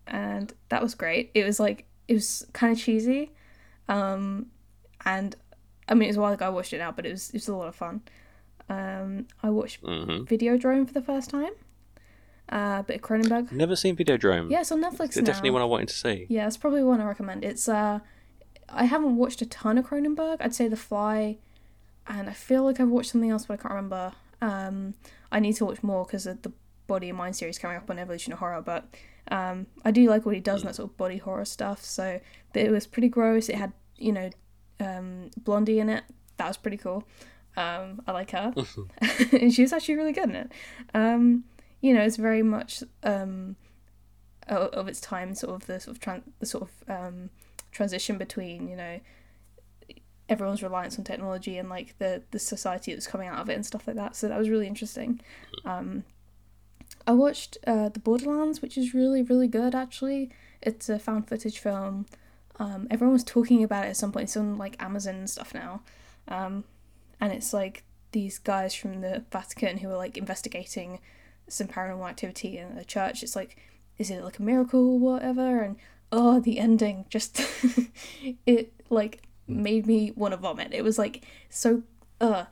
and 0.07 0.53
that 0.69 0.83
was 0.83 0.95
great. 0.95 1.31
It 1.35 1.45
was 1.45 1.61
like 1.61 1.87
it 2.09 2.14
was 2.14 2.47
kind 2.53 2.73
of 2.73 2.79
cheesy. 2.83 3.31
Um, 3.88 4.47
and 5.05 5.35
I 5.88 5.95
mean, 5.95 6.05
it 6.05 6.09
was 6.09 6.16
a 6.16 6.21
while 6.21 6.33
ago 6.33 6.47
I 6.47 6.51
watched 6.51 6.72
it 6.72 6.78
now, 6.78 6.93
but 6.93 7.07
it 7.07 7.11
was 7.12 7.31
it 7.31 7.35
was 7.37 7.49
a 7.49 7.55
lot 7.57 7.68
of 7.68 7.74
fun. 7.76 8.03
Um, 8.68 9.26
I 9.43 9.51
watched 9.51 9.81
hmm 9.81 10.22
Videodrome 10.24 10.87
for 10.87 10.93
the 10.93 11.03
first 11.03 11.31
time. 11.31 11.53
Uh, 12.51 12.82
bit 12.82 12.96
of 12.96 13.03
Cronenberg. 13.03 13.53
Never 13.53 13.76
seen 13.76 13.96
Videodrome. 13.96 14.51
Yeah, 14.51 14.61
it's 14.61 14.72
on 14.72 14.82
Netflix 14.82 15.09
it's 15.09 15.16
now. 15.18 15.22
definitely 15.24 15.51
one 15.51 15.62
I 15.62 15.66
wanted 15.66 15.88
to 15.88 15.94
see. 15.94 16.26
Yeah, 16.28 16.46
it's 16.46 16.57
probably 16.57 16.82
one 16.82 17.01
I 17.01 17.05
recommend. 17.05 17.44
It's 17.44 17.68
uh, 17.68 18.01
I 18.68 18.84
haven't 18.84 19.16
watched 19.16 19.40
a 19.40 19.46
ton 19.46 19.78
of 19.78 19.86
Cronenberg. 19.86 20.38
I'd 20.40 20.55
say 20.55 20.66
The 20.68 20.76
Fly, 20.76 21.38
and 22.07 22.28
I 22.28 22.32
feel 22.32 22.64
like 22.64 22.80
I've 22.80 22.88
watched 22.88 23.12
something 23.12 23.30
else, 23.30 23.46
but 23.46 23.55
I 23.55 23.57
can't 23.62 23.74
remember. 23.74 24.12
Um, 24.42 24.94
I 25.30 25.38
need 25.38 25.55
to 25.57 25.64
watch 25.64 25.82
more 25.82 26.05
because 26.05 26.26
of 26.26 26.42
the 26.42 26.53
Body 26.86 27.09
and 27.09 27.18
Mind 27.18 27.36
series 27.36 27.59
coming 27.59 27.76
up 27.76 27.88
on 27.88 27.98
Evolution 27.98 28.32
of 28.32 28.40
Horror. 28.40 28.62
But 28.62 28.88
um, 29.28 29.66
I 29.84 29.92
do 29.92 30.09
like 30.09 30.26
what 30.26 30.34
he 30.34 30.40
does 30.40 30.62
in 30.62 30.66
that 30.66 30.74
sort 30.74 30.90
of 30.90 30.96
body 30.96 31.18
horror 31.18 31.44
stuff. 31.44 31.84
So, 31.84 32.20
but 32.53 32.62
it 32.62 32.70
was 32.70 32.86
pretty 32.86 33.09
gross. 33.09 33.48
It 33.48 33.55
had 33.57 33.72
you 34.01 34.12
know, 34.12 34.30
um, 34.80 35.30
Blondie 35.36 35.78
in 35.78 35.88
it. 35.88 36.03
That 36.38 36.48
was 36.48 36.57
pretty 36.57 36.78
cool. 36.78 37.05
Um, 37.57 38.03
I 38.07 38.12
like 38.12 38.30
her, 38.30 38.53
and 39.32 39.53
she 39.53 39.62
was 39.62 39.72
actually 39.72 39.96
really 39.96 40.12
good 40.12 40.30
in 40.30 40.36
it. 40.36 40.53
Um, 40.94 41.44
you 41.81 41.95
know, 41.95 42.03
it's 42.03 42.16
very 42.16 42.43
much 42.43 42.83
um, 43.03 43.57
of 44.47 44.89
its 44.89 45.01
time, 45.01 45.35
sort 45.35 45.55
of 45.55 45.66
the 45.66 45.81
sort 45.81 45.97
of 45.97 46.03
tran- 46.03 46.22
the 46.39 46.47
sort 46.47 46.64
of 46.64 46.70
um, 46.89 47.31
transition 47.72 48.18
between 48.18 48.68
you 48.68 48.76
know 48.76 49.01
everyone's 50.28 50.62
reliance 50.62 50.99
on 50.99 51.05
technology 51.05 51.59
and 51.59 51.68
like 51.68 51.99
the 51.99 52.22
the 52.31 52.39
society 52.39 52.93
that's 52.93 53.07
coming 53.07 53.28
out 53.28 53.39
of 53.39 53.49
it 53.49 53.55
and 53.55 53.64
stuff 53.64 53.87
like 53.87 53.97
that. 53.97 54.16
So 54.16 54.28
that 54.28 54.39
was 54.39 54.49
really 54.49 54.66
interesting. 54.66 55.20
Um, 55.64 56.05
I 57.07 57.12
watched 57.12 57.59
uh, 57.66 57.89
the 57.89 58.01
Borderlands, 58.01 58.61
which 58.61 58.76
is 58.76 58.95
really 58.95 59.22
really 59.22 59.49
good 59.49 59.74
actually. 59.74 60.31
It's 60.62 60.89
a 60.89 60.99
found 60.99 61.28
footage 61.28 61.59
film. 61.59 62.07
Um, 62.59 62.87
everyone 62.91 63.14
was 63.14 63.24
talking 63.24 63.64
about 63.64 63.87
it 63.87 63.91
at 63.91 63.97
some 63.97 64.12
point. 64.12 64.24
It's 64.24 64.37
on 64.37 64.59
like 64.59 64.81
Amazon 64.83 65.14
and 65.14 65.31
stuff 65.31 65.55
now, 65.55 65.81
um, 66.28 66.64
and 67.20 67.33
it's 67.33 67.53
like 67.55 67.85
these 68.12 68.39
guys 68.39 68.74
from 68.74 69.01
the 69.01 69.24
Vatican 69.33 69.78
who 69.78 69.89
are 69.89 69.97
like 69.97 70.18
investigating 70.18 71.01
some 71.53 71.66
paranormal 71.68 72.09
activity 72.09 72.59
in 72.59 72.76
a 72.78 72.84
church. 72.84 73.22
It's 73.22 73.36
like, 73.36 73.57
is 73.98 74.11
it 74.11 74.22
like 74.24 74.38
a 74.38 74.42
miracle 74.42 74.94
or 74.94 74.98
whatever? 74.98 75.61
And 75.62 75.76
oh, 76.12 76.40
the 76.40 76.59
ending 76.59 77.05
just 77.09 77.40
it 78.46 78.72
like 78.88 79.22
made 79.46 79.86
me 79.86 80.12
want 80.16 80.32
to 80.32 80.36
vomit. 80.38 80.72
It 80.72 80.82
was 80.82 80.98
like 80.98 81.24
so 81.48 81.82
uh 82.20 82.44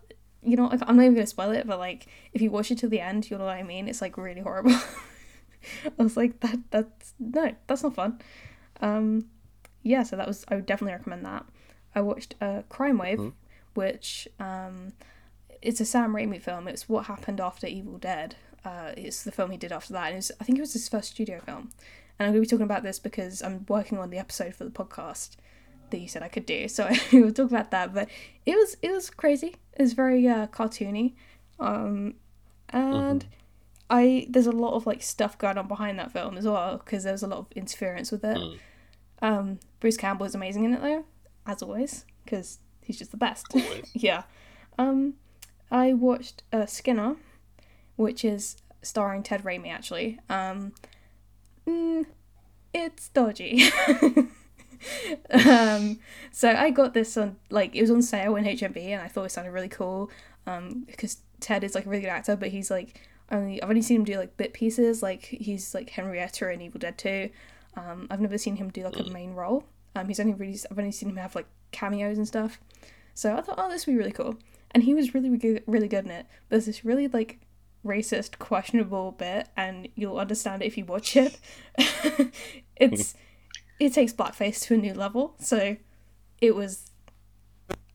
you 0.43 0.57
know, 0.57 0.69
I'm 0.71 0.97
not 0.97 1.03
even 1.03 1.15
gonna 1.15 1.27
spoil 1.27 1.51
it, 1.51 1.67
but 1.67 1.79
like 1.79 2.07
if 2.33 2.41
you 2.41 2.51
watch 2.51 2.71
it 2.71 2.79
to 2.79 2.89
the 2.89 3.01
end, 3.01 3.29
you'll 3.29 3.41
know 3.41 3.47
what 3.47 3.57
I 3.57 3.63
mean. 3.65 3.89
It's 3.89 4.01
like 4.01 4.17
really 4.17 4.41
horrible. 4.41 4.73
I 5.99 6.03
was 6.03 6.17
like, 6.17 6.41
that 6.41 6.59
that's 6.71 7.15
no, 7.19 7.53
that's 7.67 7.83
not 7.83 7.95
fun. 7.95 8.21
Um, 8.81 9.27
yeah, 9.83 10.03
so 10.05 10.17
that 10.17 10.27
was 10.27 10.45
I 10.49 10.55
would 10.55 10.67
definitely 10.67 10.93
recommend 10.95 11.25
that. 11.27 11.45
I 11.95 12.01
watched 12.03 12.35
uh, 12.41 12.63
Crime 12.69 12.99
Wave, 12.99 13.19
Mhm. 13.19 13.33
which 13.75 14.29
um, 14.39 14.93
it's 15.61 15.81
a 15.81 15.85
Sam 15.85 16.15
Raimi 16.15 16.41
film. 16.41 16.69
It's 16.69 16.89
what 16.89 17.07
happened 17.07 17.41
after 17.41 17.67
Evil 17.67 17.99
Dead. 17.99 18.37
Uh, 18.65 18.93
it's 18.97 19.23
the 19.23 19.33
film 19.33 19.51
he 19.51 19.57
did 19.57 19.73
after 19.73 19.93
that, 19.93 20.09
and 20.09 20.17
was, 20.17 20.33
I 20.41 20.45
think 20.45 20.59
it 20.59 20.63
was 20.63 20.73
his 20.73 20.89
first 20.89 21.11
studio 21.13 21.41
film. 21.41 21.71
And 22.19 22.27
I'm 22.27 22.33
going 22.33 22.43
to 22.43 22.47
be 22.47 22.51
talking 22.51 22.65
about 22.65 22.83
this 22.83 22.99
because 22.99 23.43
I'm 23.43 23.65
working 23.69 23.99
on 23.99 24.11
the 24.11 24.19
episode 24.19 24.55
for 24.55 24.65
the 24.65 24.71
podcast 24.71 25.37
that 25.91 25.99
you 25.99 26.09
said 26.09 26.23
I 26.23 26.29
could 26.29 26.47
do. 26.47 26.69
So 26.69 26.89
we'll 27.13 27.33
talk 27.33 27.51
about 27.51 27.71
that. 27.71 27.95
But 27.95 28.09
it 28.47 28.57
was 28.57 28.77
it 28.83 28.91
was 28.91 29.11
crazy. 29.11 29.57
It 29.75 29.83
was 29.83 29.93
very 29.93 30.27
uh, 30.27 30.49
cartoony, 30.49 31.15
um, 31.59 32.15
and 32.71 33.27
I 33.91 34.27
there's 34.29 34.47
a 34.47 34.53
lot 34.53 34.75
of 34.75 34.87
like 34.87 35.03
stuff 35.03 35.39
going 35.39 35.59
on 35.59 35.69
behind 35.69 35.99
that 35.99 36.13
film 36.13 36.37
as 36.37 36.47
well 36.47 36.79
because 36.79 37.05
there 37.05 37.13
was 37.13 37.23
a 37.23 37.27
lot 37.27 37.39
of 37.39 37.47
interference 37.55 38.11
with 38.11 38.25
it. 38.25 38.37
Mm. 38.37 38.59
Um, 39.21 39.61
Bruce 39.81 39.97
Campbell 39.97 40.27
is 40.27 40.35
amazing 40.35 40.65
in 40.65 40.75
it 40.75 40.83
though, 40.83 41.05
as 41.47 41.63
always, 41.63 42.05
because 42.25 42.59
he's 42.83 42.99
just 42.99 43.11
the 43.11 43.17
best. 43.17 43.47
Yeah. 43.95 44.25
Um, 44.79 45.15
I 45.71 45.93
watched 45.93 46.45
uh, 46.53 46.67
Skinner, 46.67 47.17
which 47.99 48.25
is 48.25 48.57
starring 48.81 49.23
Ted 49.23 49.43
Raimi 49.43 49.69
actually. 49.69 50.19
Um, 50.31 50.73
mm, 51.67 52.07
it's 52.73 53.09
dodgy. 53.09 53.65
um, 55.31 55.99
so 56.33 56.51
I 56.51 56.71
got 56.71 56.95
this 56.95 57.17
on 57.17 57.37
like 57.51 57.75
it 57.75 57.81
was 57.83 57.91
on 57.91 58.01
sale 58.01 58.37
in 58.37 58.45
HMV, 58.45 58.89
and 58.89 59.03
I 59.03 59.09
thought 59.09 59.25
it 59.25 59.33
sounded 59.33 59.51
really 59.51 59.69
cool. 59.69 60.11
Um, 60.47 60.85
because 60.87 61.19
Ted 61.41 61.65
is 61.65 61.75
like 61.75 61.85
a 61.85 61.91
really 61.91 62.03
good 62.03 62.09
actor, 62.09 62.37
but 62.37 62.49
he's 62.49 62.71
like 62.71 63.01
only 63.31 63.63
I've 63.63 63.69
only 63.69 63.83
seen 63.83 63.97
him 63.97 64.05
do 64.05 64.17
like 64.17 64.37
bit 64.37 64.53
pieces. 64.53 65.03
Like 65.03 65.25
he's 65.25 65.75
like 65.75 65.91
Henrietta 65.91 66.51
in 66.51 66.63
Evil 66.63 66.79
Dead 66.79 66.97
Two. 66.97 67.31
Um, 67.77 68.07
I've 68.11 68.21
never 68.21 68.39
seen 68.39 68.57
him 68.57 68.71
do 68.71 68.85
like 68.85 68.99
a 68.99 69.11
main 69.11 69.35
role. 69.35 69.65
Um, 69.95 70.09
he's 70.09 70.21
only 70.21 70.35
really 70.35 70.59
I've 70.71 70.79
only 70.79 70.93
seen 70.93 71.11
him 71.11 71.17
have 71.17 71.35
like 71.35 71.47
cameos 71.73 72.17
and 72.17 72.27
stuff. 72.27 72.61
So 73.15 73.37
I 73.37 73.41
thought, 73.41 73.57
oh, 73.59 73.69
this 73.69 73.85
would 73.87 73.95
be 73.95 73.99
really 73.99 74.13
cool. 74.13 74.37
And 74.71 74.85
he 74.85 74.95
was 74.95 75.13
really, 75.13 75.29
really 75.29 75.41
good, 75.41 75.63
really 75.67 75.89
good 75.89 76.05
in 76.05 76.11
it. 76.13 76.27
But 76.49 76.57
there's 76.57 76.67
this 76.67 76.85
really 76.85 77.09
like 77.09 77.41
racist, 77.89 78.39
questionable 78.39 79.13
bit, 79.13 79.49
and 79.57 79.89
you'll 79.95 80.19
understand 80.19 80.63
it 80.63 80.67
if 80.67 80.79
you 80.79 80.85
watch 80.85 81.17
it. 81.17 81.39
it's 82.77 83.15
it 83.81 83.93
takes 83.93 84.13
blackface 84.13 84.63
to 84.67 84.75
a 84.75 84.77
new 84.77 84.95
level. 84.95 85.35
So 85.39 85.77
it 86.41 86.55
was. 86.55 86.91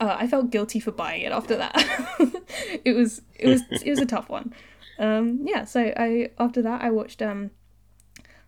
Uh, 0.00 0.16
I 0.18 0.26
felt 0.26 0.50
guilty 0.50 0.80
for 0.80 0.92
buying 0.92 1.22
it 1.22 1.32
after 1.32 1.56
that. 1.56 1.74
it 2.84 2.94
was 2.94 3.22
it 3.36 3.48
was 3.48 3.62
it 3.70 3.90
was 3.90 4.00
a 4.00 4.06
tough 4.06 4.28
one. 4.28 4.52
Um, 4.98 5.40
yeah, 5.44 5.64
so 5.64 5.92
I 5.96 6.30
after 6.38 6.62
that 6.62 6.82
I 6.82 6.90
watched 6.90 7.22
um 7.22 7.50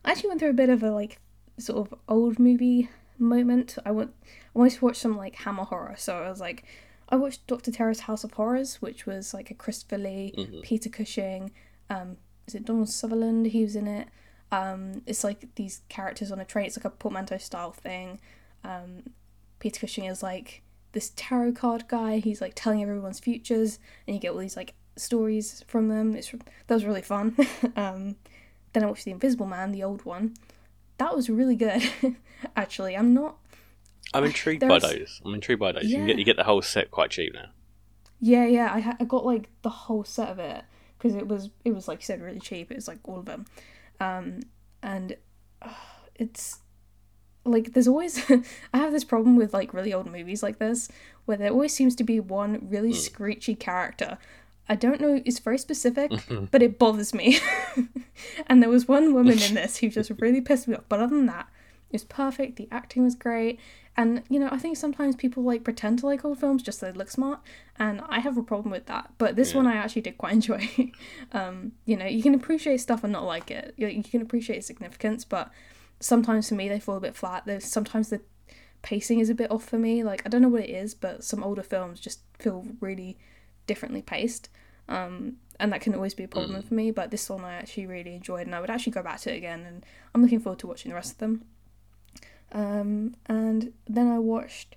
I 0.05 0.13
actually 0.13 0.29
went 0.29 0.41
through 0.41 0.51
a 0.51 0.55
bit 0.55 0.69
of 0.69 0.83
a 0.83 0.91
like 0.91 1.19
sort 1.59 1.79
of 1.79 1.99
old 2.09 2.39
movie 2.39 2.89
moment. 3.19 3.77
I 3.85 3.91
went 3.91 4.13
I 4.55 4.59
wanted 4.59 4.75
to 4.75 4.85
watch 4.85 4.97
some 4.97 5.17
like 5.17 5.37
Hammer 5.37 5.65
horror, 5.65 5.95
so 5.97 6.17
I 6.17 6.29
was 6.29 6.41
like 6.41 6.65
I 7.09 7.17
watched 7.17 7.47
Doctor 7.47 7.71
Terror's 7.71 8.01
House 8.01 8.25
of 8.25 8.33
Horrors, 8.33 8.83
which 8.83 9.07
was 9.07 9.33
like 9.33 9.51
a 9.51 9.55
Christopher 9.55 9.99
Lee, 9.99 10.35
Mhm. 10.37 10.63
Peter 10.63 10.89
Cushing, 10.89 11.53
um, 11.89 12.17
is 12.47 12.55
it 12.55 12.65
Donald 12.65 12.89
Sutherland? 12.89 13.47
He 13.47 13.63
was 13.63 13.77
in 13.77 13.87
it. 13.87 14.09
Um, 14.53 15.03
it's 15.07 15.25
like 15.25 15.55
these 15.57 15.83
characters 15.89 16.31
on 16.33 16.41
a 16.41 16.45
train. 16.45 16.67
It's 16.67 16.77
like 16.77 16.85
a 16.85 16.91
portmanteau 16.91 17.39
style 17.39 17.73
thing. 17.73 18.21
Um, 18.65 19.11
Peter 19.59 19.81
Cushing 19.81 20.05
is 20.05 20.23
like 20.23 20.63
this 20.93 21.13
tarot 21.17 21.53
card 21.53 21.89
guy. 21.89 22.19
He's 22.19 22.41
like 22.41 22.53
telling 22.55 22.83
everyone's 22.83 23.21
futures, 23.21 23.79
and 24.07 24.15
you 24.15 24.21
get 24.21 24.33
all 24.33 24.39
these 24.39 24.57
like 24.57 24.75
stories 24.97 25.65
from 25.67 25.89
them. 25.89 26.15
It's 26.17 26.31
that 26.31 26.75
was 26.75 26.85
really 26.85 27.03
fun. 27.03 27.37
um, 27.77 28.17
then 28.73 28.83
I 28.83 28.87
watched 28.87 29.05
The 29.05 29.11
Invisible 29.13 29.47
Man, 29.47 29.73
the 29.73 29.83
old 29.83 30.05
one. 30.05 30.35
That 30.99 31.15
was 31.15 31.29
really 31.29 31.57
good. 31.57 31.83
Actually, 32.57 32.97
I'm 32.97 33.13
not. 33.15 33.37
I'm 34.17 34.25
intrigued 34.25 34.67
by 34.67 34.79
those. 34.79 35.21
I'm 35.25 35.35
intrigued 35.35 35.61
by 35.61 35.73
those. 35.73 35.85
You, 35.85 35.97
can 35.97 36.07
get, 36.07 36.19
you 36.19 36.25
get 36.25 36.37
the 36.37 36.45
whole 36.45 36.63
set 36.63 36.91
quite 36.91 37.11
cheap 37.11 37.35
now. 37.35 37.51
Yeah, 38.21 38.47
yeah. 38.47 38.73
I 38.73 38.81
ha- 38.81 38.97
I 38.99 39.05
got 39.05 39.25
like 39.25 39.49
the 39.63 39.71
whole 39.71 40.05
set 40.05 40.29
of 40.29 40.39
it 40.39 40.65
because 40.99 41.15
it 41.15 41.29
was 41.29 41.51
it 41.65 41.75
was 41.75 41.89
like 41.89 42.01
you 42.01 42.07
said 42.07 42.23
really 42.23 42.41
cheap. 42.41 42.71
It 42.71 42.77
was 42.77 42.89
like 42.89 42.99
all 43.05 43.19
of 43.19 43.27
them, 43.27 43.45
um, 44.01 44.41
and 44.83 45.17
uh, 45.63 45.69
it's 46.15 46.61
like 47.45 47.73
there's 47.73 47.89
always 47.89 48.29
I 48.75 48.79
have 48.79 48.93
this 48.93 49.05
problem 49.05 49.37
with 49.37 49.53
like 49.53 49.75
really 49.75 49.93
old 49.93 50.11
movies 50.11 50.43
like 50.43 50.59
this 50.59 50.89
where 51.27 51.37
there 51.37 51.51
always 51.51 51.75
seems 51.75 51.95
to 51.97 52.05
be 52.05 52.21
one 52.21 52.67
really 52.71 52.93
screechy 52.93 53.55
character. 53.55 54.19
I 54.69 54.75
don't 54.75 55.01
know. 55.01 55.21
It's 55.25 55.39
very 55.39 55.59
specific, 55.59 56.11
but 56.51 56.63
it 56.63 56.79
bothers 56.79 57.15
me. 57.15 57.39
and 58.47 58.63
there 58.63 58.71
was 58.71 58.89
one 58.89 59.15
woman 59.15 59.41
in 59.41 59.55
this 59.55 59.77
who 59.79 59.89
just 59.89 60.11
really 60.19 60.41
pissed 60.41 60.67
me 60.67 60.75
off. 60.75 60.85
But 60.89 61.01
other 61.01 61.15
than 61.15 61.27
that, 61.27 61.49
it 61.91 61.93
was 61.93 62.05
perfect. 62.05 62.57
The 62.57 62.69
acting 62.73 63.05
was 63.05 63.15
great. 63.15 63.59
And, 63.97 64.23
you 64.29 64.39
know, 64.39 64.49
I 64.53 64.59
think 64.59 64.77
sometimes 64.77 65.17
people 65.17 65.43
like 65.43 65.65
pretend 65.65 66.01
to 66.01 66.07
like 66.07 66.25
old 66.25 66.39
films 66.39 66.63
just 66.63 66.81
so 66.81 66.87
they 66.87 66.93
look 66.99 67.11
smart. 67.11 67.41
And 67.79 68.03
I 68.09 68.21
have 68.21 68.37
a 68.37 68.43
problem 68.43 68.71
with 68.73 68.87
that. 68.87 69.11
But 69.19 69.37
this 69.37 69.53
Yeah. 69.53 69.59
one 69.59 69.67
I 69.67 69.77
actually 69.77 70.03
did 70.03 70.19
quite 70.19 70.33
enjoy. 70.41 70.69
um, 71.33 71.73
you 71.87 71.97
know, 71.97 72.05
you 72.07 72.23
can 72.23 72.35
appreciate 72.35 72.79
stuff 72.81 73.05
and 73.05 73.13
not 73.13 73.25
like 73.25 73.51
it. 73.51 73.73
You, 73.77 73.87
you 73.89 74.03
can 74.03 74.21
appreciate 74.23 74.57
its 74.57 74.67
significance, 74.67 75.25
but 75.25 75.51
sometimes 76.01 76.49
for 76.49 76.55
me 76.57 76.69
they 76.69 76.81
fall 76.81 76.97
a 76.97 77.01
bit 77.01 77.17
flat. 77.17 77.45
There's 77.47 77.65
sometimes 77.65 78.11
the 78.11 78.21
pacing 78.83 79.21
is 79.21 79.31
a 79.31 79.35
bit 79.35 79.51
off 79.51 79.65
for 79.65 79.79
me. 79.79 80.03
Like, 80.05 80.23
I 80.27 80.29
don't 80.29 80.43
know 80.43 80.49
what 80.49 80.63
it 80.63 80.71
is, 80.71 80.95
but 80.95 81.25
some 81.25 81.43
older 81.43 81.63
films 81.63 81.99
just 82.01 82.21
feel 82.39 82.67
really 82.81 83.17
differently 83.67 84.03
paced. 84.03 84.49
Um, 84.89 85.37
and 85.59 85.73
that 85.73 85.81
can 85.81 85.95
always 85.95 86.13
be 86.15 86.25
a 86.25 86.29
problem 86.29 86.63
for 86.63 86.75
me. 86.75 86.91
But 86.91 87.11
this 87.11 87.31
one 87.31 87.45
I 87.45 87.55
actually 87.55 87.87
really 87.87 88.15
enjoyed, 88.15 88.47
and 88.47 88.55
I 88.55 88.61
would 88.61 88.69
actually 88.71 88.93
go 88.93 89.03
back 89.03 89.21
to 89.21 89.33
it 89.33 89.39
again. 89.39 89.65
And 89.65 89.87
I'm 90.15 90.21
looking 90.23 90.39
forward 90.39 90.59
to 90.61 90.67
watching 90.67 90.91
the 90.91 90.95
rest 90.95 91.13
of 91.13 91.19
them. 91.19 91.47
Um, 92.57 93.15
and 93.27 93.75
then 93.87 94.09
I 94.09 94.19
watched, 94.19 94.77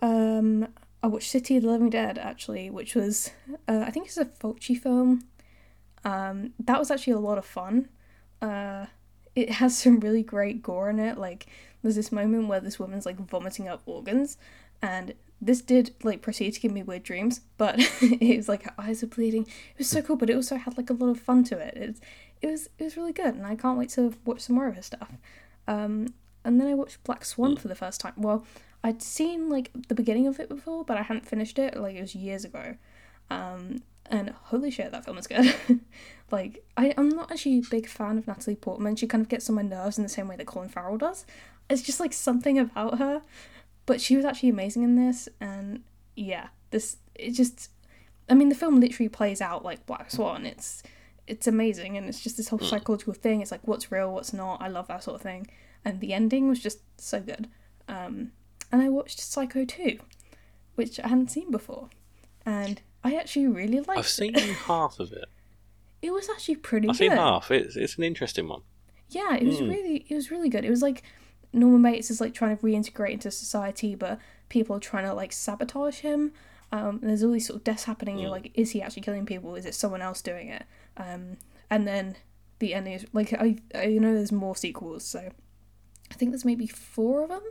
um, 0.00 0.68
I 1.02 1.08
watched 1.08 1.30
City 1.30 1.56
of 1.56 1.64
the 1.64 1.70
Living 1.70 1.90
Dead 1.90 2.16
actually, 2.16 2.70
which 2.70 2.94
was, 2.94 3.32
uh, 3.68 3.82
I 3.84 3.90
think 3.90 4.06
it's 4.06 4.16
a 4.16 4.24
Fulci 4.24 4.80
film. 4.80 5.24
Um, 6.04 6.52
that 6.60 6.78
was 6.78 6.92
actually 6.92 7.14
a 7.14 7.18
lot 7.18 7.38
of 7.38 7.44
fun. 7.44 7.88
Uh, 8.40 8.86
it 9.34 9.50
has 9.50 9.76
some 9.76 9.98
really 9.98 10.22
great 10.22 10.62
gore 10.62 10.90
in 10.90 11.00
it. 11.00 11.18
Like, 11.18 11.46
there's 11.82 11.96
this 11.96 12.12
moment 12.12 12.46
where 12.46 12.60
this 12.60 12.78
woman's 12.78 13.04
like 13.04 13.16
vomiting 13.16 13.66
up 13.66 13.82
organs, 13.86 14.38
and 14.80 15.14
this 15.40 15.60
did 15.60 15.94
like 16.04 16.22
proceed 16.22 16.52
to 16.52 16.60
give 16.60 16.70
me 16.70 16.84
weird 16.84 17.02
dreams. 17.02 17.40
But 17.58 17.76
it 18.00 18.36
was 18.36 18.48
like 18.48 18.62
her 18.62 18.74
eyes 18.78 19.02
are 19.02 19.08
bleeding. 19.08 19.42
It 19.42 19.78
was 19.78 19.88
so 19.88 20.02
cool, 20.02 20.16
but 20.16 20.30
it 20.30 20.36
also 20.36 20.56
had 20.56 20.76
like 20.76 20.90
a 20.90 20.94
lot 20.94 21.10
of 21.10 21.20
fun 21.20 21.42
to 21.44 21.58
it. 21.58 21.74
It's, 21.76 22.00
it 22.40 22.46
was 22.48 22.68
it 22.78 22.84
was 22.84 22.96
really 22.96 23.12
good, 23.12 23.34
and 23.34 23.46
I 23.46 23.56
can't 23.56 23.78
wait 23.78 23.90
to 23.90 24.14
watch 24.24 24.40
some 24.40 24.54
more 24.54 24.68
of 24.68 24.76
her 24.76 24.82
stuff. 24.82 25.10
Um, 25.66 26.08
and 26.44 26.60
then 26.60 26.68
I 26.68 26.74
watched 26.74 27.02
Black 27.04 27.24
Swan 27.24 27.56
for 27.56 27.68
the 27.68 27.74
first 27.74 28.00
time. 28.00 28.14
Well, 28.16 28.44
I'd 28.84 29.02
seen 29.02 29.48
like 29.48 29.70
the 29.88 29.94
beginning 29.94 30.26
of 30.26 30.40
it 30.40 30.48
before, 30.48 30.84
but 30.84 30.98
I 30.98 31.02
hadn't 31.02 31.26
finished 31.26 31.58
it. 31.58 31.76
Like 31.76 31.96
it 31.96 32.00
was 32.00 32.14
years 32.14 32.44
ago. 32.44 32.76
Um, 33.30 33.82
and 34.06 34.30
holy 34.30 34.70
shit, 34.70 34.90
that 34.92 35.04
film 35.04 35.18
is 35.18 35.26
good. 35.26 35.54
like 36.30 36.64
I, 36.76 36.94
I'm 36.96 37.08
not 37.08 37.30
actually 37.30 37.58
a 37.58 37.62
big 37.62 37.86
fan 37.86 38.18
of 38.18 38.26
Natalie 38.26 38.56
Portman. 38.56 38.96
She 38.96 39.06
kind 39.06 39.22
of 39.22 39.28
gets 39.28 39.48
on 39.48 39.56
my 39.56 39.62
nerves 39.62 39.98
in 39.98 40.02
the 40.02 40.10
same 40.10 40.28
way 40.28 40.36
that 40.36 40.46
Colin 40.46 40.68
Farrell 40.68 40.98
does. 40.98 41.24
It's 41.70 41.82
just 41.82 42.00
like 42.00 42.12
something 42.12 42.58
about 42.58 42.98
her. 42.98 43.22
But 43.86 44.00
she 44.00 44.16
was 44.16 44.24
actually 44.24 44.50
amazing 44.50 44.82
in 44.84 44.94
this, 44.94 45.28
and 45.40 45.82
yeah, 46.14 46.48
this 46.70 46.98
it 47.14 47.32
just. 47.32 47.70
I 48.28 48.34
mean, 48.34 48.48
the 48.48 48.54
film 48.54 48.78
literally 48.78 49.08
plays 49.08 49.40
out 49.40 49.64
like 49.64 49.84
Black 49.86 50.10
Swan. 50.10 50.46
It's 50.46 50.82
it's 51.26 51.46
amazing, 51.46 51.96
and 51.96 52.08
it's 52.08 52.20
just 52.20 52.36
this 52.36 52.48
whole 52.48 52.60
psychological 52.60 53.14
thing. 53.14 53.40
It's 53.40 53.50
like 53.50 53.66
what's 53.66 53.90
real, 53.90 54.12
what's 54.12 54.32
not. 54.32 54.62
I 54.62 54.68
love 54.68 54.86
that 54.88 55.02
sort 55.02 55.16
of 55.16 55.22
thing, 55.22 55.48
and 55.84 56.00
the 56.00 56.12
ending 56.12 56.48
was 56.48 56.60
just 56.60 56.80
so 57.00 57.20
good. 57.20 57.48
Um, 57.88 58.32
and 58.70 58.80
I 58.82 58.88
watched 58.88 59.20
Psycho 59.20 59.64
two, 59.64 59.98
which 60.74 60.98
I 61.00 61.08
hadn't 61.08 61.30
seen 61.30 61.50
before, 61.50 61.88
and 62.46 62.80
I 63.04 63.14
actually 63.16 63.46
really 63.48 63.78
liked 63.80 63.90
it. 63.90 63.98
I've 63.98 64.08
seen 64.08 64.34
it. 64.36 64.42
half 64.66 64.98
of 65.00 65.12
it. 65.12 65.26
It 66.00 66.12
was 66.12 66.28
actually 66.28 66.56
pretty 66.56 66.88
I've 66.88 66.98
good. 66.98 67.10
seen 67.10 67.16
half. 67.16 67.50
It's 67.50 67.76
it's 67.76 67.96
an 67.96 68.04
interesting 68.04 68.48
one. 68.48 68.62
Yeah, 69.10 69.36
it 69.36 69.44
was 69.44 69.56
Mm. 69.60 69.68
really 69.70 70.06
it 70.08 70.14
was 70.14 70.30
really 70.30 70.48
good. 70.48 70.64
It 70.64 70.70
was 70.70 70.82
like 70.82 71.02
Norman 71.52 71.82
Bates 71.82 72.10
is 72.10 72.20
like 72.20 72.32
trying 72.34 72.56
to 72.56 72.62
reintegrate 72.62 73.10
into 73.12 73.30
society, 73.30 73.94
but 73.94 74.18
people 74.48 74.74
are 74.76 74.80
trying 74.80 75.04
to 75.04 75.12
like 75.14 75.32
sabotage 75.32 75.98
him. 76.00 76.32
Um, 76.72 76.98
and 77.02 77.10
there's 77.10 77.22
all 77.22 77.32
these 77.32 77.46
sort 77.46 77.58
of 77.58 77.64
deaths 77.64 77.84
happening. 77.84 78.18
You're 78.18 78.30
like, 78.30 78.50
is 78.54 78.70
he 78.70 78.80
actually 78.80 79.02
killing 79.02 79.26
people? 79.26 79.54
Is 79.56 79.66
it 79.66 79.74
someone 79.74 80.00
else 80.00 80.22
doing 80.22 80.48
it? 80.48 80.64
Um, 80.96 81.36
and 81.68 81.86
then 81.86 82.16
the 82.60 82.72
ending 82.72 82.94
is 82.94 83.04
like 83.12 83.34
I 83.34 83.56
I 83.74 83.86
know 83.88 84.14
there's 84.14 84.32
more 84.32 84.56
sequels, 84.56 85.04
so 85.04 85.30
I 86.12 86.14
think 86.14 86.30
there's 86.30 86.44
maybe 86.44 86.66
four 86.66 87.22
of 87.24 87.30
them. 87.30 87.42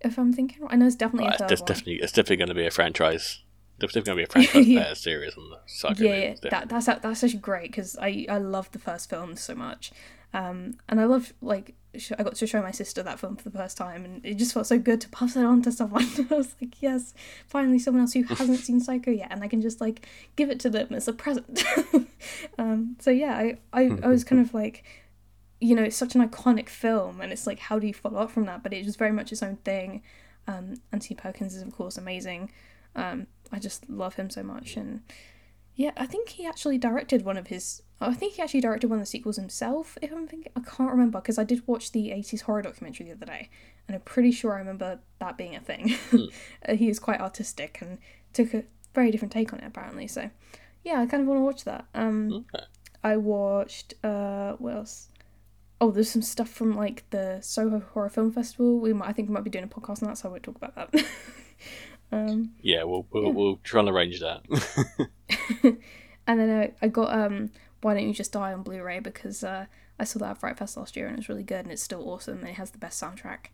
If 0.00 0.18
I'm 0.18 0.32
thinking, 0.32 0.62
right. 0.62 0.72
I 0.72 0.76
know 0.76 0.84
there's 0.84 0.94
definitely 0.96 1.26
Right, 1.28 1.34
a 1.34 1.38
third 1.38 1.48
there's 1.48 1.60
one. 1.60 1.66
definitely 1.66 1.94
it's 1.96 2.12
definitely 2.12 2.36
going 2.36 2.48
to 2.50 2.54
be 2.54 2.66
a 2.66 2.70
franchise. 2.70 3.42
There's 3.78 3.92
definitely 3.92 4.24
going 4.24 4.26
to 4.26 4.34
be 4.34 4.40
a 4.40 4.44
franchise 4.52 4.66
Yeah. 4.88 4.94
series 4.94 5.34
on 5.36 5.50
the 5.50 5.58
Psycho 5.66 6.04
yeah, 6.04 6.14
yeah 6.16 6.34
that, 6.50 6.68
that's 6.68 6.86
that's 6.86 7.24
actually 7.24 7.38
great 7.40 7.70
because 7.70 7.96
I 8.00 8.26
I 8.28 8.38
love 8.38 8.70
the 8.72 8.78
first 8.78 9.08
film 9.10 9.34
so 9.36 9.54
much, 9.54 9.90
um, 10.34 10.74
and 10.88 11.00
I 11.00 11.04
love 11.04 11.32
like 11.40 11.74
sh- 11.96 12.12
I 12.18 12.22
got 12.22 12.34
to 12.36 12.46
show 12.46 12.60
my 12.62 12.70
sister 12.70 13.02
that 13.02 13.18
film 13.18 13.36
for 13.36 13.48
the 13.48 13.56
first 13.58 13.76
time, 13.76 14.04
and 14.04 14.24
it 14.24 14.34
just 14.34 14.52
felt 14.52 14.66
so 14.66 14.78
good 14.78 15.00
to 15.02 15.08
pass 15.08 15.34
it 15.36 15.44
on 15.44 15.62
to 15.62 15.72
someone. 15.72 16.06
I 16.30 16.34
was 16.34 16.54
like, 16.60 16.80
yes, 16.82 17.14
finally 17.46 17.78
someone 17.78 18.02
else 18.02 18.12
who 18.12 18.22
hasn't 18.40 18.58
seen 18.60 18.80
Psycho 18.80 19.10
yet, 19.10 19.28
and 19.32 19.42
I 19.42 19.48
can 19.48 19.60
just 19.62 19.80
like 19.80 20.06
give 20.36 20.50
it 20.50 20.60
to 20.60 20.70
them 20.70 20.88
as 20.92 21.08
a 21.08 21.12
present. 21.12 21.64
um, 22.58 22.96
so 23.00 23.10
yeah, 23.10 23.34
I, 23.36 23.58
I 23.72 23.98
I 24.02 24.08
was 24.08 24.24
kind 24.24 24.40
of 24.40 24.54
like, 24.54 24.84
you 25.60 25.74
know, 25.74 25.82
it's 25.82 25.96
such 25.96 26.14
an 26.14 26.26
iconic 26.26 26.68
film, 26.68 27.20
and 27.20 27.32
it's 27.32 27.46
like, 27.46 27.58
how 27.58 27.78
do 27.78 27.86
you 27.86 27.94
follow 27.94 28.20
up 28.20 28.30
from 28.30 28.46
that? 28.46 28.62
But 28.62 28.72
it 28.72 28.84
was 28.84 28.96
very 28.96 29.12
much 29.12 29.32
its 29.32 29.42
own 29.42 29.56
thing. 29.56 30.02
Um, 30.46 30.74
Anthony 30.92 31.16
Perkins 31.16 31.54
is 31.54 31.62
of 31.62 31.72
course 31.72 31.98
amazing. 31.98 32.50
Um, 32.96 33.26
I 33.52 33.58
just 33.58 33.88
love 33.88 34.14
him 34.14 34.30
so 34.30 34.42
much, 34.42 34.76
and 34.76 35.02
yeah, 35.74 35.92
I 35.96 36.06
think 36.06 36.30
he 36.30 36.46
actually 36.46 36.78
directed 36.78 37.24
one 37.24 37.36
of 37.36 37.48
his. 37.48 37.82
I 38.00 38.14
think 38.14 38.34
he 38.34 38.42
actually 38.42 38.60
directed 38.60 38.88
one 38.88 38.98
of 39.00 39.02
the 39.02 39.06
sequels 39.06 39.36
himself. 39.36 39.98
If 40.00 40.12
I'm 40.12 40.28
thinking, 40.28 40.52
I 40.56 40.60
can't 40.60 40.90
remember 40.90 41.20
because 41.20 41.38
I 41.38 41.44
did 41.44 41.66
watch 41.66 41.92
the 41.92 42.10
'80s 42.10 42.42
horror 42.42 42.62
documentary 42.62 43.06
the 43.06 43.12
other 43.12 43.26
day, 43.26 43.50
and 43.86 43.94
I'm 43.94 44.00
pretty 44.02 44.30
sure 44.30 44.54
I 44.54 44.58
remember 44.58 45.00
that 45.18 45.36
being 45.36 45.54
a 45.54 45.60
thing. 45.60 45.88
Mm. 46.10 46.32
he 46.76 46.88
is 46.88 46.98
quite 46.98 47.20
artistic 47.20 47.78
and 47.80 47.98
took 48.32 48.54
a 48.54 48.64
very 48.94 49.10
different 49.10 49.32
take 49.32 49.52
on 49.52 49.60
it 49.60 49.66
apparently. 49.66 50.06
So, 50.06 50.30
yeah, 50.84 51.00
I 51.00 51.06
kind 51.06 51.22
of 51.22 51.28
want 51.28 51.38
to 51.38 51.44
watch 51.44 51.64
that. 51.64 51.86
Um, 51.94 52.46
okay. 52.54 52.64
I 53.04 53.16
watched 53.16 53.94
uh, 54.04 54.52
what 54.54 54.74
else? 54.74 55.08
Oh, 55.80 55.90
there's 55.90 56.10
some 56.10 56.22
stuff 56.22 56.48
from 56.48 56.74
like 56.74 57.08
the 57.10 57.38
Soho 57.40 57.80
Horror 57.80 58.08
Film 58.08 58.32
Festival. 58.32 58.80
We 58.80 58.92
might, 58.92 59.08
I 59.08 59.12
think 59.12 59.28
we 59.28 59.34
might 59.34 59.44
be 59.44 59.50
doing 59.50 59.64
a 59.64 59.68
podcast 59.68 60.02
on 60.02 60.08
that, 60.08 60.18
so 60.18 60.28
I 60.28 60.32
won't 60.32 60.42
talk 60.42 60.56
about 60.56 60.74
that. 60.74 61.04
um, 62.12 62.52
yeah, 62.60 62.82
we'll 62.82 63.06
we'll, 63.12 63.24
yeah. 63.24 63.30
we'll 63.30 63.56
try 63.62 63.80
and 63.80 63.88
arrange 63.88 64.20
that. 64.20 64.42
and 66.26 66.40
then 66.40 66.50
I, 66.50 66.72
I 66.84 66.88
got 66.88 67.12
um, 67.12 67.50
Why 67.80 67.94
Don't 67.94 68.08
You 68.08 68.14
Just 68.14 68.32
Die 68.32 68.52
on 68.52 68.62
Blu-ray 68.62 69.00
because 69.00 69.44
uh, 69.44 69.66
I 69.98 70.04
saw 70.04 70.18
that 70.20 70.30
at 70.30 70.38
Fright 70.38 70.58
Fest 70.58 70.76
last 70.76 70.96
year 70.96 71.06
and 71.06 71.18
it's 71.18 71.28
really 71.28 71.42
good 71.42 71.60
and 71.60 71.72
it's 71.72 71.82
still 71.82 72.08
awesome 72.08 72.38
and 72.40 72.48
it 72.48 72.54
has 72.54 72.70
the 72.70 72.78
best 72.78 73.00
soundtrack. 73.00 73.46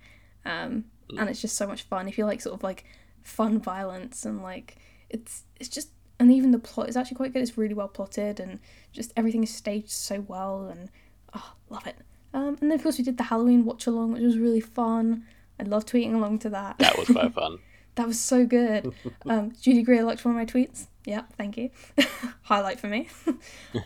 Um, 0.45 0.85
mm. 1.11 1.19
and 1.19 1.29
it's 1.31 1.41
just 1.41 1.57
so 1.57 1.67
much 1.67 1.83
fun 1.83 2.07
if 2.07 2.19
you 2.19 2.27
like 2.27 2.41
sort 2.41 2.55
of 2.55 2.63
like 2.63 2.85
fun 3.23 3.59
violence 3.59 4.27
and 4.27 4.43
like 4.43 4.77
it's 5.09 5.45
it's 5.59 5.71
just 5.71 5.89
and 6.21 6.31
even 6.31 6.51
the 6.51 6.59
plot 6.59 6.89
is 6.89 6.97
actually 6.97 7.17
quite 7.17 7.33
good. 7.33 7.43
It's 7.43 7.59
really 7.59 7.75
well 7.75 7.89
plotted 7.89 8.41
and 8.41 8.61
just 8.93 9.13
everything 9.17 9.43
is 9.43 9.55
staged 9.55 9.91
so 9.91 10.21
well 10.21 10.67
and 10.67 10.91
oh, 11.35 11.55
love 11.71 11.87
it. 11.87 11.97
Um, 12.35 12.59
and 12.61 12.71
then 12.71 12.73
of 12.73 12.83
course 12.83 12.99
we 12.99 13.05
did 13.05 13.17
the 13.17 13.25
Halloween 13.25 13.65
watch 13.65 13.87
along, 13.87 14.13
which 14.13 14.23
was 14.23 14.37
really 14.37 14.61
fun. 14.61 15.25
I 15.59 15.63
love 15.63 15.87
tweeting 15.87 16.15
along 16.15 16.41
to 16.41 16.51
that. 16.51 16.79
That 16.79 16.99
was 16.99 17.07
quite 17.09 17.33
fun. 17.33 17.61
that 17.95 18.07
was 18.07 18.21
so 18.21 18.45
good. 18.45 18.93
Um, 19.27 19.53
Judy 19.59 19.83
Greer 19.83 20.05
liked 20.05 20.23
one 20.25 20.35
of 20.35 20.37
my 20.37 20.45
tweets. 20.45 20.89
Yeah, 21.07 21.23
thank 21.39 21.57
you. 21.57 21.71
Highlight 22.43 22.79
for 22.79 22.89
me. 22.89 23.09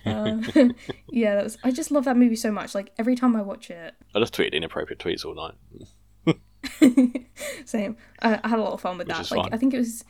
um, 0.05 0.43
yeah, 1.11 1.37
that 1.37 1.45
was. 1.45 1.59
I 1.63 1.71
just 1.71 1.93
love 1.93 2.07
that 2.07 2.17
movie 2.17 2.35
so 2.35 2.51
much. 2.51 2.75
Like 2.75 2.93
every 2.99 3.15
time 3.15 3.37
I 3.37 3.43
watch 3.43 3.71
it, 3.71 3.95
I 4.15 4.19
just 4.19 4.35
tweeted 4.35 4.53
inappropriate 4.53 4.99
tweets 4.99 5.25
all 5.25 5.35
night. 5.35 5.55
Same. 7.65 7.97
I, 8.21 8.41
I, 8.43 8.49
had 8.49 8.59
a 8.59 8.63
lot 8.63 8.73
of 8.73 8.81
fun 8.81 8.99
with 8.99 9.07
Which 9.07 9.17
that. 9.17 9.31
Like. 9.31 9.53
I 9.53 9.57
think 9.57 9.75
it 9.75 9.79
was 9.79 10.05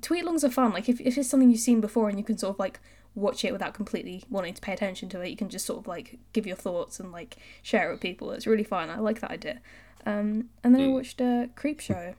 tweet 0.00 0.24
longs 0.24 0.44
are 0.44 0.50
fun. 0.50 0.72
Like 0.72 0.88
if 0.88 1.00
if 1.00 1.18
it's 1.18 1.28
something 1.28 1.50
you've 1.50 1.60
seen 1.60 1.80
before 1.80 2.08
and 2.08 2.18
you 2.18 2.24
can 2.24 2.38
sort 2.38 2.54
of 2.54 2.58
like 2.58 2.80
watch 3.18 3.44
it 3.44 3.52
without 3.52 3.74
completely 3.74 4.24
wanting 4.30 4.54
to 4.54 4.60
pay 4.60 4.72
attention 4.72 5.08
to 5.10 5.20
it. 5.20 5.28
You 5.28 5.36
can 5.36 5.48
just 5.48 5.66
sort 5.66 5.78
of 5.78 5.86
like 5.86 6.18
give 6.32 6.46
your 6.46 6.56
thoughts 6.56 7.00
and 7.00 7.12
like 7.12 7.36
share 7.62 7.88
it 7.88 7.92
with 7.92 8.00
people. 8.00 8.30
It's 8.30 8.46
really 8.46 8.64
fun. 8.64 8.90
I 8.90 8.98
like 8.98 9.20
that 9.20 9.30
idea. 9.30 9.60
Um, 10.06 10.48
and 10.62 10.74
then 10.74 10.82
mm. 10.82 10.84
I 10.84 10.88
watched 10.88 11.20
a 11.20 11.24
uh, 11.24 11.46
Creepshow 11.60 12.14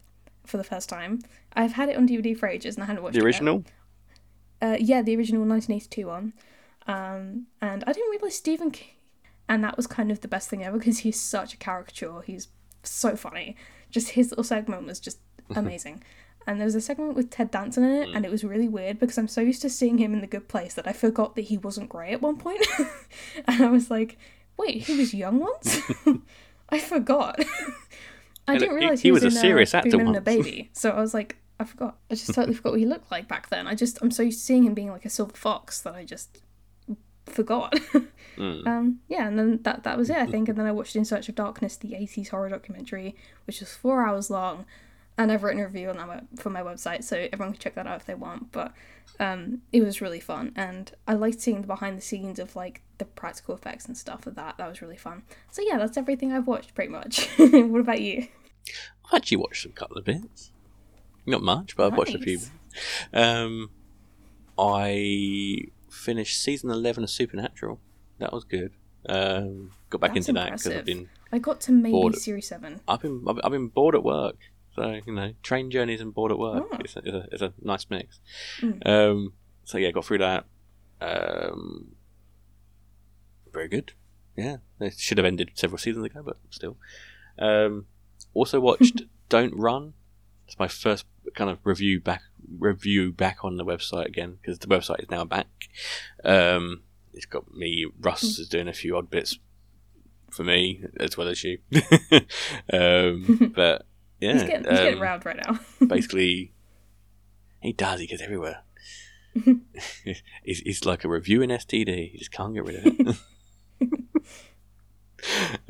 for 0.46 0.58
the 0.58 0.64
first 0.64 0.90
time. 0.90 1.20
I've 1.54 1.74
had 1.74 1.90
it 1.90 1.98
on 1.98 2.08
DVD 2.08 2.38
for 2.38 2.48
ages 2.48 2.76
and 2.76 2.84
I 2.84 2.88
hadn't 2.88 3.04
watched 3.04 3.16
the 3.16 3.24
original. 3.24 3.64
Uh, 4.62 4.78
yeah, 4.80 5.02
the 5.02 5.16
original 5.16 5.46
1982 5.46 6.08
one. 6.08 6.34
Um, 6.88 7.48
and 7.62 7.84
I 7.86 7.94
didn't 7.94 8.10
realize 8.10 8.36
Stephen 8.36 8.72
King, 8.72 8.90
and 9.48 9.64
that 9.64 9.78
was 9.78 9.86
kind 9.86 10.12
of 10.12 10.22
the 10.22 10.28
best 10.28 10.50
thing 10.50 10.64
ever 10.64 10.78
because 10.78 11.00
he's 11.00 11.20
such 11.20 11.54
a 11.54 11.58
caricature. 11.58 12.22
He's 12.22 12.48
so 12.84 13.16
funny. 13.16 13.56
Just 13.92 14.12
his 14.12 14.32
little 14.32 14.44
segment 14.44 14.86
was 14.86 15.00
just 15.00 15.20
amazing 15.56 16.04
and 16.50 16.60
there 16.60 16.66
was 16.66 16.74
a 16.74 16.82
segment 16.82 17.14
with 17.14 17.30
Ted 17.30 17.52
Danson 17.52 17.84
in 17.84 17.92
it, 17.92 18.10
mm. 18.10 18.16
and 18.16 18.26
it 18.26 18.32
was 18.32 18.44
really 18.44 18.68
weird 18.68 18.98
because 18.98 19.20
I'm 19.20 19.28
so 19.28 19.40
used 19.40 19.62
to 19.62 19.70
seeing 19.70 20.00
him 20.00 20.16
in 20.16 20.22
The 20.22 20.26
Good 20.26 20.48
Place 20.48 20.74
that 20.74 20.88
I 20.88 20.94
forgot 20.94 21.36
that 21.36 21.44
he 21.44 21.60
wasn't 21.60 21.90
grey 21.90 22.12
at 22.12 22.24
one 22.24 22.38
point. 22.38 22.66
and 23.46 23.64
I 23.64 23.70
was 23.70 23.92
like, 23.92 24.18
wait, 24.58 24.82
he 24.82 24.98
was 24.98 25.14
young 25.14 25.40
once? 25.40 25.80
I 26.70 26.80
forgot. 26.80 27.40
I 28.48 28.58
didn't 28.58 28.74
realize 28.74 29.02
he, 29.02 29.10
he, 29.10 29.12
was, 29.12 29.24
was 29.24 29.36
a 29.36 29.40
serious 29.40 29.76
uh, 29.76 29.78
actor 29.78 30.04
once. 30.04 30.18
a 30.18 30.22
baby. 30.22 30.72
So 30.74 30.90
I 30.90 31.00
was 31.00 31.14
like, 31.14 31.38
I 31.60 31.66
forgot. 31.66 31.98
I 32.10 32.16
just 32.16 32.34
totally 32.34 32.56
forgot 32.56 32.72
what 32.72 32.80
he 32.80 32.88
looked 32.88 33.12
like 33.12 33.28
back 33.28 33.50
then. 33.50 33.68
I 33.68 33.76
just 33.76 34.00
I'm 34.02 34.10
so 34.10 34.24
used 34.24 34.40
to 34.40 34.46
seeing 34.46 34.64
him 34.64 34.74
being 34.74 34.90
like 34.90 35.06
a 35.06 35.10
silver 35.10 35.38
fox 35.38 35.80
that 35.82 35.94
I 35.94 36.04
just 36.04 36.40
forgot. 37.28 37.74
mm. 38.38 38.66
um, 38.66 39.02
yeah, 39.08 39.28
and 39.28 39.38
then 39.38 39.60
that 39.62 39.84
that 39.84 40.00
was 40.00 40.10
it, 40.10 40.18
I 40.18 40.26
think. 40.26 40.50
And 40.50 40.58
then 40.58 40.66
I 40.66 40.72
watched 40.72 40.96
In 40.96 41.06
Search 41.06 41.30
of 41.30 41.36
Darkness, 41.36 41.76
the 41.76 41.90
80s 41.90 42.30
horror 42.30 42.50
documentary, 42.50 43.16
which 43.46 43.60
was 43.60 43.76
four 43.76 44.04
hours 44.04 44.32
long 44.32 44.66
and 45.20 45.34
I've 45.34 45.44
written 45.44 45.62
a 45.62 45.68
review 45.68 45.90
on 45.90 45.98
that 45.98 46.24
for 46.38 46.50
my 46.50 46.62
website, 46.62 47.04
so 47.04 47.28
everyone 47.34 47.54
can 47.54 47.60
check 47.60 47.76
that 47.76 47.86
out 47.86 47.98
if 47.98 48.06
they 48.06 48.16
want. 48.16 48.54
But 48.54 48.74
um, 49.20 49.62
it 49.74 49.84
was 49.84 50.00
really 50.00 50.22
fun, 50.22 50.54
and 50.56 50.92
I 51.08 51.14
liked 51.14 51.42
seeing 51.42 51.62
the 51.62 51.68
behind 51.68 51.98
the 51.98 52.02
scenes 52.02 52.40
of 52.40 52.56
like 52.56 52.82
the 53.00 53.06
practical 53.06 53.54
effects 53.54 53.86
and 53.86 53.98
stuff 53.98 54.26
of 54.26 54.36
that. 54.36 54.58
That 54.58 54.70
was 54.70 54.82
really 54.82 54.96
fun. 54.96 55.24
So 55.52 55.62
yeah, 55.62 55.78
that's 55.78 55.98
everything 55.98 56.32
I've 56.32 56.48
watched 56.48 56.74
pretty 56.74 56.90
much. 56.92 57.28
what 57.38 57.82
about 57.82 58.02
you? 58.02 58.28
I've 59.06 59.18
actually 59.18 59.38
watched 59.38 59.66
a 59.66 59.70
couple 59.70 59.98
of 59.98 60.06
bits. 60.06 60.52
Not 61.26 61.44
much, 61.44 61.76
but 61.76 61.88
I've 61.88 61.98
watched 61.98 62.16
a 62.16 62.20
few. 62.20 62.40
Um, 63.14 63.72
I 64.58 65.66
finished 65.90 66.42
season 66.42 66.70
eleven 66.70 67.04
of 67.04 67.10
Supernatural. 67.10 67.82
That 68.20 68.32
was 68.32 68.46
good. 68.46 68.72
Um, 69.06 69.72
got 69.90 70.00
back 70.00 70.14
That's 70.14 70.30
into 70.30 70.42
impressive. 70.42 70.72
that 70.72 70.76
because 70.76 70.80
I've 70.80 70.86
been. 70.86 71.10
I 71.34 71.40
got 71.40 71.60
to 71.62 71.74
maybe 71.74 71.92
bored. 71.92 72.16
series 72.16 72.48
seven. 72.48 72.80
I've 72.88 73.02
been 73.02 73.26
I've 73.28 73.52
been 73.52 73.68
bored 73.68 73.96
at 73.96 74.04
work, 74.04 74.38
so 74.80 75.02
you 75.06 75.14
know, 75.14 75.34
train 75.44 75.70
journeys 75.70 76.00
and 76.00 76.14
bored 76.14 76.32
at 76.32 76.40
work 76.40 76.64
oh. 76.72 76.78
is, 76.84 76.96
a, 76.96 77.28
is, 77.34 77.42
a, 77.42 77.54
nice 77.62 77.86
mix. 77.90 78.20
Mm. 78.62 78.88
Um, 78.88 79.34
so 79.66 79.78
yeah, 79.78 79.92
got 79.92 80.06
through 80.06 80.20
that. 80.20 80.46
Um, 81.02 81.96
very 83.52 83.68
good. 83.68 83.92
Yeah, 84.38 84.58
it 84.80 84.98
should 84.98 85.18
have 85.18 85.26
ended 85.26 85.52
several 85.56 85.78
seasons 85.78 86.06
ago, 86.06 86.22
but 86.24 86.38
still. 86.50 86.78
Um, 87.38 87.88
also 88.34 88.60
watched 88.62 89.02
Don't 89.28 89.54
Run. 89.54 89.94
It's 90.48 90.58
my 90.58 90.70
first 90.70 91.06
kind 91.36 91.50
of 91.50 91.60
review 91.66 92.00
back 92.00 92.22
review 92.58 93.12
back 93.12 93.40
on 93.44 93.58
the 93.58 93.66
website 93.66 94.06
again 94.06 94.38
because 94.42 94.60
the 94.60 94.68
website 94.68 95.04
is 95.04 95.10
now 95.10 95.26
back. 95.26 95.48
Um, 96.24 96.84
it's 97.14 97.26
got 97.26 97.54
me. 97.54 97.86
Russ 98.00 98.24
mm. 98.24 98.40
is 98.40 98.48
doing 98.48 98.70
a 98.70 98.74
few 98.74 98.96
odd 98.96 99.10
bits 99.10 99.40
for 100.32 100.44
me 100.44 100.86
as 101.00 101.18
well 101.18 101.28
as 101.28 101.44
you. 101.44 101.60
um, 102.72 103.52
but 103.56 103.86
yeah, 104.20 104.34
he's 104.34 104.44
getting, 104.44 104.64
he's 104.70 104.80
um, 104.80 104.86
getting 104.86 105.02
around 105.02 105.26
right 105.26 105.40
now. 105.46 105.60
basically, 105.88 106.54
he 107.62 107.74
does. 107.74 108.00
He 108.00 108.08
gets 108.08 108.22
everywhere. 108.22 108.64
he's, 110.04 110.22
he's 110.60 110.86
like 110.86 111.04
a 111.04 111.08
reviewing 111.08 111.50
STD. 111.50 112.12
He 112.12 112.18
just 112.18 112.32
can't 112.32 112.54
get 112.54 112.66
rid 112.66 112.86
of 112.86 113.18
it. 113.80 113.96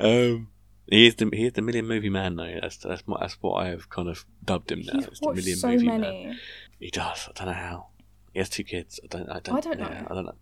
um, 0.00 0.48
he 0.88 1.06
is 1.06 1.14
the 1.16 1.30
he 1.32 1.46
is 1.46 1.52
the 1.52 1.62
million 1.62 1.86
movie 1.86 2.10
man 2.10 2.36
though. 2.36 2.58
That's 2.60 2.78
that's 2.78 3.06
my, 3.06 3.18
that's 3.20 3.34
what 3.40 3.54
I 3.54 3.68
have 3.68 3.88
kind 3.90 4.08
of 4.08 4.24
dubbed 4.44 4.72
him 4.72 4.80
now. 4.80 4.94
He's 4.94 5.06
it's 5.06 5.20
the 5.20 5.32
million 5.32 5.56
so 5.56 5.68
movie 5.68 5.86
many. 5.86 6.26
man. 6.26 6.38
He 6.78 6.90
does. 6.90 7.28
I 7.28 7.32
don't 7.34 7.46
know 7.46 7.52
how. 7.52 7.86
He 8.32 8.38
has 8.38 8.48
two 8.48 8.64
kids. 8.64 8.98
I 9.04 9.06
don't. 9.06 9.28
I 9.28 9.40
don't. 9.40 9.56
I 9.56 9.60
don't 9.60 9.80
know. 9.80 10.06
I 10.10 10.14
don't 10.14 10.24
know. 10.24 10.34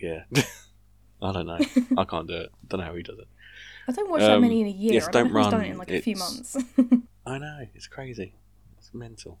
Yeah. 0.00 0.22
I 1.22 1.32
don't 1.32 1.46
know. 1.46 1.58
I 1.96 2.04
can't 2.04 2.28
do 2.28 2.34
it. 2.34 2.50
I 2.52 2.66
don't 2.68 2.80
know 2.80 2.86
how 2.86 2.94
he 2.94 3.02
does 3.02 3.18
it. 3.18 3.28
I 3.88 3.92
don't 3.92 4.10
watch 4.10 4.22
um, 4.22 4.28
that 4.28 4.40
many 4.40 4.60
in 4.62 4.66
a 4.66 4.70
year. 4.70 4.94
Yes, 4.94 5.08
I 5.08 5.10
don't, 5.10 5.24
don't 5.26 5.34
run. 5.34 5.50
Done 5.50 5.64
it 5.64 5.70
in 5.70 5.78
like 5.78 5.90
a 5.90 6.00
few 6.00 6.16
months. 6.16 6.56
I 7.26 7.38
know 7.38 7.66
it's 7.74 7.86
crazy. 7.86 8.34
It's 8.78 8.92
mental. 8.92 9.38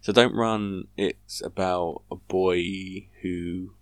So 0.00 0.12
don't 0.12 0.34
run. 0.34 0.86
It's 0.96 1.42
about 1.42 2.02
a 2.10 2.16
boy 2.16 3.08
who 3.22 3.74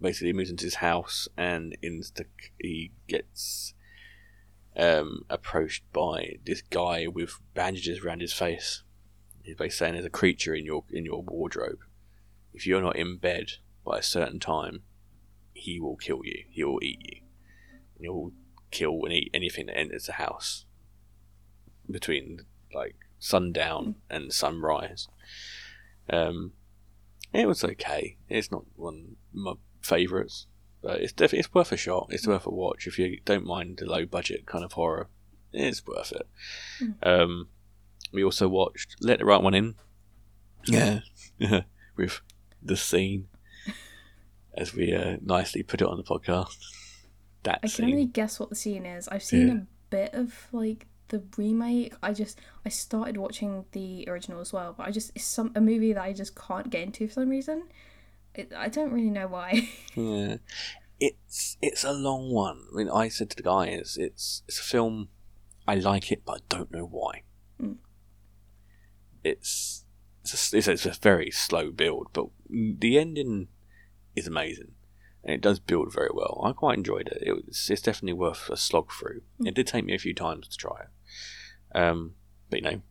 basically 0.00 0.32
moves 0.32 0.50
into 0.50 0.64
his 0.64 0.76
house 0.76 1.28
and 1.36 1.76
insta 1.82 2.26
he 2.58 2.92
gets 3.08 3.74
um, 4.76 5.24
approached 5.28 5.84
by 5.92 6.36
this 6.44 6.62
guy 6.62 7.06
with 7.06 7.40
bandages 7.54 8.00
around 8.00 8.20
his 8.20 8.32
face. 8.32 8.82
He's 9.42 9.56
basically 9.56 9.70
saying 9.70 9.92
there's 9.94 10.06
a 10.06 10.10
creature 10.10 10.54
in 10.54 10.64
your 10.64 10.84
in 10.90 11.04
your 11.04 11.22
wardrobe. 11.22 11.80
If 12.54 12.66
you're 12.66 12.82
not 12.82 12.96
in 12.96 13.18
bed 13.18 13.52
by 13.84 13.98
a 13.98 14.02
certain 14.02 14.40
time, 14.40 14.82
he 15.52 15.78
will 15.78 15.96
kill 15.96 16.20
you. 16.24 16.44
He 16.48 16.64
will 16.64 16.82
eat 16.82 17.00
you. 17.02 17.20
He 18.00 18.08
will 18.08 18.32
kill 18.70 19.04
and 19.04 19.12
eat 19.12 19.30
anything 19.34 19.66
that 19.66 19.78
enters 19.78 20.06
the 20.06 20.12
house 20.12 20.64
between 21.90 22.42
like 22.74 22.96
sundown 23.18 23.96
and 24.10 24.32
sunrise. 24.32 25.08
Um, 26.10 26.52
it 27.32 27.48
was 27.48 27.64
okay. 27.64 28.16
It's 28.28 28.50
not 28.50 28.64
one 28.76 29.16
of 29.32 29.40
my 29.40 29.52
favourites, 29.80 30.46
but 30.82 31.00
it's 31.00 31.12
definitely 31.12 31.40
it's 31.40 31.54
worth 31.54 31.72
a 31.72 31.76
shot. 31.76 32.08
It's 32.10 32.26
worth 32.26 32.46
a 32.46 32.50
watch 32.50 32.86
if 32.86 32.98
you 32.98 33.20
don't 33.24 33.46
mind 33.46 33.78
the 33.78 33.86
low 33.86 34.04
budget 34.06 34.46
kind 34.46 34.64
of 34.64 34.72
horror. 34.72 35.08
It's 35.52 35.86
worth 35.86 36.12
it. 36.12 36.28
Mm. 36.80 36.94
Um, 37.02 37.48
we 38.12 38.22
also 38.22 38.48
watched 38.48 38.96
Let 39.00 39.18
the 39.18 39.24
Right 39.24 39.42
One 39.42 39.54
In. 39.54 39.74
Yeah, 40.66 41.00
with 41.96 42.20
the 42.62 42.76
scene, 42.76 43.28
as 44.56 44.74
we 44.74 44.94
uh, 44.94 45.18
nicely 45.20 45.62
put 45.62 45.82
it 45.82 45.88
on 45.88 45.96
the 45.96 46.04
podcast. 46.04 46.56
That 47.42 47.56
I 47.56 47.66
can 47.66 47.68
scene. 47.68 47.90
only 47.90 48.06
guess 48.06 48.40
what 48.40 48.48
the 48.48 48.56
scene 48.56 48.86
is. 48.86 49.06
I've 49.08 49.22
seen 49.22 49.48
yeah. 49.48 49.54
a 49.54 49.66
bit 49.90 50.14
of 50.14 50.48
like 50.52 50.86
the 51.08 51.22
remake. 51.36 51.94
I 52.02 52.12
just 52.12 52.40
I 52.64 52.68
started 52.68 53.16
watching 53.16 53.64
the 53.72 54.04
original 54.08 54.40
as 54.40 54.52
well, 54.52 54.74
but 54.76 54.86
I 54.86 54.90
just 54.90 55.12
it's 55.14 55.24
some 55.24 55.52
a 55.54 55.60
movie 55.60 55.92
that 55.92 56.02
I 56.02 56.12
just 56.12 56.34
can't 56.34 56.70
get 56.70 56.82
into 56.82 57.06
for 57.06 57.14
some 57.14 57.28
reason. 57.28 57.64
It, 58.34 58.52
I 58.56 58.68
don't 58.68 58.92
really 58.92 59.10
know 59.10 59.28
why. 59.28 59.68
Yeah, 59.94 60.36
it's 61.00 61.56
it's 61.62 61.84
a 61.84 61.92
long 61.92 62.30
one. 62.30 62.62
I 62.72 62.76
mean, 62.76 62.90
I 62.90 63.08
said 63.08 63.30
to 63.30 63.36
the 63.36 63.42
guys, 63.42 63.96
it's 63.98 64.42
it's 64.48 64.58
a 64.58 64.62
film. 64.62 65.08
I 65.66 65.76
like 65.76 66.12
it, 66.12 66.22
but 66.24 66.32
I 66.32 66.38
don't 66.48 66.72
know 66.72 66.84
why. 66.84 67.22
Mm. 67.60 67.76
It's 69.22 69.84
it's 70.22 70.52
a, 70.52 70.56
it's, 70.56 70.68
a, 70.68 70.72
it's 70.72 70.86
a 70.86 71.00
very 71.00 71.30
slow 71.30 71.70
build, 71.70 72.08
but 72.12 72.26
the 72.48 72.98
ending 72.98 73.48
is 74.16 74.26
amazing, 74.26 74.72
and 75.22 75.34
it 75.34 75.40
does 75.40 75.58
build 75.58 75.92
very 75.92 76.10
well. 76.12 76.40
I 76.44 76.52
quite 76.52 76.78
enjoyed 76.78 77.08
it. 77.08 77.22
It 77.24 77.32
was 77.32 77.68
it's 77.70 77.82
definitely 77.82 78.14
worth 78.14 78.48
a 78.50 78.56
slog 78.56 78.90
through. 78.92 79.22
Mm. 79.40 79.48
It 79.48 79.54
did 79.54 79.66
take 79.66 79.84
me 79.84 79.94
a 79.94 79.98
few 79.98 80.14
times 80.14 80.48
to 80.48 80.56
try 80.56 80.80
it, 80.82 80.88
um, 81.74 82.14
but 82.50 82.60
you 82.60 82.70
know. 82.70 82.82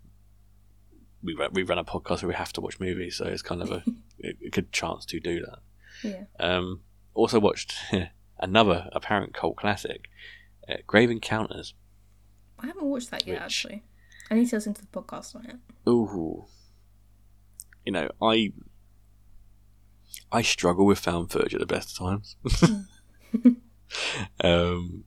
We 1.25 1.35
run, 1.35 1.51
we 1.53 1.63
run 1.63 1.77
a 1.77 1.85
podcast 1.85 2.21
where 2.21 2.27
we 2.27 2.33
have 2.33 2.51
to 2.51 2.59
watch 2.59 2.81
movies, 2.81 3.15
so 3.15 3.23
it's 3.25 3.41
kind 3.41 3.61
of 3.61 3.71
a, 3.71 3.81
a 4.25 4.49
good 4.49 4.73
chance 4.73 5.05
to 5.05 5.21
do 5.21 5.39
that. 5.39 5.59
yeah. 6.03 6.23
Um, 6.37 6.81
also 7.13 7.39
watched 7.39 7.75
another 8.39 8.89
apparent 8.91 9.33
cult 9.33 9.55
classic, 9.55 10.09
uh, 10.67 10.75
Grave 10.85 11.09
Encounters. 11.09 11.75
I 12.59 12.67
haven't 12.67 12.83
watched 12.83 13.09
that 13.11 13.25
yet 13.25 13.35
Which- 13.35 13.41
actually. 13.41 13.83
I 14.29 14.35
need 14.35 14.49
to 14.49 14.57
listen 14.57 14.73
to 14.73 14.81
the 14.81 14.87
podcast 14.87 15.33
on 15.33 15.45
it. 15.45 15.55
Ooh, 15.89 16.45
you 17.85 17.93
know, 17.93 18.09
I 18.21 18.51
I 20.31 20.41
struggle 20.41 20.85
with 20.85 20.99
found 20.99 21.31
footage 21.31 21.53
at 21.53 21.59
the 21.59 21.65
best 21.65 21.91
of 21.91 22.05
times. 22.05 22.35
um, 24.41 25.03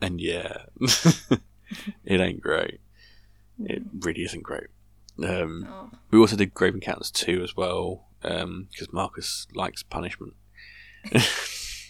and 0.00 0.20
yeah, 0.20 0.64
it 2.04 2.20
ain't 2.20 2.40
great. 2.40 2.80
It 3.60 3.82
really 4.00 4.22
isn't 4.22 4.42
great. 4.42 4.68
Um, 5.22 5.66
Oh, 5.70 5.90
we 6.10 6.18
also 6.18 6.36
did 6.36 6.52
Grave 6.54 6.74
Encounters 6.74 7.10
two 7.10 7.42
as 7.42 7.56
well 7.56 8.08
because 8.22 8.92
Marcus 8.92 9.46
likes 9.54 9.82
punishment. 9.82 10.34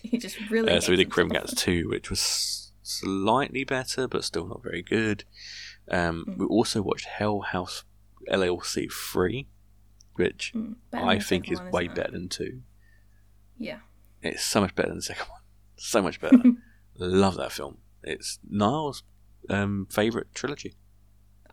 he 0.02 0.18
just 0.18 0.38
really. 0.50 0.70
Uh, 0.72 0.80
so 0.80 0.92
we 0.92 0.96
did 0.96 1.12
himself. 1.12 1.30
Gats 1.32 1.54
2, 1.62 1.88
which 1.88 2.10
was 2.10 2.72
slightly 2.82 3.64
better, 3.64 4.06
but 4.06 4.24
still 4.24 4.46
not 4.46 4.62
very 4.62 4.82
good. 4.82 5.24
Um, 5.90 6.24
Mm. 6.28 6.38
We 6.38 6.46
also 6.46 6.82
watched 6.82 7.06
Hell 7.06 7.40
House 7.40 7.84
LLC 8.30 8.90
3, 8.92 9.46
which 10.14 10.52
Mm, 10.54 10.76
I 10.92 11.18
think 11.18 11.50
is 11.50 11.60
one, 11.60 11.70
way 11.70 11.88
better 11.88 12.12
than 12.12 12.28
2. 12.28 12.62
Yeah. 13.58 13.78
It's 14.22 14.44
so 14.44 14.60
much 14.60 14.74
better 14.74 14.88
than 14.88 14.98
the 14.98 15.02
second 15.02 15.26
one. 15.30 15.40
So 15.76 16.02
much 16.02 16.20
better. 16.20 16.42
Love 16.98 17.36
that 17.36 17.52
film. 17.52 17.78
It's 18.02 18.38
Niall's 18.48 19.02
um, 19.48 19.86
favourite 19.90 20.34
trilogy. 20.34 20.74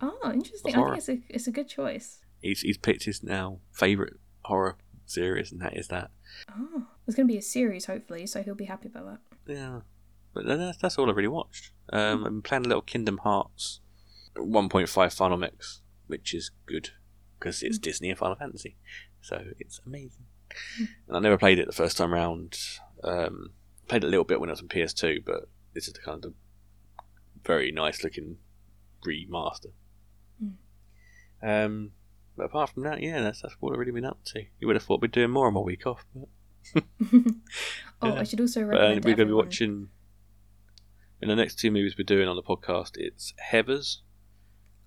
Oh, 0.03 0.31
interesting. 0.33 0.75
I 0.75 0.83
think 0.83 0.97
it's 0.97 1.09
a 1.09 1.19
it's 1.29 1.47
a 1.47 1.51
good 1.51 1.69
choice. 1.69 2.19
He's, 2.41 2.59
he's 2.59 2.77
picked 2.77 3.05
his 3.05 3.23
now 3.23 3.59
favourite 3.71 4.13
horror 4.43 4.77
series, 5.05 5.51
and 5.51 5.61
that 5.61 5.77
is 5.77 5.87
that. 5.87 6.11
Oh, 6.51 6.87
there's 7.05 7.15
going 7.15 7.27
to 7.27 7.33
be 7.33 7.37
a 7.37 7.41
series 7.41 7.85
hopefully, 7.85 8.25
so 8.27 8.43
he'll 8.43 8.55
be 8.55 8.65
happy 8.65 8.89
about 8.89 9.05
that. 9.05 9.53
Yeah, 9.55 9.79
but 10.33 10.45
that's, 10.45 10.77
that's 10.77 10.97
all 10.97 11.09
I've 11.09 11.15
really 11.15 11.29
watched. 11.29 11.71
Um, 11.91 12.25
I'm 12.25 12.41
playing 12.41 12.65
a 12.65 12.67
little 12.67 12.81
Kingdom 12.81 13.19
Hearts 13.19 13.79
1.5 14.35 15.13
Final 15.13 15.37
Mix, 15.37 15.81
which 16.07 16.33
is 16.33 16.51
good 16.65 16.89
because 17.39 17.63
it's 17.63 17.77
Disney 17.77 18.09
and 18.09 18.17
Final 18.17 18.35
Fantasy, 18.35 18.75
so 19.21 19.41
it's 19.59 19.79
amazing. 19.85 20.25
And 21.07 21.15
I 21.17 21.19
never 21.19 21.37
played 21.37 21.59
it 21.59 21.67
the 21.67 21.73
first 21.73 21.97
time 21.97 22.13
round. 22.13 22.57
Um, 23.03 23.51
played 23.87 24.03
it 24.03 24.07
a 24.07 24.09
little 24.09 24.25
bit 24.25 24.39
when 24.39 24.49
I 24.49 24.53
was 24.53 24.61
on 24.61 24.67
PS2, 24.67 25.23
but 25.25 25.47
this 25.73 25.87
is 25.87 25.93
the 25.93 25.99
kind 26.01 26.25
of 26.25 26.33
very 27.45 27.71
nice 27.71 28.03
looking 28.03 28.37
remaster. 29.05 29.71
Um, 31.43 31.91
but 32.37 32.45
apart 32.45 32.69
from 32.71 32.83
that, 32.83 33.01
yeah, 33.01 33.21
that's 33.21 33.41
that's 33.41 33.55
what 33.59 33.73
I've 33.73 33.79
really 33.79 33.91
been 33.91 34.05
up 34.05 34.23
to. 34.25 34.43
You 34.59 34.67
would 34.67 34.75
have 34.75 34.83
thought 34.83 35.01
we'd 35.01 35.11
be 35.11 35.19
doing 35.19 35.31
more 35.31 35.47
on 35.47 35.53
my 35.53 35.59
week 35.59 35.85
off, 35.85 36.05
but 36.15 36.29
oh, 38.01 38.07
Yeah. 38.07 38.13
I 38.19 38.23
should 38.23 38.39
also 38.41 38.61
But, 38.61 38.67
uh, 38.75 38.79
recommend. 38.79 39.05
we're 39.05 39.15
going 39.15 39.27
to 39.27 39.33
be 39.33 39.37
watching. 39.37 39.89
In 41.21 41.29
the 41.29 41.35
next 41.35 41.59
two 41.59 41.71
movies 41.71 41.95
we're 41.97 42.03
doing 42.03 42.27
on 42.27 42.35
the 42.35 42.43
podcast, 42.43 42.91
it's 42.95 43.33
Heathers, 43.51 43.97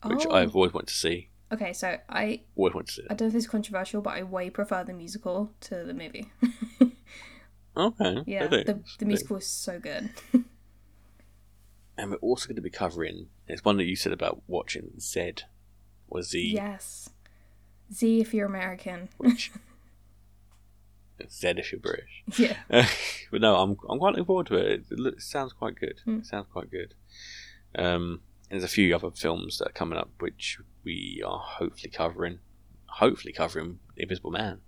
which 0.04 0.26
Oh, 0.26 0.32
I've 0.34 0.54
always 0.54 0.72
wanted 0.74 0.88
to 0.88 0.94
see. 0.94 1.30
Okay, 1.52 1.72
so 1.72 1.96
I 2.08 2.42
Always 2.56 2.74
wanted 2.74 2.88
to 2.88 2.92
see. 2.92 3.02
I 3.08 3.14
don't 3.14 3.28
know 3.28 3.32
if 3.32 3.34
is 3.36 3.46
controversial, 3.46 4.02
but 4.02 4.14
I 4.14 4.22
way 4.22 4.50
prefer 4.50 4.82
the 4.84 4.92
musical 4.92 5.52
to 5.60 5.84
the 5.84 5.94
movie. 5.94 6.30
Okay. 7.78 8.22
yeah, 8.26 8.46
the 8.46 8.82
the 8.98 9.04
musical 9.04 9.36
is 9.36 9.46
so 9.46 9.78
good. 9.78 10.08
And 11.98 12.10
we're 12.10 12.16
also 12.16 12.46
going 12.48 12.56
to 12.56 12.62
be 12.62 12.70
covering. 12.70 13.26
It's 13.48 13.64
one 13.64 13.76
that 13.76 13.84
you 13.84 13.96
said 13.96 14.12
about 14.12 14.42
watching 14.46 14.92
Zed, 14.98 15.42
or 16.08 16.22
Z, 16.22 16.52
yes, 16.54 17.10
Z 17.92 18.20
if 18.20 18.32
you're 18.34 18.46
American. 18.46 19.08
which 19.18 19.50
Zed 21.30 21.58
if 21.58 21.72
you're 21.72 21.80
British. 21.80 22.22
yeah. 22.36 22.56
but 23.30 23.40
no, 23.40 23.56
I'm 23.56 23.70
I'm 23.88 23.98
quite 23.98 24.10
looking 24.10 24.24
forward 24.26 24.46
to 24.48 24.56
it. 24.56 24.84
It, 24.90 24.98
looks, 24.98 25.28
sounds 25.30 25.52
quite 25.52 25.76
good. 25.76 26.00
Mm. 26.06 26.20
It 26.20 26.26
sounds 26.26 26.46
quite 26.52 26.70
good. 26.70 26.94
Um, 27.74 28.20
there's 28.50 28.64
a 28.64 28.68
few 28.68 28.94
other 28.94 29.10
films 29.10 29.58
that 29.58 29.68
are 29.68 29.72
coming 29.72 29.98
up 29.98 30.10
which 30.20 30.58
we 30.84 31.22
are 31.26 31.38
hopefully 31.38 31.90
covering. 31.90 32.38
Hopefully 32.86 33.32
covering 33.32 33.78
Invisible 33.96 34.30
Man, 34.30 34.60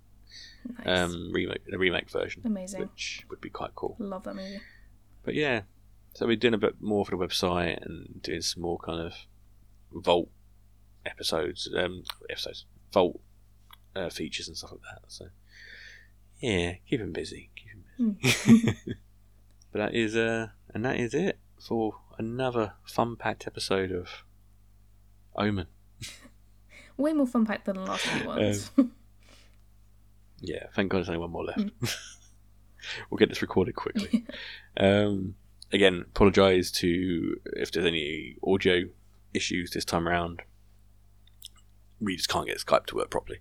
Nice. 0.85 0.99
um, 0.99 1.31
remake 1.33 1.65
the 1.65 1.79
remake 1.79 2.09
version, 2.11 2.43
Amazing. 2.45 2.81
which 2.81 3.25
would 3.29 3.41
be 3.41 3.49
quite 3.49 3.73
cool. 3.73 3.95
Love 3.97 4.23
that 4.25 4.35
movie. 4.35 4.59
But 5.23 5.33
yeah, 5.33 5.61
so 6.13 6.27
we're 6.27 6.35
doing 6.35 6.53
a 6.53 6.59
bit 6.59 6.75
more 6.79 7.05
for 7.05 7.11
the 7.11 7.17
website 7.25 7.83
and 7.83 8.21
doing 8.21 8.41
some 8.41 8.61
more 8.61 8.77
kind 8.77 9.01
of 9.01 9.13
Vault 9.91 10.29
episodes, 11.05 11.69
um, 11.75 12.03
episodes, 12.29 12.65
Vault 12.91 13.19
uh, 13.95 14.09
features 14.09 14.47
and 14.47 14.57
stuff 14.57 14.71
like 14.71 14.81
that. 14.81 15.01
So 15.07 15.27
yeah, 16.39 16.73
keep 16.89 17.01
him 17.01 17.11
busy. 17.11 17.49
Keep 17.55 17.97
him 17.97 18.17
busy. 18.21 18.77
but 19.71 19.79
that 19.79 19.95
is 19.95 20.15
uh, 20.15 20.47
and 20.73 20.85
that 20.85 20.99
is 20.99 21.13
it 21.13 21.39
for 21.59 21.95
another 22.17 22.73
fun-packed 22.83 23.47
episode 23.47 23.91
of 23.91 24.23
Omen. 25.35 25.67
Way 26.97 27.13
more 27.13 27.27
fun 27.27 27.45
packed 27.45 27.65
than 27.65 27.75
the 27.75 27.83
last 27.83 28.05
few 28.05 28.27
ones. 28.27 28.71
Yeah, 30.41 30.67
thank 30.73 30.89
God 30.89 30.99
there's 30.99 31.09
only 31.09 31.19
one 31.19 31.31
more 31.31 31.43
left. 31.43 31.69
we'll 33.09 33.17
get 33.17 33.27
this 33.27 33.41
recorded 33.41 33.75
quickly. 33.75 34.25
um, 34.77 35.35
again, 35.73 36.05
apologise 36.07 36.71
to 36.71 37.35
if 37.57 37.73
there's 37.73 37.85
any 37.85 38.37
audio 38.41 38.83
issues 39.33 39.71
this 39.71 39.83
time 39.83 40.07
around. 40.07 40.41
We 42.01 42.15
just 42.15 42.29
can't 42.29 42.47
get 42.47 42.57
Skype 42.57 42.85
to 42.87 42.95
work 42.95 43.09
properly. 43.09 43.39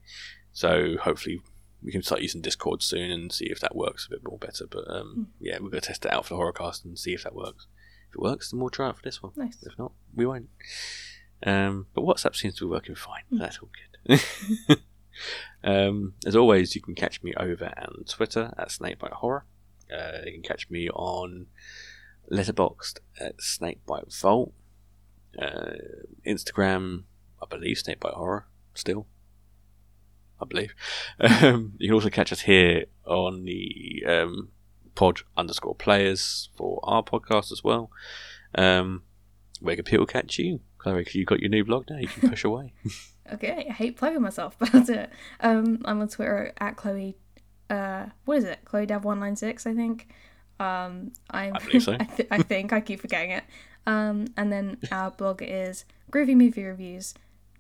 So 0.53 0.97
hopefully 1.01 1.41
we 1.83 1.93
can 1.93 2.03
start 2.03 2.23
using 2.23 2.41
Discord 2.41 2.83
soon 2.83 3.11
and 3.11 3.33
see 3.33 3.47
if 3.47 3.61
that 3.61 3.77
works 3.77 4.07
a 4.07 4.11
bit 4.11 4.25
more 4.25 4.39
better. 4.39 4.67
But 4.69 4.91
um, 4.91 5.29
yeah, 5.41 5.55
we're 5.55 5.71
going 5.71 5.81
to 5.81 5.87
test 5.87 6.05
it 6.05 6.13
out 6.13 6.27
for 6.27 6.35
the 6.35 6.41
Horrorcast 6.41 6.85
and 6.85 6.99
see 6.99 7.15
if 7.15 7.23
that 7.23 7.35
works. 7.35 7.67
If 8.11 8.17
it 8.17 8.23
works, 8.23 8.51
then 8.51 8.61
we'll 8.61 8.71
try 8.71 8.91
it 8.91 8.97
for 8.97 9.03
this 9.03 9.23
one. 9.23 9.33
nice. 9.37 9.59
If 9.63 9.79
not, 9.79 9.93
we 10.15 10.27
won't. 10.27 10.49
Um, 11.45 11.87
but 11.95 12.05
WhatsApp 12.05 12.35
seems 12.35 12.57
to 12.57 12.67
be 12.67 12.71
working 12.71 12.95
fine. 12.95 13.23
That's 13.31 13.59
all 13.59 13.71
good. 14.09 14.21
um, 15.65 16.15
as 16.27 16.35
always, 16.35 16.75
you 16.75 16.81
can 16.81 16.95
catch 16.95 17.23
me 17.23 17.35
over 17.37 17.73
on 17.77 18.05
Twitter 18.09 18.53
at 18.59 18.69
Snakebite 18.69 19.13
Horror. 19.13 19.45
Uh, 19.93 20.19
you 20.27 20.33
can 20.33 20.43
catch 20.43 20.69
me 20.69 20.91
on 20.91 21.47
Letterboxd 22.31 22.99
at 23.21 23.39
Snakebite 23.39 24.13
Vault. 24.21 24.53
Uh, 25.41 25.73
Instagram, 26.27 27.05
I 27.43 27.47
believe 27.49 27.79
Snakebite 27.79 28.15
Horror 28.15 28.47
still. 28.75 29.07
I 30.41 30.45
believe. 30.45 30.75
Um, 31.21 31.75
you 31.79 31.89
can 31.89 31.95
also 31.95 32.11
catch 32.11 32.33
us 32.33 32.43
here 32.43 32.85
on 33.05 33.45
the 33.45 34.05
um, 34.07 34.51
pod 34.95 35.21
underscore 35.37 35.75
players 35.75 36.49
for 36.57 36.81
our 36.83 37.03
podcast 37.03 37.51
as 37.53 37.63
well. 37.65 37.91
Um, 38.55 39.03
where 39.61 39.77
can 39.77 39.85
people 39.85 40.07
catch 40.07 40.39
you? 40.39 40.61
Chloe, 40.79 41.07
you've 41.13 41.27
got 41.27 41.41
your 41.41 41.51
new 41.51 41.65
blog 41.65 41.91
now, 41.91 41.99
you 41.99 42.09
can 42.09 42.29
push 42.31 42.45
away. 42.45 42.73
Okay, 43.31 43.67
I 43.69 43.73
hate 43.73 43.99
plugging 43.99 44.23
myself, 44.23 44.57
but 44.59 44.75
I'll 44.75 44.83
do 44.83 44.95
it. 44.95 45.11
Um, 45.41 45.83
I'm 45.85 46.01
on 46.01 46.09
Twitter 46.09 46.53
at 46.59 46.77
Chloe. 46.77 47.15
Uh, 47.69 48.07
what 48.25 48.39
is 48.39 48.45
it? 48.45 48.61
Chloe 48.65 48.87
Dev 48.87 49.05
one 49.05 49.21
nine 49.21 49.37
six, 49.37 49.67
I 49.67 49.75
think. 49.75 50.09
Um, 50.59 51.13
I'm. 51.31 51.55
I 51.55 51.59
believe 51.59 51.83
so. 51.83 51.93
I, 52.01 52.05
th- 52.05 52.29
I 52.31 52.43
think 52.43 52.73
I 52.73 52.81
keep 52.81 53.01
forgetting 53.01 53.33
it. 53.33 53.45
Um, 53.87 54.29
and 54.37 54.51
then 54.51 54.79
our 54.91 55.11
blog 55.11 55.43
is 55.43 55.85
groovy 56.11 56.37
movie 56.37 56.65
reviews 56.65 57.13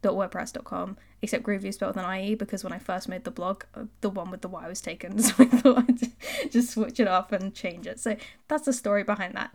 wordpress.com 0.02 0.96
except 1.20 1.44
groovy 1.44 1.64
is 1.64 1.74
spelled 1.74 1.96
with 1.96 2.04
an 2.04 2.14
ie 2.16 2.34
because 2.34 2.62
when 2.62 2.72
i 2.72 2.78
first 2.78 3.08
made 3.08 3.24
the 3.24 3.30
blog 3.30 3.64
uh, 3.74 3.84
the 4.00 4.08
one 4.10 4.30
with 4.30 4.40
the 4.42 4.48
y 4.48 4.68
was 4.68 4.80
taken 4.80 5.18
so 5.22 5.34
i 5.38 5.44
thought 5.44 5.84
i'd 5.88 6.52
just 6.52 6.70
switch 6.70 7.00
it 7.00 7.08
off 7.08 7.32
and 7.32 7.54
change 7.54 7.86
it 7.86 7.98
so 7.98 8.16
that's 8.46 8.64
the 8.64 8.72
story 8.72 9.02
behind 9.02 9.34
that 9.34 9.54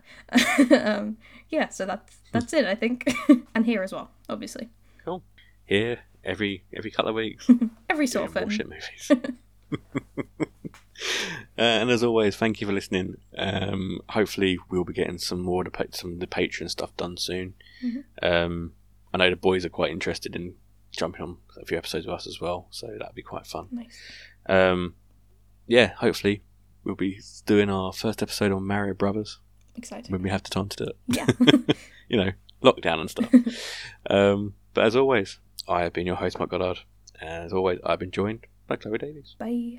um, 0.86 1.16
yeah 1.48 1.68
so 1.68 1.86
that's 1.86 2.18
that's 2.32 2.52
it 2.52 2.66
i 2.66 2.74
think 2.74 3.10
and 3.54 3.64
here 3.66 3.82
as 3.82 3.92
well 3.92 4.10
obviously 4.28 4.68
cool. 5.04 5.22
Here, 5.66 6.00
every 6.24 6.62
every 6.74 6.90
couple 6.90 7.08
of 7.08 7.14
weeks, 7.14 7.48
every 7.88 8.06
doing 8.06 8.06
sort 8.06 8.26
of 8.26 8.34
more 8.34 8.42
thing 8.42 8.50
shit 8.50 8.68
movies. 8.68 9.10
and 11.56 11.90
as 11.90 12.02
always, 12.04 12.36
thank 12.36 12.60
you 12.60 12.66
for 12.66 12.72
listening. 12.72 13.16
Um, 13.38 14.00
hopefully, 14.10 14.58
we'll 14.68 14.84
be 14.84 14.92
getting 14.92 15.18
some 15.18 15.40
more 15.40 15.64
to 15.64 15.70
pa- 15.70 15.84
some 15.92 16.12
of 16.12 16.20
the 16.20 16.26
Patreon 16.26 16.70
stuff 16.70 16.94
done 16.98 17.16
soon. 17.16 17.54
Mhm. 17.82 18.04
Um, 18.22 18.72
I 19.14 19.16
know 19.16 19.30
the 19.30 19.36
boys 19.36 19.64
are 19.64 19.70
quite 19.70 19.92
interested 19.92 20.34
in 20.34 20.56
jumping 20.90 21.22
on 21.22 21.36
a 21.62 21.64
few 21.64 21.78
episodes 21.78 22.04
with 22.04 22.16
us 22.16 22.26
as 22.26 22.40
well, 22.40 22.66
so 22.70 22.88
that'd 22.98 23.14
be 23.14 23.22
quite 23.22 23.46
fun. 23.46 23.68
Nice. 23.70 23.96
Um, 24.46 24.96
yeah, 25.68 25.92
hopefully, 25.94 26.42
we'll 26.82 26.96
be 26.96 27.20
doing 27.46 27.70
our 27.70 27.92
first 27.92 28.22
episode 28.22 28.50
on 28.50 28.66
Mario 28.66 28.92
Brothers 28.92 29.38
Exciting. 29.76 30.10
when 30.10 30.22
we 30.22 30.30
have 30.30 30.42
the 30.42 30.50
time 30.50 30.68
to 30.68 30.76
do 30.76 30.84
it. 30.90 30.96
Yeah. 31.06 31.26
you 32.08 32.16
know, 32.16 32.32
lockdown 32.60 33.00
and 33.00 33.10
stuff. 33.10 33.32
um, 34.10 34.54
but 34.74 34.84
as 34.84 34.96
always, 34.96 35.38
I 35.68 35.84
have 35.84 35.92
been 35.92 36.06
your 36.06 36.16
host, 36.16 36.36
Mark 36.40 36.50
Goddard, 36.50 36.80
and 37.20 37.44
as 37.44 37.52
always, 37.52 37.78
I've 37.86 38.00
been 38.00 38.10
joined 38.10 38.46
by 38.66 38.74
Chloe 38.74 38.98
Davies. 38.98 39.36
Bye. 39.38 39.78